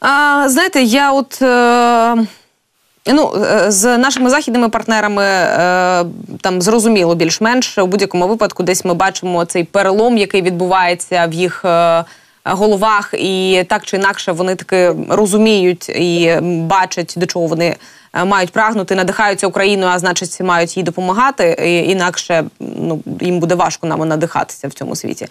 А, 0.00 0.48
Знаєте, 0.48 0.82
я 0.82 1.12
от. 1.12 1.42
Е... 1.42 2.39
Ну, 3.06 3.32
е, 3.44 3.70
з 3.70 3.98
нашими 3.98 4.30
західними 4.30 4.68
партнерами 4.68 5.24
е, 5.24 6.04
там 6.40 6.62
зрозуміло 6.62 7.14
більш-менш 7.14 7.78
у 7.78 7.86
будь-якому 7.86 8.28
випадку, 8.28 8.62
десь 8.62 8.84
ми 8.84 8.94
бачимо 8.94 9.44
цей 9.44 9.64
перелом, 9.64 10.18
який 10.18 10.42
відбувається 10.42 11.26
в 11.26 11.32
їх 11.32 11.64
е, 11.64 12.04
головах, 12.44 13.14
і 13.18 13.64
так 13.68 13.84
чи 13.84 13.96
інакше 13.96 14.32
вони 14.32 14.54
таки 14.54 14.94
розуміють 15.08 15.88
і 15.88 16.38
бачать, 16.42 17.14
до 17.16 17.26
чого 17.26 17.46
вони 17.46 17.76
Е, 18.12 18.24
мають 18.24 18.52
прагнути, 18.52 18.94
надихаються 18.94 19.46
Україною, 19.46 19.92
а 19.92 19.98
значить, 19.98 20.40
мають 20.40 20.76
їй 20.76 20.82
допомагати. 20.82 21.56
І, 21.64 21.90
інакше 21.90 22.44
ну 22.60 23.02
їм 23.20 23.38
буде 23.38 23.54
важко 23.54 23.86
нам 23.86 24.08
надихатися 24.08 24.68
в 24.68 24.72
цьому 24.72 24.96
світі. 24.96 25.28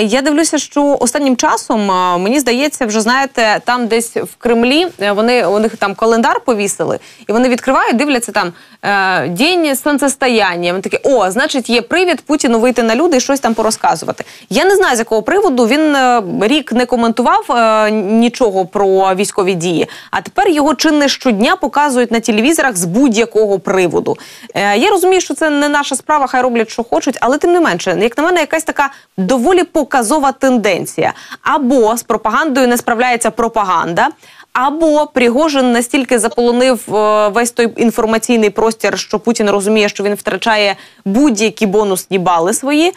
Я 0.00 0.22
дивлюся, 0.22 0.58
що 0.58 0.96
останнім 1.00 1.36
часом 1.36 1.86
мені 2.22 2.40
здається, 2.40 2.86
вже 2.86 3.00
знаєте, 3.00 3.60
там 3.64 3.86
десь 3.86 4.16
в 4.16 4.34
Кремлі 4.38 4.86
е, 5.00 5.12
вони 5.12 5.46
у 5.46 5.58
них 5.58 5.76
там 5.76 5.94
календар 5.94 6.40
повісили, 6.40 6.98
і 7.28 7.32
вони 7.32 7.48
відкривають, 7.48 7.96
дивляться 7.96 8.32
там 8.32 8.52
е, 8.82 9.28
день 9.28 9.76
сонцестояння. 9.76 10.72
Вони 10.72 10.82
такі, 10.82 10.98
о, 11.04 11.30
значить, 11.30 11.70
є 11.70 11.82
привід 11.82 12.20
Путіну 12.20 12.60
вийти 12.60 12.82
на 12.82 12.96
люди 12.96 13.16
і 13.16 13.20
щось 13.20 13.40
там 13.40 13.54
порозказувати. 13.54 14.24
Я 14.50 14.64
не 14.64 14.76
знаю 14.76 14.96
з 14.96 14.98
якого 14.98 15.22
приводу 15.22 15.66
він 15.66 15.96
рік 16.42 16.72
не 16.72 16.86
коментував 16.86 17.44
нічого 17.92 18.66
про 18.66 19.14
військові 19.14 19.54
дії, 19.54 19.88
а 20.10 20.20
тепер 20.20 20.48
його 20.48 20.74
чи 20.74 20.90
не 20.90 21.08
щодня 21.08 21.56
показують 21.56 22.10
на 22.10 22.20
телевізорах 22.20 22.76
з 22.76 22.84
будь-якого 22.84 23.58
приводу. 23.58 24.16
Е, 24.54 24.78
Я 24.78 24.90
розумію, 24.90 25.20
що 25.20 25.34
це 25.34 25.50
не 25.50 25.68
наша 25.68 25.96
справа, 25.96 26.26
хай 26.26 26.42
роблять, 26.42 26.70
що 26.70 26.84
хочуть, 26.84 27.18
але 27.20 27.38
тим 27.38 27.52
не 27.52 27.60
менше, 27.60 27.98
як 28.00 28.18
на 28.18 28.24
мене, 28.24 28.40
якась 28.40 28.64
така 28.64 28.90
доволі 29.16 29.51
показова 29.64 30.32
тенденція. 30.32 31.12
Або 31.42 31.96
з 31.96 32.02
пропагандою 32.02 32.68
не 32.68 32.76
справляється 32.76 33.30
пропаганда. 33.30 34.08
Або 34.52 35.06
Пригожин 35.06 35.72
настільки 35.72 36.18
заполонив 36.18 36.94
е, 36.94 37.28
весь 37.28 37.50
той 37.50 37.72
інформаційний 37.76 38.50
простір, 38.50 38.98
що 38.98 39.18
Путін 39.18 39.50
розуміє, 39.50 39.88
що 39.88 40.04
він 40.04 40.14
втрачає 40.14 40.76
будь-які 41.04 41.66
бонусні 41.66 42.18
бали 42.18 42.54
свої. 42.54 42.92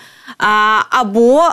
Або 0.90 1.44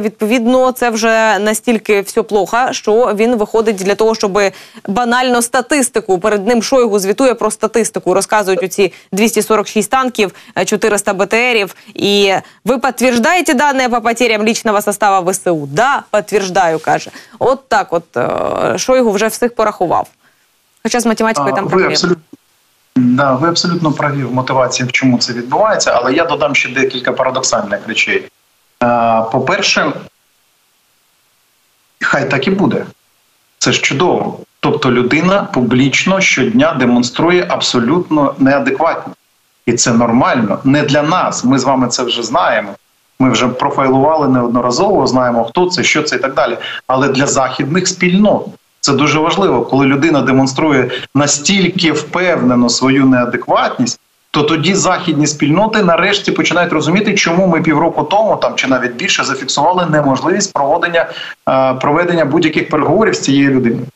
відповідно 0.00 0.72
це 0.72 0.90
вже 0.90 1.38
настільки 1.38 2.00
все 2.00 2.22
плохо, 2.22 2.58
що 2.70 3.14
він 3.14 3.36
виходить 3.36 3.76
для 3.76 3.94
того, 3.94 4.14
щоб 4.14 4.40
банально 4.88 5.42
статистику 5.42 6.18
перед 6.18 6.46
ним 6.46 6.62
Шойгу 6.62 6.98
звітує 6.98 7.34
про 7.34 7.50
статистику. 7.50 8.14
Розказують 8.14 8.62
оці 8.62 8.92
246 9.12 9.90
танків, 9.90 10.34
400 10.64 11.14
БТРів. 11.14 11.74
І 11.94 12.32
ви 12.64 12.78
підтверджуєте 12.78 13.54
дані 13.54 13.88
по 13.88 14.00
потерям 14.00 14.42
лічного 14.42 14.82
состава 14.82 15.30
ВСУ? 15.30 15.68
Да, 15.72 16.02
підтверджую, 16.12 16.78
каже. 16.78 17.10
От 17.38 17.68
так, 17.68 17.92
от 17.92 18.16
е, 18.16 18.78
Шойгу 18.78 19.10
вже 19.10 19.26
всіх 19.26 19.54
порахував. 19.54 20.08
Хоча 20.82 21.00
з 21.00 21.06
математикою 21.06 21.52
а, 21.52 21.56
там 21.56 21.68
проблеми. 21.68 21.92
Абсолютно 21.92 22.22
Да, 22.96 23.34
ви 23.34 23.48
абсолютно 23.48 23.92
праві 23.92 24.24
в 24.24 24.34
мотивації, 24.34 24.88
в 24.88 24.92
чому 24.92 25.18
це 25.18 25.32
відбувається, 25.32 25.92
але 25.94 26.12
я 26.12 26.24
додам 26.24 26.54
ще 26.54 26.68
декілька 26.68 27.12
парадоксальних 27.12 27.88
речей. 27.88 28.28
По-перше, 29.32 29.92
хай 32.00 32.30
так 32.30 32.46
і 32.46 32.50
буде. 32.50 32.86
Це 33.58 33.72
ж 33.72 33.80
чудово. 33.80 34.38
Тобто 34.60 34.92
людина 34.92 35.48
публічно 35.52 36.20
щодня 36.20 36.74
демонструє 36.74 37.46
абсолютно 37.48 38.34
неадекватно. 38.38 39.12
І 39.66 39.72
це 39.72 39.92
нормально. 39.92 40.58
Не 40.64 40.82
для 40.82 41.02
нас. 41.02 41.44
Ми 41.44 41.58
з 41.58 41.64
вами 41.64 41.88
це 41.88 42.02
вже 42.02 42.22
знаємо. 42.22 42.74
Ми 43.18 43.30
вже 43.30 43.48
профайлували 43.48 44.28
неодноразово, 44.28 45.06
знаємо, 45.06 45.44
хто 45.44 45.70
це, 45.70 45.82
що 45.82 46.02
це 46.02 46.16
і 46.16 46.18
так 46.18 46.34
далі. 46.34 46.58
Але 46.86 47.08
для 47.08 47.26
західних 47.26 47.88
спільнот 47.88 48.46
Це 48.86 48.92
дуже 48.92 49.18
важливо, 49.18 49.62
коли 49.62 49.86
людина 49.86 50.20
демонструє 50.20 50.90
настільки 51.14 51.92
впевнено 51.92 52.68
свою 52.68 53.06
неадекватність. 53.06 54.00
То 54.30 54.42
тоді 54.42 54.74
західні 54.74 55.26
спільноти 55.26 55.82
нарешті 55.82 56.32
починають 56.32 56.72
розуміти, 56.72 57.14
чому 57.14 57.46
ми 57.46 57.62
півроку 57.62 58.02
тому, 58.02 58.36
там 58.36 58.52
чи 58.54 58.66
навіть 58.68 58.96
більше, 58.96 59.24
зафіксували 59.24 59.86
неможливість 59.86 60.52
проводення 60.52 61.06
е, 61.48 61.74
проведення 61.74 62.24
будь-яких 62.24 62.68
переговорів 62.68 63.14
з 63.14 63.20
цією 63.20 63.50
людиною. 63.50 63.86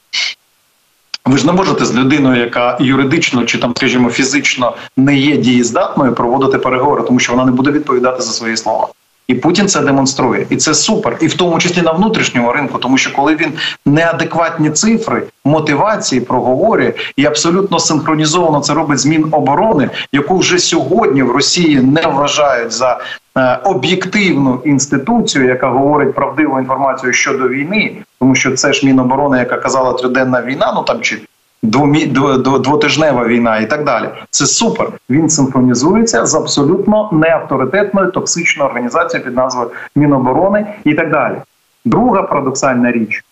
Ви 1.25 1.39
ж 1.39 1.47
не 1.47 1.53
можете 1.53 1.85
з 1.85 1.95
людиною, 1.95 2.41
яка 2.41 2.77
юридично 2.81 3.45
чи 3.45 3.59
там, 3.59 3.73
скажімо, 3.77 4.11
фізично 4.11 4.77
не 4.97 5.17
є 5.17 5.37
дієздатною, 5.37 6.15
проводити 6.15 6.59
переговори, 6.59 7.03
тому 7.03 7.19
що 7.19 7.33
вона 7.33 7.45
не 7.45 7.53
буде 7.53 7.71
відповідати 7.71 8.23
за 8.23 8.33
свої 8.33 8.57
слова. 8.57 8.89
І 9.31 9.35
Путін 9.35 9.69
це 9.69 9.81
демонструє, 9.81 10.47
і 10.51 10.57
це 10.57 10.75
супер, 10.75 11.17
і 11.21 11.27
в 11.27 11.35
тому 11.35 11.59
числі 11.59 11.83
на 11.83 11.93
внутрішньому 11.93 12.53
ринку, 12.53 12.79
тому 12.79 12.99
що 12.99 13.13
коли 13.13 13.37
він 13.37 13.53
неадекватні 13.87 14.71
цифри 14.71 15.23
мотивації 15.45 16.21
проговорює 16.21 16.93
і 17.17 17.27
абсолютно 17.27 17.79
синхронізовано 17.79 18.61
це 18.61 18.75
робить 18.75 18.99
з 18.99 19.07
Міноборони, 19.07 19.91
яку 20.13 20.39
вже 20.39 20.59
сьогодні 20.59 21.23
в 21.23 21.31
Росії 21.31 21.81
не 21.81 22.03
вважають 22.03 22.73
за 22.73 23.01
е, 23.37 23.59
об'єктивну 23.65 24.63
інституцію, 24.65 25.45
яка 25.47 25.69
говорить 25.69 26.15
правдиву 26.15 26.59
інформацію 26.59 27.13
щодо 27.13 27.49
війни, 27.49 27.97
тому 28.21 28.35
що 28.35 28.53
це 28.55 28.73
ж 28.73 28.87
Міноборони, 28.87 29.39
яка 29.39 29.57
казала 29.57 29.93
триденна 29.93 30.43
війна, 30.43 30.73
ну 30.77 30.83
там 30.83 31.01
чи 31.01 31.19
двотижнева 31.63 33.27
війна 33.27 33.59
і 33.59 33.67
так 33.71 33.85
далі. 33.85 34.09
Це 34.31 34.47
супер. 34.47 34.93
Він 35.11 35.29
синхронізується 35.29 36.27
з 36.27 36.35
абсолютно 36.35 37.09
неавторитетною 37.13 38.11
токсичною 38.11 38.71
організацією 38.71 39.25
під 39.25 39.37
назвою 39.37 39.71
Міноборони 39.97 40.67
і 40.85 40.95
так 40.95 41.11
далі. 41.11 41.35
Друга 41.85 42.23
парадоксальна 42.23 42.93
річ. 42.93 43.25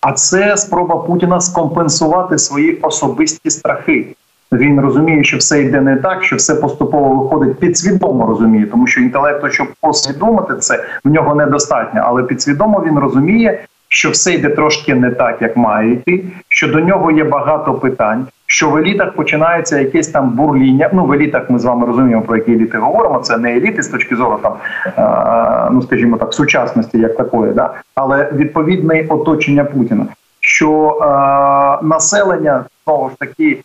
А 0.00 0.12
це 0.12 0.56
спроба 0.56 0.96
Путіна 0.96 1.40
скомпенсувати 1.40 2.38
свої 2.38 2.78
особисті 2.82 3.50
страхи. 3.50 4.06
Він 4.52 4.80
розуміє, 4.80 5.24
що 5.24 5.36
все 5.36 5.62
йде 5.62 5.80
не 5.80 5.96
так, 5.96 6.24
що 6.24 6.36
все 6.36 6.54
поступово 6.54 7.14
виходить 7.14 7.58
підсвідомо 7.58 8.26
розуміє, 8.26 8.66
тому 8.66 8.86
що 8.86 9.00
інтелекту, 9.00 9.50
щоб 9.50 9.68
посвідомити 9.80 10.54
це, 10.54 10.84
в 11.04 11.10
нього 11.10 11.34
недостатньо, 11.34 12.02
але 12.04 12.22
підсвідомо 12.22 12.84
він 12.86 12.98
розуміє, 12.98 13.64
що 13.98 14.10
все 14.10 14.32
йде 14.32 14.48
трошки 14.48 14.94
не 14.94 15.10
так, 15.10 15.42
як 15.42 15.56
має 15.56 15.92
йти. 15.92 16.24
Що 16.48 16.68
до 16.68 16.80
нього 16.80 17.10
є 17.10 17.24
багато 17.24 17.74
питань. 17.74 18.26
Що 18.46 18.70
в 18.70 18.76
елітах 18.76 19.12
починається 19.12 19.78
якесь 19.78 20.08
там 20.08 20.30
бурління. 20.30 20.90
Ну 20.92 21.04
в 21.04 21.12
елітах 21.12 21.50
ми 21.50 21.58
з 21.58 21.64
вами 21.64 21.86
розуміємо 21.86 22.22
про 22.22 22.36
які 22.36 22.52
еліти 22.52 22.78
говоримо. 22.78 23.18
Це 23.18 23.38
не 23.38 23.56
еліти 23.56 23.82
з 23.82 23.88
точки 23.88 24.16
зору 24.16 24.38
там, 24.42 24.54
е, 24.86 25.70
ну 25.72 25.82
скажімо 25.82 26.16
так, 26.16 26.34
сучасності 26.34 26.98
як 26.98 27.16
такої, 27.16 27.52
да 27.52 27.74
але 27.94 28.30
відповідне 28.32 29.06
оточення 29.08 29.64
Путіна. 29.64 30.06
Що 30.40 30.98
е, 31.02 31.86
населення 31.86 32.64
знову 32.86 33.10
ж 33.10 33.16
таки 33.18 33.58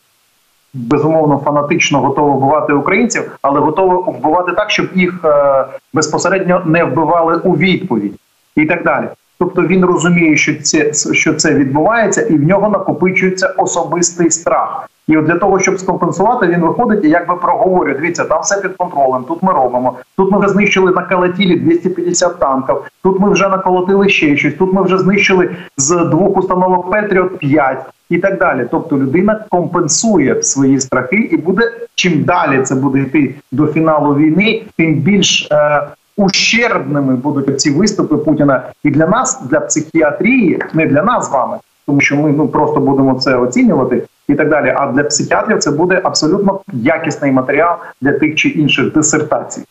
безумовно 0.73 1.37
фанатично 1.45 1.99
готове 1.99 2.35
вбивати 2.35 2.73
українців, 2.73 3.37
але 3.41 3.59
готове 3.59 3.95
вбивати 4.11 4.51
так, 4.51 4.71
щоб 4.71 4.87
їх 4.95 5.19
е, 5.25 5.65
безпосередньо 5.93 6.61
не 6.65 6.83
вбивали 6.83 7.35
у 7.35 7.57
відповідь 7.57 8.15
і 8.55 8.65
так 8.65 8.83
далі. 8.83 9.07
Тобто 9.39 9.61
він 9.61 9.85
розуміє, 9.85 10.37
що 10.37 10.61
це 10.61 10.93
що 11.13 11.33
це 11.33 11.53
відбувається, 11.53 12.21
і 12.21 12.37
в 12.37 12.43
нього 12.43 12.69
накопичується 12.69 13.47
особистий 13.47 14.31
страх. 14.31 14.89
І 15.07 15.17
от 15.17 15.25
для 15.25 15.35
того, 15.35 15.59
щоб 15.59 15.79
скомпенсувати, 15.79 16.47
він 16.47 16.61
виходить 16.61 17.05
і 17.05 17.09
якби 17.09 17.35
проговорює. 17.35 17.93
Дивіться, 17.93 18.23
там 18.23 18.41
все 18.41 18.61
під 18.61 18.71
контролем. 18.71 19.23
Тут 19.23 19.43
ми 19.43 19.53
робимо. 19.53 19.97
Тут 20.17 20.31
ми 20.31 20.39
вже 20.39 20.49
знищили 20.49 20.91
на 20.91 21.01
калатілі 21.01 21.55
250 21.55 22.39
танків. 22.39 22.75
Тут 23.03 23.19
ми 23.19 23.29
вже 23.29 23.49
наколотили 23.49 24.09
ще 24.09 24.37
щось. 24.37 24.53
Тут 24.53 24.73
ми 24.73 24.83
вже 24.83 24.97
знищили 24.97 25.55
з 25.77 25.95
двох 25.95 26.37
установок 26.37 26.91
Петріот 26.91 27.37
5 27.37 27.85
і 28.09 28.17
так 28.17 28.39
далі. 28.39 28.67
Тобто 28.71 28.97
людина 28.97 29.45
компенсує 29.49 30.43
свої 30.43 30.79
страхи, 30.79 31.15
і 31.15 31.37
буде 31.37 31.71
чим 31.95 32.23
далі 32.23 32.61
це 32.61 32.75
буде 32.75 32.99
йти 32.99 33.35
до 33.51 33.67
фіналу 33.67 34.15
війни, 34.15 34.63
тим 34.77 34.93
більш 34.93 35.47
е, 35.51 35.87
ущербними 36.17 37.15
будуть 37.15 37.61
ці 37.61 37.71
виступи 37.71 38.17
Путіна 38.17 38.63
і 38.83 38.89
для 38.89 39.07
нас, 39.07 39.41
для 39.49 39.59
психіатрії, 39.59 40.61
не 40.73 40.85
для 40.85 41.03
нас 41.03 41.27
з 41.27 41.31
вами, 41.31 41.57
тому 41.85 42.01
що 42.01 42.15
ми 42.15 42.31
ну 42.31 42.47
просто 42.47 42.79
будемо 42.79 43.19
це 43.19 43.35
оцінювати 43.35 44.03
і 44.27 44.35
так 44.35 44.49
далі. 44.49 44.73
А 44.77 44.91
для 44.91 45.03
психіатрів 45.03 45.59
це 45.59 45.71
буде 45.71 46.01
абсолютно 46.03 46.59
якісний 46.73 47.31
матеріал 47.31 47.75
для 48.01 48.11
тих 48.11 48.35
чи 48.35 48.49
інших 48.49 48.93
дисертацій. 48.93 49.63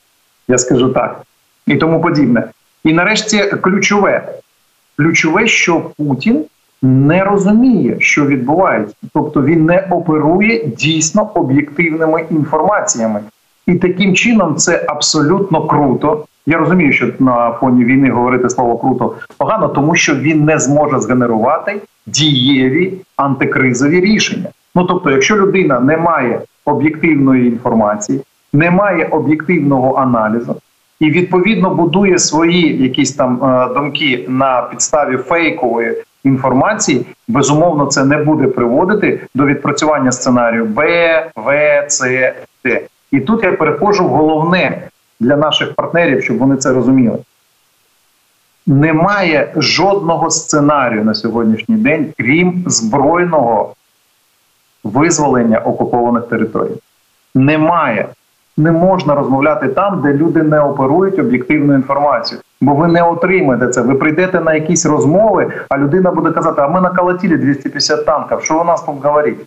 Я 0.49 0.59
скажу 0.59 0.89
так 0.89 1.23
і 1.67 1.77
тому 1.77 2.01
подібне. 2.01 2.45
І 2.85 2.93
нарешті 2.93 3.39
ключове, 3.39 4.33
ключове, 4.97 5.47
що 5.47 5.81
Путін 5.81 6.45
не 6.83 7.25
розуміє, 7.25 7.97
що 8.01 8.27
відбувається, 8.27 8.95
тобто 9.15 9.43
він 9.43 9.65
не 9.65 9.89
оперує 9.91 10.65
дійсно 10.67 11.31
об'єктивними 11.35 12.27
інформаціями. 12.31 13.21
І 13.67 13.75
таким 13.75 14.15
чином 14.15 14.57
це 14.57 14.85
абсолютно 14.89 15.67
круто. 15.67 16.25
Я 16.47 16.59
розумію, 16.59 16.93
що 16.93 17.09
на 17.19 17.51
фоні 17.53 17.85
війни 17.85 18.11
говорити 18.11 18.51
слово 18.51 18.79
круто 18.79 19.15
погано, 19.39 19.69
тому 19.69 19.95
що 19.95 20.15
він 20.15 20.45
не 20.45 20.59
зможе 20.59 21.01
згенерувати 21.01 21.81
дієві 22.07 22.95
антикризові 23.17 24.01
рішення. 24.01 24.49
Ну 24.75 24.85
тобто, 24.85 25.11
якщо 25.11 25.37
людина 25.37 25.81
не 25.81 25.97
має 25.97 26.41
об'єктивної 26.65 27.47
інформації, 27.47 28.21
не 28.53 28.71
має 28.71 29.05
об'єктивного 29.05 29.95
аналізу 29.95 30.57
і 31.01 31.11
відповідно 31.11 31.71
будує 31.71 32.19
свої 32.19 32.83
якісь 32.83 33.13
там 33.13 33.45
е, 33.45 33.75
думки 33.75 34.25
на 34.29 34.63
підставі 34.63 35.17
фейкової 35.17 35.95
інформації, 36.25 37.07
безумовно, 37.29 37.87
це 37.87 38.05
не 38.05 38.17
буде 38.17 38.47
приводити 38.47 39.21
до 39.35 39.47
відпрацювання 39.47 40.13
сценарію 40.13 40.65
Б, 40.65 40.87
В, 41.37 41.49
С, 41.89 42.33
Д. 42.65 42.83
І 43.11 43.21
тут 43.21 43.45
я 43.45 43.53
переходжу 43.53 44.05
в 44.05 44.09
головне 44.09 44.89
для 45.21 45.37
наших 45.37 45.75
партнерів, 45.75 46.23
щоб 46.23 46.39
вони 46.39 46.57
це 46.57 46.73
розуміли. 46.73 47.19
Немає 48.67 49.53
жодного 49.57 50.31
сценарію 50.31 51.05
на 51.05 51.15
сьогоднішній 51.15 51.77
день, 51.77 52.13
крім 52.19 52.65
збройного 52.67 53.75
визволення 54.85 55.59
окупованих 55.59 56.27
територій. 56.27 56.77
Немає. 57.35 58.09
Не 58.57 58.73
можна 58.73 59.15
розмовляти 59.15 59.69
там, 59.69 60.03
де 60.03 60.13
люди 60.13 60.43
не 60.43 60.61
оперують 60.61 61.19
об'єктивну 61.19 61.75
інформацію, 61.75 62.41
бо 62.61 62.75
ви 62.75 62.89
не 62.89 63.03
отримаєте 63.03 63.69
це. 63.69 63.83
Ви 63.83 63.95
прийдете 63.95 64.41
на 64.41 64.55
якісь 64.55 64.87
розмови, 64.87 65.53
а 65.69 65.79
людина 65.79 66.11
буде 66.11 66.31
казати: 66.31 66.61
а 66.61 66.69
ми 66.69 66.81
наколотили 66.81 67.37
250 67.37 68.07
танків, 68.07 68.41
що 68.43 68.61
у 68.61 68.65
нас 68.65 68.83
тут 68.83 69.05
говорить? 69.05 69.39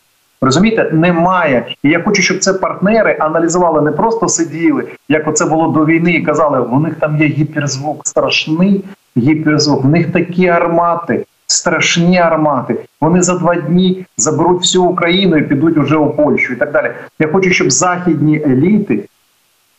Розумієте, 0.45 0.89
немає. 0.91 1.65
І 1.83 1.89
я 1.89 2.03
хочу, 2.03 2.21
щоб 2.21 2.39
це 2.39 2.53
партнери 2.53 3.17
аналізували, 3.19 3.81
не 3.81 3.91
просто 3.91 4.27
сиділи, 4.27 4.83
як 5.09 5.27
оце 5.27 5.45
було 5.45 5.67
до 5.67 5.85
війни, 5.85 6.11
і 6.11 6.21
казали, 6.21 6.59
у 6.59 6.79
них 6.79 6.95
там 6.95 7.17
є 7.17 7.27
гіперзвук, 7.27 8.07
страшний 8.07 8.83
гіперзвук, 9.17 9.83
в 9.83 9.87
них 9.87 10.11
такі 10.11 10.47
армати, 10.47 11.25
страшні 11.47 12.17
армати. 12.17 12.75
Вони 13.01 13.21
за 13.21 13.37
два 13.37 13.55
дні 13.55 14.05
заберуть 14.17 14.61
всю 14.61 14.83
Україну 14.83 15.37
і 15.37 15.41
підуть 15.41 15.77
уже 15.77 15.97
у 15.97 16.09
Польщу 16.09 16.53
і 16.53 16.55
так 16.55 16.71
далі. 16.71 16.91
Я 17.19 17.27
хочу, 17.27 17.49
щоб 17.49 17.71
західні 17.71 18.41
еліти. 18.45 19.09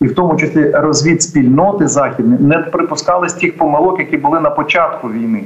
І 0.01 0.07
в 0.07 0.15
тому 0.15 0.37
числі 0.37 0.71
розвідспільноти 0.71 1.89
західні 1.89 2.37
не 2.41 2.65
з 3.27 3.33
тих 3.33 3.57
помилок, 3.57 3.99
які 3.99 4.17
були 4.17 4.41
на 4.41 4.51
початку 4.51 5.09
війни. 5.09 5.43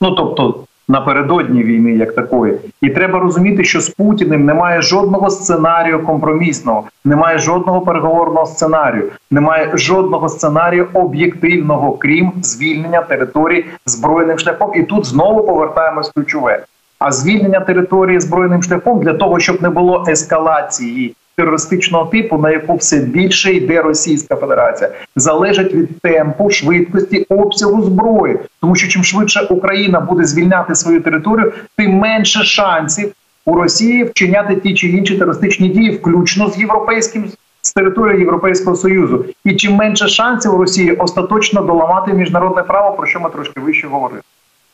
Ну 0.00 0.10
тобто 0.10 0.64
напередодні 0.88 1.62
війни, 1.62 1.92
як 1.92 2.14
такої, 2.14 2.58
і 2.80 2.90
треба 2.90 3.18
розуміти, 3.18 3.64
що 3.64 3.80
з 3.80 3.88
Путіним 3.88 4.44
немає 4.44 4.82
жодного 4.82 5.30
сценарію 5.30 6.02
компромісного, 6.02 6.84
немає 7.04 7.38
жодного 7.38 7.80
переговорного 7.80 8.46
сценарію, 8.46 9.10
немає 9.30 9.70
жодного 9.74 10.28
сценарію 10.28 10.86
об'єктивного, 10.94 11.92
крім 11.92 12.32
звільнення 12.42 13.00
території 13.00 13.64
збройним 13.86 14.38
шляхом. 14.38 14.72
І 14.74 14.82
тут 14.82 15.06
знову 15.06 15.42
повертаємось 15.46 16.10
ключове. 16.10 16.64
А 16.98 17.12
звільнення 17.12 17.60
території 17.60 18.20
збройним 18.20 18.62
шляхом 18.62 19.00
для 19.00 19.12
того, 19.12 19.40
щоб 19.40 19.62
не 19.62 19.70
було 19.70 20.04
ескалації 20.08 21.14
терористичного 21.38 22.04
типу, 22.04 22.38
на 22.38 22.50
яку 22.50 22.76
все 22.76 23.00
більше 23.00 23.52
йде 23.52 23.82
Російська 23.82 24.36
Федерація, 24.36 24.90
залежить 25.16 25.74
від 25.74 26.00
темпу, 26.00 26.50
швидкості 26.50 27.26
обсягу 27.28 27.82
зброї, 27.82 28.38
тому 28.60 28.74
що 28.74 28.88
чим 28.88 29.04
швидше 29.04 29.46
Україна 29.50 30.00
буде 30.00 30.24
звільняти 30.24 30.74
свою 30.74 31.00
територію, 31.00 31.52
тим 31.76 31.92
менше 31.92 32.44
шансів 32.44 33.12
у 33.46 33.54
Росії 33.54 34.04
вчиняти 34.04 34.56
ті 34.56 34.74
чи 34.74 34.88
інші 34.88 35.18
терористичні 35.18 35.68
дії, 35.68 35.90
включно 35.90 36.50
з 36.50 36.58
європейським 36.58 37.24
з 37.62 37.72
території 37.72 38.20
Європейського 38.20 38.76
союзу, 38.76 39.24
і 39.44 39.56
чим 39.56 39.72
менше 39.74 40.08
шансів 40.08 40.54
у 40.54 40.58
Росії 40.58 40.92
остаточно 40.92 41.62
доламати 41.62 42.12
міжнародне 42.12 42.62
право, 42.62 42.96
про 42.96 43.06
що 43.06 43.20
ми 43.20 43.30
трошки 43.30 43.60
вище 43.60 43.86
говорили. 43.86 44.20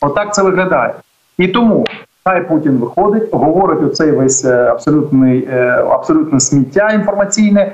Отак 0.00 0.34
це 0.34 0.42
виглядає. 0.42 0.94
І 1.38 1.48
тому 1.48 1.86
Хай 2.26 2.48
Путін 2.48 2.72
виходить, 2.78 3.28
говорить 3.32 3.82
оцей 3.82 4.10
весь 4.10 4.44
е, 4.44 4.54
абсолютний 4.54 5.48
е, 5.52 5.84
абсолютне 5.90 6.40
сміття 6.40 6.90
інформаційне, 6.90 7.72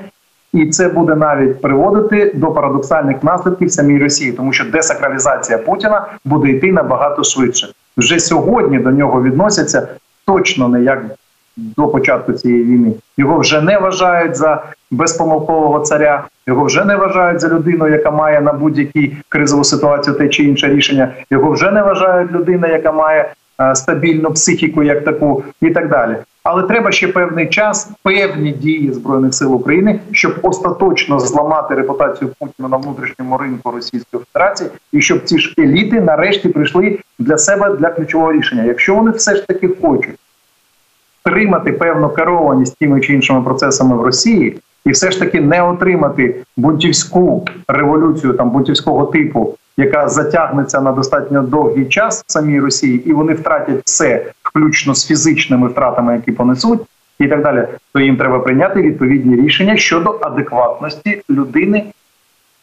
і 0.53 0.65
це 0.65 0.89
буде 0.89 1.15
навіть 1.15 1.61
приводити 1.61 2.31
до 2.35 2.51
парадоксальних 2.51 3.23
наслідків 3.23 3.71
самій 3.71 3.99
Росії, 3.99 4.31
тому 4.31 4.53
що 4.53 4.65
десакралізація 4.65 5.57
Путіна 5.57 6.05
буде 6.25 6.49
йти 6.49 6.71
набагато 6.71 7.23
швидше. 7.23 7.67
вже 7.97 8.19
сьогодні 8.19 8.79
до 8.79 8.91
нього 8.91 9.23
відносяться 9.23 9.87
точно 10.25 10.67
не 10.67 10.81
як 10.81 11.01
до 11.57 11.87
початку 11.87 12.33
цієї 12.33 12.63
війни. 12.63 12.93
Його 13.17 13.37
вже 13.37 13.61
не 13.61 13.77
вважають 13.77 14.35
за 14.35 14.63
безпомилкового 14.91 15.79
царя, 15.79 16.23
його 16.47 16.65
вже 16.65 16.85
не 16.85 16.95
вважають 16.95 17.39
за 17.39 17.49
людину, 17.49 17.87
яка 17.87 18.11
має 18.11 18.41
на 18.41 18.53
будь-якій 18.53 19.17
кризову 19.29 19.63
ситуацію 19.63 20.15
те 20.15 20.29
чи 20.29 20.43
інше 20.43 20.67
рішення. 20.67 21.13
Його 21.29 21.51
вже 21.51 21.71
не 21.71 21.81
вважають 21.81 22.31
людиною, 22.31 22.73
яка 22.73 22.91
має 22.91 23.33
стабільну 23.75 24.31
психіку, 24.31 24.83
як 24.83 25.03
таку, 25.03 25.43
і 25.61 25.69
так 25.69 25.89
далі. 25.89 26.15
Але 26.43 26.63
треба 26.63 26.91
ще 26.91 27.07
певний 27.07 27.49
час, 27.49 27.89
певні 28.03 28.51
дії 28.51 28.93
збройних 28.93 29.33
сил 29.33 29.55
України, 29.55 29.99
щоб 30.11 30.39
остаточно 30.41 31.19
зламати 31.19 31.75
репутацію 31.75 32.31
Путіна 32.39 32.69
на 32.69 32.77
внутрішньому 32.77 33.37
ринку 33.37 33.71
Російської 33.71 34.23
Федерації, 34.33 34.69
і 34.91 35.01
щоб 35.01 35.23
ці 35.23 35.39
ж 35.39 35.53
еліти 35.59 36.01
нарешті 36.01 36.49
прийшли 36.49 36.99
для 37.19 37.37
себе 37.37 37.75
для 37.79 37.89
ключового 37.89 38.33
рішення. 38.33 38.63
Якщо 38.63 38.95
вони 38.95 39.11
все 39.11 39.35
ж 39.35 39.47
таки 39.47 39.69
хочуть 39.81 40.19
отримати 41.25 41.71
певну 41.71 42.09
керованість 42.09 42.77
тими 42.77 43.01
чи 43.01 43.13
іншими 43.13 43.41
процесами 43.41 43.95
в 43.97 44.01
Росії, 44.01 44.59
і 44.85 44.91
все 44.91 45.11
ж 45.11 45.19
таки 45.19 45.41
не 45.41 45.61
отримати 45.61 46.43
бунтівську 46.57 47.47
революцію 47.67 48.33
там 48.33 48.49
бунтівського 48.49 49.05
типу, 49.05 49.55
яка 49.77 50.09
затягнеться 50.09 50.81
на 50.81 50.91
достатньо 50.91 51.41
довгий 51.41 51.85
час 51.85 52.23
в 52.27 52.31
самій 52.31 52.59
Росії, 52.59 53.09
і 53.09 53.13
вони 53.13 53.33
втратять 53.33 53.81
все, 53.85 54.25
включно 54.43 54.95
з 54.95 55.07
фізичними 55.07 55.67
втратами, 55.67 56.15
які 56.15 56.31
понесуть, 56.31 56.79
і 57.19 57.27
так 57.27 57.43
далі, 57.43 57.67
то 57.93 57.99
їм 57.99 58.17
треба 58.17 58.39
прийняти 58.39 58.81
відповідні 58.81 59.35
рішення 59.35 59.77
щодо 59.77 60.19
адекватності 60.21 61.21
людини, 61.29 61.85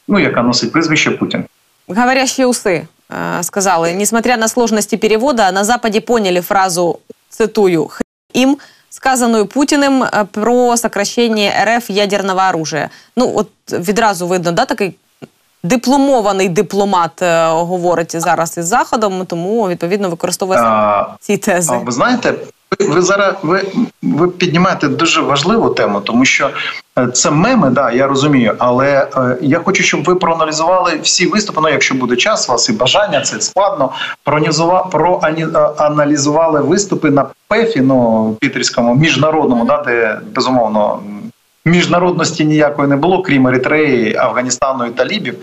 ну 0.08 0.18
яка 0.18 0.42
носить 0.42 0.72
прізвище 0.72 1.10
Путін. 1.10 1.44
Говорящие 1.88 2.46
усы 2.46 2.86
э, 3.08 3.42
сказали, 3.42 3.94
несмотря 3.94 4.36
на 4.36 4.48
сложности 4.48 4.96
перевода, 4.96 5.52
на 5.52 5.64
Западе 5.64 6.00
поняли 6.00 6.40
фразу, 6.40 6.98
цитую, 7.30 7.86
«Хрен 7.86 8.08
им, 8.34 8.58
сказанную 8.98 9.46
Путіним 9.46 10.02
е, 10.02 10.26
про 10.30 10.76
сокращення 10.76 11.52
РФ 11.64 11.90
ядерного 11.90 12.40
оружия. 12.48 12.90
Ну, 13.16 13.32
от 13.34 13.48
відразу 13.72 14.26
видно, 14.26 14.52
да, 14.52 14.64
такий 14.64 14.94
дипломований 15.62 16.48
дипломат 16.48 17.22
е, 17.22 17.48
говорить 17.48 18.20
зараз 18.20 18.58
із 18.58 18.66
Заходом, 18.66 19.26
тому 19.26 19.68
відповідно 19.68 20.10
використовує 20.10 20.60
А, 20.60 21.06
ці 21.20 21.36
тези. 21.36 21.72
А 21.72 21.76
ви 21.76 21.92
знаєте, 21.92 22.34
ви, 22.70 22.86
ви 22.86 23.02
зараз 23.02 23.34
ви, 23.42 23.62
ви 24.02 24.28
піднімаєте 24.28 24.88
дуже 24.88 25.20
важливу 25.20 25.70
тему, 25.70 26.00
тому 26.00 26.24
що 26.24 26.50
е, 26.98 27.06
це 27.06 27.30
меми, 27.30 27.70
да, 27.70 27.90
я 27.90 28.06
розумію, 28.06 28.54
але 28.58 29.08
е, 29.16 29.36
я 29.40 29.58
хочу, 29.58 29.82
щоб 29.82 30.04
ви 30.04 30.14
проаналізували 30.14 30.98
всі 31.02 31.26
виступи. 31.26 31.60
Ну, 31.62 31.68
якщо 31.68 31.94
буде 31.94 32.16
час, 32.16 32.48
у 32.48 32.52
вас 32.52 32.68
і 32.68 32.72
бажання, 32.72 33.20
це 33.20 33.40
складно. 33.40 33.92
Проаналізува- 34.26 34.90
проаналізували 34.90 36.60
виступи 36.60 37.10
на 37.10 37.26
ПЕФі, 37.48 37.80
ну 37.80 38.36
пітерському 38.40 38.94
міжнародному, 38.94 39.64
да, 39.64 39.82
де 39.86 40.20
безумовно. 40.34 41.00
Міжнародності 41.64 42.44
ніякої 42.44 42.88
не 42.88 42.96
було, 42.96 43.22
крім 43.22 43.46
Еритреї, 43.46 44.16
Афганістану 44.16 44.86
і 44.86 44.90
Талібів 44.90 45.34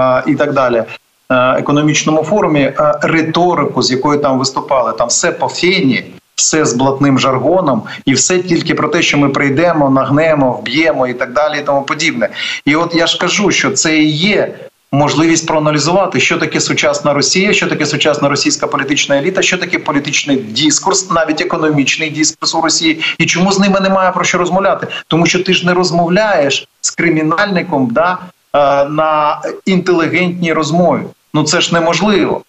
е, 0.00 0.22
і 0.26 0.34
так 0.34 0.52
далі. 0.52 0.84
Е, 1.30 1.58
економічному 1.58 2.22
форумі 2.22 2.60
е, 2.60 2.74
риторику, 3.02 3.82
з 3.82 3.90
якою 3.90 4.18
там 4.18 4.38
виступали, 4.38 4.92
там 4.92 5.08
все 5.08 5.32
по 5.32 5.48
фені, 5.48 6.04
все 6.38 6.64
з 6.64 6.72
блатним 6.72 7.18
жаргоном, 7.18 7.82
і 8.04 8.12
все 8.12 8.38
тільки 8.38 8.74
про 8.74 8.88
те, 8.88 9.02
що 9.02 9.18
ми 9.18 9.28
прийдемо, 9.28 9.90
нагнемо, 9.90 10.52
вб'ємо 10.52 11.06
і 11.06 11.14
так 11.14 11.32
далі, 11.32 11.58
і 11.58 11.62
тому 11.62 11.82
подібне. 11.82 12.28
І 12.64 12.76
от 12.76 12.94
я 12.94 13.06
ж 13.06 13.18
кажу, 13.18 13.50
що 13.50 13.70
це 13.70 13.98
і 13.98 14.10
є. 14.10 14.54
Можливість 14.92 15.46
проаналізувати, 15.46 16.20
що 16.20 16.38
таке 16.38 16.60
сучасна 16.60 17.14
Росія, 17.14 17.52
що 17.52 17.66
таке 17.66 17.86
сучасна 17.86 18.28
російська 18.28 18.66
політична 18.66 19.18
еліта, 19.18 19.42
що 19.42 19.58
таке 19.58 19.78
політичний 19.78 20.36
дискурс, 20.36 21.10
навіть 21.10 21.40
економічний 21.40 22.10
дискурс 22.10 22.54
у 22.54 22.60
Росії, 22.60 23.00
і 23.18 23.26
чому 23.26 23.52
з 23.52 23.58
ними 23.58 23.80
немає 23.80 24.12
про 24.12 24.24
що 24.24 24.38
розмовляти, 24.38 24.86
тому 25.08 25.26
що 25.26 25.44
ти 25.44 25.54
ж 25.54 25.66
не 25.66 25.74
розмовляєш 25.74 26.68
з 26.80 26.90
кримінальником 26.90 27.88
да, 27.92 28.18
е, 28.54 28.84
на 28.88 29.40
інтелігентній 29.66 30.52
розмові. 30.52 31.02
Ну 31.34 31.42
це 31.42 31.60
ж 31.60 31.74
неможливо. 31.74 32.42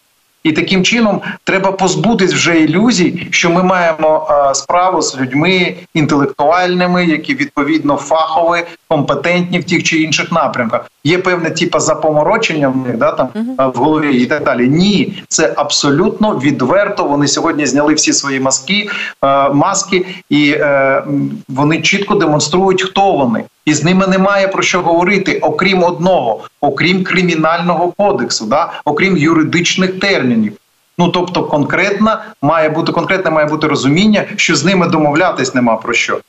І 0.44 0.52
таким 0.52 0.84
чином 0.84 1.22
треба 1.44 1.72
позбутись 1.72 2.34
вже 2.34 2.60
ілюзій, 2.60 3.28
що 3.32 3.50
ми 3.50 3.64
маємо 3.64 4.28
справу 4.54 5.02
з 5.02 5.18
людьми 5.20 5.76
інтелектуальними, 5.94 7.06
які 7.06 7.36
відповідно 7.36 7.96
фахові, 7.96 8.64
компетентні 8.88 9.60
в 9.60 9.64
тих 9.64 9.84
чи 9.84 10.02
інших 10.02 10.32
напрямках. 10.32 10.92
Є 11.04 11.18
певне 11.18 11.50
типа 11.50 11.80
запоморочення 11.80 12.70
в 12.70 12.78
них 12.78 12.98
да 12.98 13.12
там 13.12 13.28
е, 13.36 13.66
в 13.66 13.78
голові 13.78 14.18
і 14.18 14.26
так 14.26 14.44
далі. 14.44 14.68
Ні, 14.68 15.24
це 15.28 15.54
абсолютно 15.56 16.40
відверто. 16.40 17.04
Вони 17.04 17.28
сьогодні 17.28 17.66
зняли 17.66 17.94
всі 17.94 18.14
свої 18.14 18.40
маски, 18.40 18.90
е, 19.24 19.50
маски, 19.50 20.06
і 20.30 20.52
е, 20.52 21.04
вони 21.50 21.82
чітко 21.82 22.16
демонструють, 22.16 22.82
хто 22.82 23.12
вони. 23.12 23.44
І 23.66 23.74
з 23.74 23.84
ними 23.84 24.08
немає 24.08 24.48
про 24.48 24.64
що 24.64 24.82
говорити, 24.82 25.40
окрім 25.42 25.84
одного, 25.84 26.42
окрім 26.62 27.04
кримінального 27.04 27.92
кодексу, 27.98 28.46
да, 28.46 28.72
окрім 28.86 29.18
юридичних 29.18 30.00
термінів. 30.00 30.54
Ну 30.98 31.10
тобто, 31.10 31.44
конкретно 31.44 32.18
має 32.42 32.70
бути 32.70 32.92
конкретне 32.92 33.32
має 33.32 33.48
бути 33.48 33.68
розуміння, 33.68 34.26
що 34.36 34.56
з 34.56 34.66
ними 34.66 34.88
домовлятись 34.88 35.56
нема 35.56 35.76
про 35.76 35.94
що. 35.94 36.20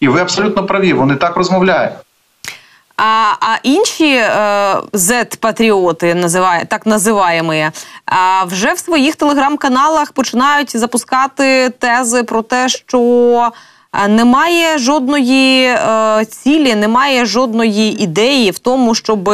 І 0.00 0.08
ви 0.08 0.20
абсолютно 0.20 0.66
праві, 0.66 0.92
вони 0.92 1.14
так 1.14 1.36
розмовляють. 1.36 1.92
А, 2.96 3.32
а 3.40 3.56
інші 3.62 4.14
е, 4.14 4.30
Z-патріоти, 4.92 6.14
називає, 6.14 6.64
так 6.64 6.86
називаємо, 6.86 7.70
вже 8.46 8.72
в 8.72 8.78
своїх 8.78 9.16
телеграм-каналах 9.16 10.12
починають 10.12 10.76
запускати 10.76 11.70
тези 11.78 12.22
про 12.22 12.42
те, 12.42 12.68
що 12.68 13.52
е, 13.92 14.08
немає 14.08 14.78
жодної 14.78 15.64
е, 15.64 16.24
цілі, 16.24 16.74
немає 16.74 17.24
жодної 17.24 18.02
ідеї 18.02 18.50
в 18.50 18.58
тому, 18.58 18.94
щоб 18.94 19.30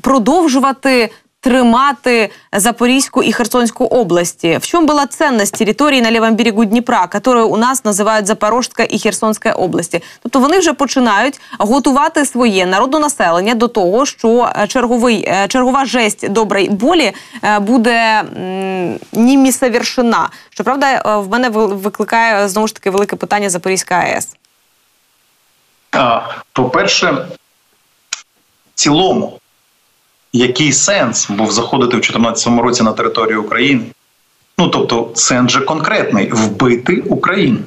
продовжувати 0.00 1.10
тримати 1.40 2.30
Запорізьку 2.52 3.22
і 3.22 3.32
Херсонську 3.32 3.84
области. 3.84 4.58
В 4.58 4.66
чем 4.66 4.86
была 4.86 5.06
ценность 5.06 5.58
территории 5.58 6.00
на 6.00 6.10
левом 6.10 6.36
берегу 6.36 6.64
Дніпра, 6.64 7.06
которую 7.06 7.48
у 7.48 7.56
нас 7.56 7.84
називають 7.84 8.26
Запорожська 8.26 8.82
і 8.90 8.98
Херсонська 8.98 9.52
області? 9.52 10.02
Тобто 10.22 10.40
вони 10.40 10.58
вже 10.58 10.72
починають 10.72 11.40
готувати 11.58 12.24
своє 12.24 12.66
народне 12.66 12.98
населення 12.98 13.54
до 13.54 13.68
того, 13.68 14.06
що 14.06 14.52
е, 14.56 14.66
черговий 14.66 15.24
е, 15.28 15.48
чергова 15.48 15.84
жесть 15.84 16.28
доброї 16.28 16.70
болі 16.70 17.12
е, 17.44 17.58
буде 17.58 18.24
німі 19.12 19.52
совершена. 19.52 20.28
Щоправда, 20.50 21.18
в 21.18 21.28
мене 21.28 21.48
ви- 21.48 21.66
викликає 21.66 22.48
знову 22.48 22.66
ж 22.68 22.74
таки 22.74 22.90
велике 22.90 23.16
питання 23.16 23.50
Запорізька 23.50 23.94
АЕС. 23.94 24.28
По-перше, 26.52 27.26
в 28.10 28.24
цілому, 28.74 29.38
який 30.32 30.72
сенс 30.72 31.30
був 31.30 31.52
заходити 31.52 31.96
в 31.96 32.00
2014 32.00 32.62
році 32.62 32.82
на 32.82 32.92
територію 32.92 33.42
України? 33.42 33.82
Ну 34.58 34.68
тобто, 34.68 35.10
сенс 35.14 35.52
же 35.52 35.60
конкретний 35.60 36.30
вбити 36.32 37.02
Україну. 37.06 37.58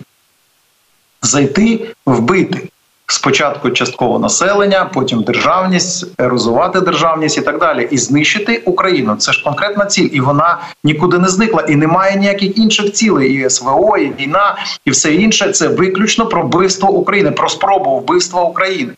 Зайти, 1.22 1.96
вбити. 2.06 2.68
Спочатку 3.08 3.70
частково 3.70 4.20
населення, 4.20 4.90
потім 4.94 5.24
державність, 5.24 6.08
ерозувати 6.22 6.82
державність 6.82 7.38
і 7.38 7.42
так 7.42 7.60
далі, 7.60 7.88
і 7.92 7.98
знищити 7.98 8.62
Україну. 8.66 9.16
Це 9.16 9.32
ж 9.32 9.44
конкретна 9.44 9.86
ціль, 9.86 10.10
і 10.12 10.20
вона 10.20 10.60
нікуди 10.84 11.20
не 11.20 11.28
зникла. 11.28 11.62
І 11.62 11.76
немає 11.76 12.16
ніяких 12.16 12.58
інших 12.58 12.92
цілей. 12.92 13.34
І 13.34 13.50
СВО, 13.50 13.98
і 13.98 14.14
війна, 14.14 14.58
і 14.86 14.92
все 14.92 15.14
інше. 15.14 15.52
Це 15.52 15.68
виключно 15.68 16.26
про 16.26 16.44
вбивство 16.44 16.90
України, 16.90 17.32
про 17.32 17.50
спробу 17.50 18.00
вбивства 18.00 18.44
України. 18.44 18.92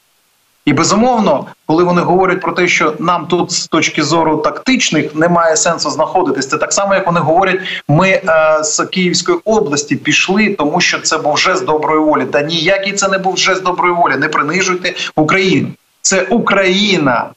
І 0.66 0.74
безумовно, 0.74 1.46
коли 1.66 1.84
вони 1.84 2.02
говорять 2.02 2.42
про 2.42 2.52
те, 2.52 2.68
що 2.68 2.94
нам 3.00 3.26
тут 3.26 3.52
з 3.52 3.68
точки 3.68 4.04
зору 4.04 4.38
тактичних 4.38 5.16
немає 5.16 5.58
сенсу 5.58 5.90
знаходитись, 5.90 6.48
це 6.48 6.58
так 6.58 6.74
само, 6.74 6.94
як 6.94 7.08
вони 7.08 7.20
говорять, 7.20 7.60
ми 7.88 8.10
е, 8.10 8.24
з 8.64 8.86
Київської 8.86 9.38
області 9.46 9.96
пішли, 9.96 10.56
тому 10.58 10.82
що 10.82 11.00
це 11.00 11.18
був 11.18 11.38
жест 11.38 11.66
доброї 11.66 12.00
волі. 12.00 12.26
Та 12.26 12.42
ніякий 12.42 12.94
це 12.94 13.08
не 13.08 13.18
був 13.18 13.38
жест 13.38 13.64
доброї 13.64 13.94
волі. 13.94 14.16
Не 14.18 14.30
принижуйте 14.30 14.94
Україну. 15.16 15.68
Це 16.02 16.22
Україна 16.22 17.30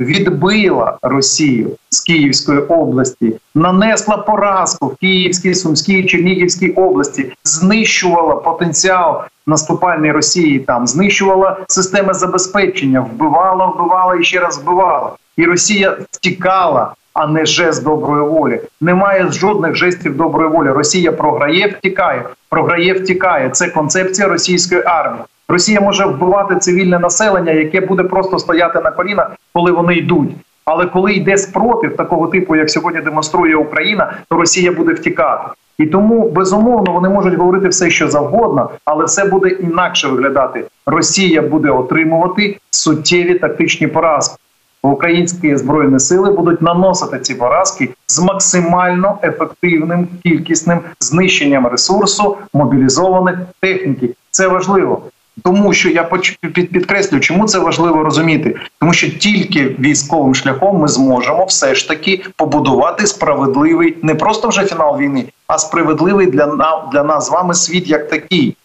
відбила 0.00 0.98
Росію 1.02 1.70
з 1.90 2.00
Київської 2.00 2.58
області, 2.58 3.32
нанесла 3.54 4.16
поразку 4.16 4.86
в 4.86 4.96
Київській, 4.96 5.54
Сумській, 5.54 6.04
Чернігівській 6.04 6.70
області, 6.70 7.32
знищувала 7.44 8.34
потенціал 8.34 9.22
наступальної 9.46 10.12
Росії 10.12 10.58
там, 10.58 10.86
знищувала 10.86 11.56
системи 11.68 12.14
забезпечення, 12.14 13.00
вбивала, 13.00 13.66
вбивала 13.66 14.16
і 14.16 14.24
ще 14.24 14.40
раз 14.40 14.58
вбивала. 14.58 15.12
І 15.36 15.44
Росія 15.44 15.96
втікала, 16.10 16.94
а 17.14 17.26
не 17.26 17.46
жест 17.46 17.84
доброї 17.84 18.28
волі. 18.28 18.60
Немає 18.80 19.32
жодних 19.32 19.74
жестів 19.74 20.16
доброї 20.16 20.50
волі. 20.50 20.68
Росія 20.68 21.12
програє, 21.12 21.76
втікає, 21.78 22.24
програє, 22.48 22.94
втікає. 22.94 23.50
Це 23.50 23.68
концепція 23.68 24.28
російської 24.28 24.82
армії. 24.82 25.24
Росія 25.48 25.80
може 25.80 26.06
вбивати 26.06 26.56
цивільне 26.56 26.98
населення, 26.98 27.52
яке 27.52 27.80
буде 27.80 28.02
просто 28.02 28.38
стояти 28.38 28.80
на 28.80 28.90
колінах, 28.90 29.30
коли 29.52 29.72
вони 29.72 29.94
йдуть. 29.94 30.30
Але 30.64 30.86
коли 30.86 31.12
йде 31.12 31.36
спротив 31.36 31.96
такого 31.96 32.26
типу, 32.26 32.56
як 32.56 32.70
сьогодні 32.70 33.00
демонструє 33.00 33.56
Україна, 33.56 34.12
то 34.28 34.36
Росія 34.36 34.72
буде 34.72 34.92
втікати. 34.92 35.44
І 35.78 35.86
тому 35.86 36.30
безумовно 36.30 36.92
вони 36.92 37.08
можуть 37.08 37.34
говорити 37.34 37.68
все, 37.68 37.90
що 37.90 38.08
завгодно, 38.08 38.70
але 38.84 39.04
все 39.04 39.24
буде 39.24 39.48
інакше 39.48 40.08
виглядати. 40.08 40.64
Росія 40.86 41.42
буде 41.42 41.70
отримувати 41.70 42.56
суттєві 42.70 43.34
тактичні 43.34 43.86
поразки. 43.86 44.36
Українські 44.82 45.56
збройні 45.56 45.98
сили 45.98 46.32
будуть 46.32 46.62
наносити 46.62 47.18
ці 47.18 47.34
поразки 47.34 47.90
з 48.06 48.18
максимально 48.18 49.18
ефективним 49.22 50.08
кількісним 50.22 50.80
знищенням 51.00 51.66
ресурсу 51.66 52.36
мобілізованих 52.54 53.38
техніки. 53.60 54.10
Це 54.30 54.48
важливо. 54.48 55.02
Тому 55.42 55.72
що 55.72 55.90
я 55.90 56.04
підкреслю, 56.42 57.20
чому 57.20 57.46
це 57.46 57.58
важливо 57.58 58.02
розуміти, 58.02 58.56
тому 58.80 58.92
що 58.92 59.10
тільки 59.10 59.76
військовим 59.78 60.34
шляхом 60.34 60.78
ми 60.78 60.88
зможемо 60.88 61.44
все 61.44 61.74
ж 61.74 61.88
таки 61.88 62.24
побудувати 62.36 63.06
справедливий 63.06 63.96
не 64.02 64.14
просто 64.14 64.48
вже 64.48 64.64
фінал 64.64 64.98
війни, 64.98 65.24
а 65.46 65.58
справедливий 65.58 66.26
для 66.26 66.46
нас 66.46 66.74
для 66.92 67.02
нас 67.02 67.26
з 67.26 67.30
вами 67.30 67.54
світ 67.54 67.88
як 67.88 68.08
такий. 68.08 68.56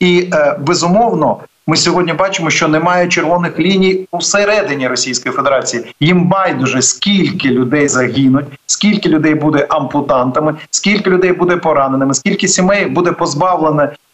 І 0.00 0.28
е, 0.32 0.58
безумовно, 0.60 1.36
ми 1.66 1.76
сьогодні 1.76 2.12
бачимо, 2.12 2.50
що 2.50 2.68
немає 2.68 3.08
червоних 3.08 3.58
ліній 3.58 4.08
усередині 4.10 4.88
Російської 4.88 5.34
Федерації. 5.34 5.94
Їм 6.00 6.28
байдуже 6.28 6.82
скільки 6.82 7.48
людей 7.48 7.88
загинуть, 7.88 8.46
скільки 8.66 9.08
людей 9.08 9.34
буде 9.34 9.66
ампутантами, 9.68 10.54
скільки 10.70 11.10
людей 11.10 11.32
буде 11.32 11.56
пораненими, 11.56 12.14
скільки 12.14 12.48
сімей 12.48 12.86
буде 12.86 13.12
позбавлене 13.12 13.82
Е, 13.82 14.05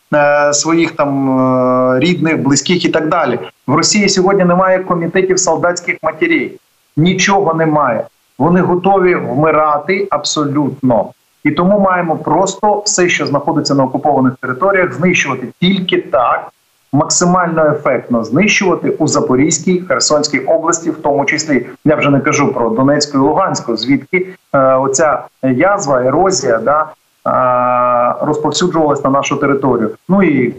своїх 0.52 0.90
там 0.90 1.40
е, 1.40 2.00
рідних, 2.00 2.42
близьких 2.42 2.84
і 2.84 2.88
так 2.88 3.08
далі. 3.08 3.38
В 3.66 3.74
Росії 3.74 4.08
сьогодні 4.08 4.44
немає 4.44 4.78
комітетів 4.78 5.38
солдатських 5.38 5.96
матерів, 6.02 6.50
нічого 6.96 7.54
немає. 7.54 8.04
Вони 8.38 8.60
готові 8.60 9.14
вмирати 9.14 10.06
абсолютно. 10.10 11.06
І 11.44 11.50
тому 11.50 11.80
маємо 11.80 12.16
просто 12.16 12.82
все, 12.84 13.08
що 13.08 13.26
знаходиться 13.26 13.74
на 13.74 13.84
окупованих 13.84 14.32
територіях, 14.40 14.92
знищувати 14.92 15.46
тільки 15.60 15.98
так, 15.98 16.52
максимально 16.92 17.66
ефектно 17.66 18.24
знищувати 18.24 18.90
у 18.90 19.08
Запорізькій 19.08 19.80
Херсонській 19.88 20.38
області, 20.38 20.90
в 20.90 20.96
тому 20.96 21.24
числі 21.24 21.66
я 21.84 21.96
вже 21.96 22.10
не 22.10 22.20
кажу 22.20 22.52
про 22.52 22.70
Донецьку 22.70 23.18
і 23.18 23.20
Луганську, 23.20 23.76
звідки 23.76 24.26
е, 24.52 24.58
оця 24.58 25.22
язва, 25.42 26.02
ерозія, 26.02 26.58
да 26.58 26.86
розповсюджувалась 28.20 29.04
на 29.04 29.10
нашу 29.10 29.36
територію. 29.36 29.90
Ну 30.08 30.22
і 30.22 30.54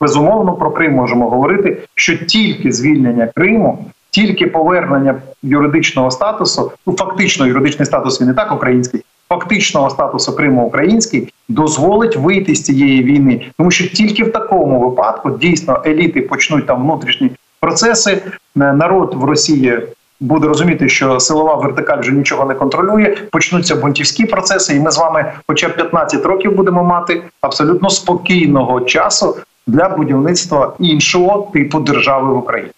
безумовно 0.00 0.52
про 0.52 0.70
Крим 0.70 0.92
можемо 0.92 1.30
говорити, 1.30 1.82
що 1.94 2.16
тільки 2.16 2.72
звільнення 2.72 3.28
Криму, 3.36 3.84
тільки 4.10 4.46
повернення 4.46 5.14
юридичного 5.42 6.10
статусу, 6.10 6.72
ну 6.86 6.96
фактично 6.96 7.46
юридичний 7.46 7.86
статус 7.86 8.20
він 8.20 8.30
і 8.30 8.34
так 8.34 8.52
український. 8.52 9.04
Фактичного 9.28 9.90
статусу 9.90 10.36
Криму 10.36 10.66
український 10.66 11.32
дозволить 11.48 12.16
вийти 12.16 12.54
з 12.54 12.62
цієї 12.62 13.02
війни, 13.02 13.46
тому 13.58 13.70
що 13.70 13.88
тільки 13.88 14.24
в 14.24 14.32
такому 14.32 14.80
випадку 14.80 15.30
дійсно 15.30 15.82
еліти 15.86 16.20
почнуть 16.20 16.66
там 16.66 16.82
внутрішні 16.82 17.30
процеси. 17.60 18.22
Народ 18.54 19.14
в 19.14 19.24
Росії 19.24 19.78
буде 20.20 20.46
розуміти, 20.46 20.88
що 20.88 21.20
силова 21.20 21.54
вертикаль 21.54 21.98
вже 21.98 22.12
нічого 22.12 22.44
не 22.44 22.54
контролює. 22.54 23.16
Почнуться 23.30 23.76
бунтівські 23.76 24.26
процеси, 24.26 24.76
і 24.76 24.80
ми 24.80 24.90
з 24.90 24.98
вами, 24.98 25.32
хоча 25.46 25.68
б 25.68 25.76
15 25.76 26.26
років, 26.26 26.56
будемо 26.56 26.84
мати 26.84 27.22
абсолютно 27.40 27.90
спокійного 27.90 28.80
часу 28.80 29.36
для 29.66 29.88
будівництва 29.88 30.72
іншого 30.78 31.50
типу 31.52 31.80
держави 31.80 32.34
в 32.34 32.36
Україні. 32.36 32.70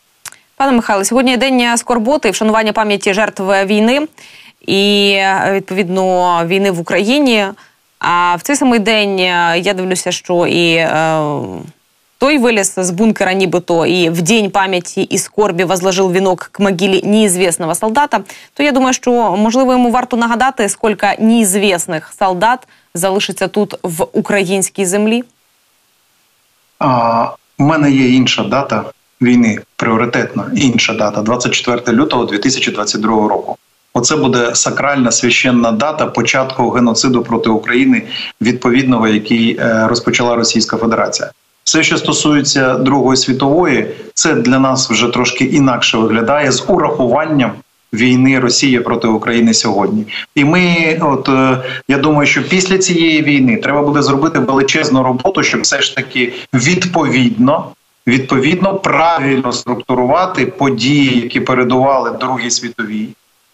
Пане 0.56 0.72
Михайло, 0.72 1.04
сьогодні 1.04 1.36
день 1.36 1.76
скорботи 1.76 2.30
вшанування 2.30 2.72
пам'яті 2.72 3.14
жертв 3.14 3.42
війни 3.42 4.06
і 4.66 5.18
відповідно 5.50 6.40
війни 6.46 6.70
в 6.70 6.80
Україні. 6.80 7.46
А 7.98 8.34
в 8.34 8.42
цей 8.42 8.56
самий 8.56 8.78
день 8.78 9.18
я 9.56 9.74
дивлюся, 9.74 10.12
що 10.12 10.46
і 10.46 10.74
е, 10.74 11.20
той 12.18 12.38
вылез 12.38 12.74
з 12.76 12.90
бункера 12.90 13.32
нібито 13.32 13.86
і 13.86 14.10
в 14.10 14.22
день 14.22 14.50
пам'яті 14.50 15.02
і 15.02 15.18
скорбі 15.18 15.64
возложив 15.64 16.12
вінок 16.12 16.48
к 16.52 16.62
могилі 16.62 17.02
неізвісного 17.04 17.74
солдата, 17.74 18.20
то 18.54 18.62
я 18.62 18.72
думаю, 18.72 18.94
що 18.94 19.36
можливо 19.36 19.72
йому 19.72 19.90
варто 19.90 20.16
нагадати, 20.16 20.68
скільки 20.68 21.06
неізвісних 21.18 22.14
солдат 22.18 22.68
залишиться 22.94 23.48
тут 23.48 23.74
в 23.82 24.06
українській 24.12 24.86
землі. 24.86 25.24
А, 26.78 27.28
У 27.58 27.64
мене 27.64 27.90
є 27.90 28.08
інша 28.08 28.42
дата 28.42 28.84
війни, 29.22 29.58
пріоритетна 29.76 30.50
інша 30.56 30.94
дата 30.94 31.22
24 31.22 31.96
лютого 31.96 32.24
2022 32.24 33.28
року. 33.28 33.56
Оце 33.94 34.16
буде 34.16 34.54
сакральна 34.54 35.12
священна 35.12 35.72
дата 35.72 36.06
початку 36.06 36.70
геноциду 36.70 37.22
проти 37.22 37.50
України, 37.50 38.02
відповідного 38.40 39.08
який 39.08 39.56
е, 39.58 39.86
розпочала 39.88 40.36
Російська 40.36 40.76
Федерація. 40.76 41.30
Все, 41.66 41.82
що 41.82 41.96
стосується 41.96 42.74
Другої 42.74 43.16
світової, 43.16 43.86
це 44.14 44.34
для 44.34 44.58
нас 44.58 44.90
вже 44.90 45.08
трошки 45.08 45.44
інакше 45.44 45.98
виглядає 45.98 46.52
з 46.52 46.64
урахуванням 46.68 47.52
війни 47.92 48.38
Росії 48.40 48.80
проти 48.80 49.08
України 49.08 49.54
сьогодні. 49.54 50.06
І 50.34 50.44
ми, 50.44 50.98
от 51.00 51.28
е, 51.28 51.58
я 51.88 51.98
думаю, 51.98 52.26
що 52.26 52.42
після 52.42 52.78
цієї 52.78 53.22
війни 53.22 53.56
треба 53.56 53.82
буде 53.82 54.02
зробити 54.02 54.38
величезну 54.38 55.02
роботу, 55.02 55.42
щоб 55.42 55.60
все 55.60 55.82
ж 55.82 55.96
таки 55.96 56.32
відповідно. 56.54 57.70
Відповідно, 58.06 58.74
правильно 58.74 59.52
структурувати 59.52 60.46
події, 60.46 61.20
які 61.20 61.40
передували 61.40 62.10
Другій 62.20 62.50
світовій, 62.50 63.08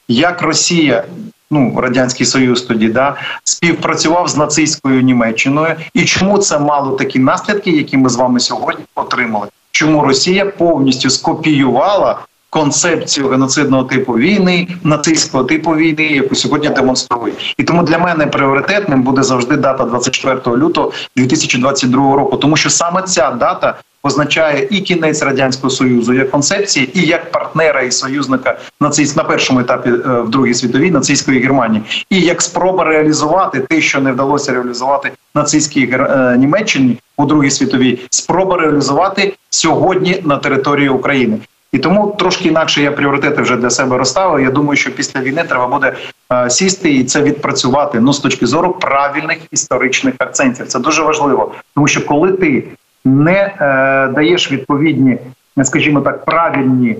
як 0.08 0.42
Росія 0.42 1.04
ну 1.52 1.80
радянський 1.80 2.26
союз 2.26 2.62
тоді 2.62 2.88
да 2.88 3.14
співпрацював 3.44 4.28
з 4.28 4.36
нацистською 4.36 5.02
Німеччиною, 5.02 5.74
і 5.94 6.04
чому 6.04 6.38
це 6.38 6.58
мало 6.58 6.96
такі 6.96 7.18
наслідки, 7.18 7.70
які 7.70 7.96
ми 7.96 8.08
з 8.08 8.16
вами 8.16 8.40
сьогодні 8.40 8.84
отримали? 8.94 9.46
Чому 9.70 10.02
Росія 10.02 10.46
повністю 10.46 11.10
скопіювала 11.10 12.18
концепцію 12.50 13.28
геноцидного 13.28 13.84
типу 13.84 14.12
війни, 14.12 14.68
нацистського 14.82 15.44
типу 15.44 15.70
війни, 15.70 16.04
яку 16.04 16.34
сьогодні 16.34 16.68
демонструє, 16.68 17.32
і 17.58 17.64
тому 17.64 17.82
для 17.82 17.98
мене 17.98 18.26
пріоритетним 18.26 19.02
буде 19.02 19.22
завжди 19.22 19.56
дата 19.56 19.84
24 19.84 20.56
лютого 20.56 20.92
2022 21.16 22.16
року, 22.16 22.36
тому 22.36 22.56
що 22.56 22.70
саме 22.70 23.02
ця 23.02 23.30
дата 23.30 23.74
означає 24.02 24.68
і 24.70 24.80
кінець 24.80 25.22
радянського 25.22 25.70
союзу 25.70 26.14
як 26.14 26.30
концепції, 26.30 26.90
і 26.94 27.00
як 27.00 27.30
партнера 27.30 27.82
і 27.82 27.90
союзника 27.90 28.58
нацист 28.80 29.16
на 29.16 29.24
першому 29.24 29.60
етапі 29.60 29.90
е, 29.90 29.92
в 30.20 30.28
другій 30.28 30.54
світовій 30.54 30.90
нацистської 30.90 31.40
Германії, 31.40 31.82
і 32.10 32.20
як 32.20 32.42
спроба 32.42 32.84
реалізувати 32.84 33.60
те, 33.60 33.80
що 33.80 34.00
не 34.00 34.12
вдалося 34.12 34.52
реалізувати 34.52 35.10
нацистській 35.34 35.90
е, 35.92 36.36
Німеччині 36.38 36.98
у 37.16 37.24
другій 37.24 37.50
світовій, 37.50 37.98
спроба 38.10 38.56
реалізувати 38.56 39.34
сьогодні 39.50 40.22
на 40.24 40.36
території 40.36 40.88
України. 40.88 41.38
І 41.72 41.78
тому 41.78 42.16
трошки 42.18 42.48
інакше 42.48 42.82
я 42.82 42.92
пріоритети 42.92 43.42
вже 43.42 43.56
для 43.56 43.70
себе 43.70 43.98
розставив. 43.98 44.44
Я 44.44 44.50
думаю, 44.50 44.76
що 44.76 44.90
після 44.90 45.20
війни 45.20 45.44
треба 45.48 45.66
буде 45.66 45.96
е, 46.32 46.50
сісти 46.50 46.92
і 46.92 47.04
це 47.04 47.22
відпрацювати. 47.22 48.00
Ну 48.00 48.12
з 48.12 48.20
точки 48.20 48.46
зору 48.46 48.72
правильних 48.72 49.38
історичних 49.50 50.14
акцентів. 50.18 50.66
Це 50.66 50.78
дуже 50.78 51.02
важливо, 51.02 51.52
тому 51.74 51.88
що 51.88 52.06
коли 52.06 52.32
ти 52.32 52.64
не 53.04 53.54
е, 53.60 54.08
даєш 54.14 54.52
відповідні, 54.52 55.18
скажімо 55.62 56.00
так, 56.00 56.24
правильні 56.24 56.96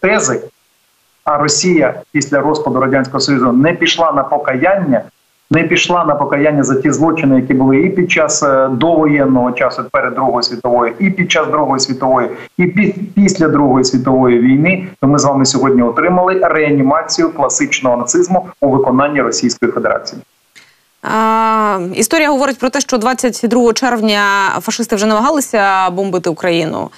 тези. 0.00 0.40
А 1.24 1.38
Росія 1.38 1.94
після 2.12 2.40
розпаду 2.40 2.80
радянського 2.80 3.20
союзу 3.20 3.52
не 3.52 3.72
пішла 3.72 4.12
на 4.12 4.22
покаяння, 4.22 5.02
не 5.50 5.62
пішла 5.62 6.04
на 6.04 6.14
покаяння 6.14 6.62
за 6.64 6.80
ті 6.80 6.90
злочини, 6.90 7.36
які 7.36 7.54
були 7.54 7.76
і 7.76 7.90
під 7.90 8.10
час 8.10 8.42
е, 8.42 8.68
довоєнного 8.68 9.52
часу 9.52 9.84
перед 9.92 10.14
Другою 10.14 10.42
світовою, 10.42 10.92
і 10.98 11.10
під 11.10 11.30
час 11.30 11.46
Другої 11.46 11.80
світової, 11.80 12.28
і 12.58 12.66
після 13.14 13.48
Другої 13.48 13.84
світової 13.84 14.38
війни. 14.38 14.88
То 15.00 15.08
ми 15.08 15.18
з 15.18 15.24
вами 15.24 15.44
сьогодні 15.44 15.82
отримали 15.82 16.40
реанімацію 16.42 17.30
класичного 17.30 17.96
нацизму 17.96 18.46
у 18.60 18.68
виконанні 18.68 19.22
Російської 19.22 19.72
Федерації. 19.72 20.22
Історія 21.94 22.30
говорить 22.30 22.58
про 22.58 22.70
те, 22.70 22.80
що 22.80 22.98
22 22.98 23.72
червня 23.72 24.50
фашисти 24.60 24.96
вже 24.96 25.06
намагалися 25.06 25.90
бомбити 25.90 26.30
Україну. 26.30 26.90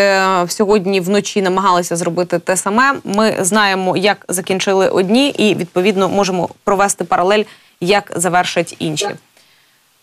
Е, 0.00 0.46
сьогодні 0.48 1.00
вночі 1.00 1.42
намагалися 1.42 1.96
зробити 1.96 2.38
те 2.38 2.56
саме. 2.56 2.94
Ми 3.04 3.36
знаємо, 3.40 3.96
як 3.96 4.24
закінчили 4.28 4.88
одні, 4.88 5.28
і 5.28 5.54
відповідно 5.54 6.08
можемо 6.08 6.48
провести 6.64 7.04
паралель, 7.04 7.44
як 7.80 8.12
завершать 8.16 8.76
інші. 8.78 9.08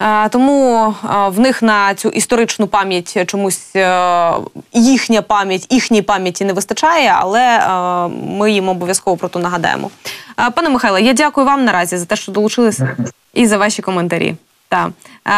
Е, 0.02 0.30
тому 0.30 0.86
е, 1.04 1.30
в 1.30 1.40
них 1.40 1.62
на 1.62 1.96
цю 1.96 2.10
історичну 2.10 2.68
пам'ять 2.68 3.28
чомусь 3.28 3.76
їхня 4.74 5.22
пам'ять, 5.22 5.68
їхній 5.70 6.02
пам'яті 6.02 6.46
не 6.46 6.54
вистачає, 6.54 7.16
але 7.20 7.60
ми 8.38 8.52
їм 8.52 8.70
обов'язково 8.70 9.18
про 9.18 9.28
то 9.28 9.40
нагадаємо. 9.40 9.90
Пане 10.56 10.70
Михайле, 10.70 11.02
я 11.02 11.14
дякую 11.14 11.48
вам 11.48 11.66
наразі 11.66 11.98
за 11.98 12.06
те, 12.06 12.16
що 12.16 12.32
долучилися, 12.32 12.98
і 13.34 13.48
за 13.48 13.58
ваші 13.58 13.82
коментарі. 13.82 14.36
Так. 14.70 14.90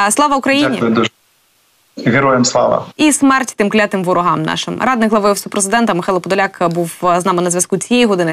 Слава 0.09 0.35
Україні! 0.35 0.69
Дякую 0.73 0.91
дуже. 0.91 1.09
Героям 1.97 2.45
слава! 2.45 2.85
І 2.97 3.11
смерть 3.11 3.53
тим 3.57 3.69
клятим 3.69 4.03
ворогам 4.03 4.43
нашим. 4.43 4.81
Радник 4.81 5.09
глави 5.09 5.29
офісу 5.29 5.49
президента 5.49 5.93
Михайло 5.93 6.19
Подоляк 6.19 6.69
був 6.71 6.91
з 7.17 7.25
нами 7.25 7.41
на 7.41 7.49
зв'язку 7.49 7.77
цієї 7.77 8.05
години. 8.05 8.31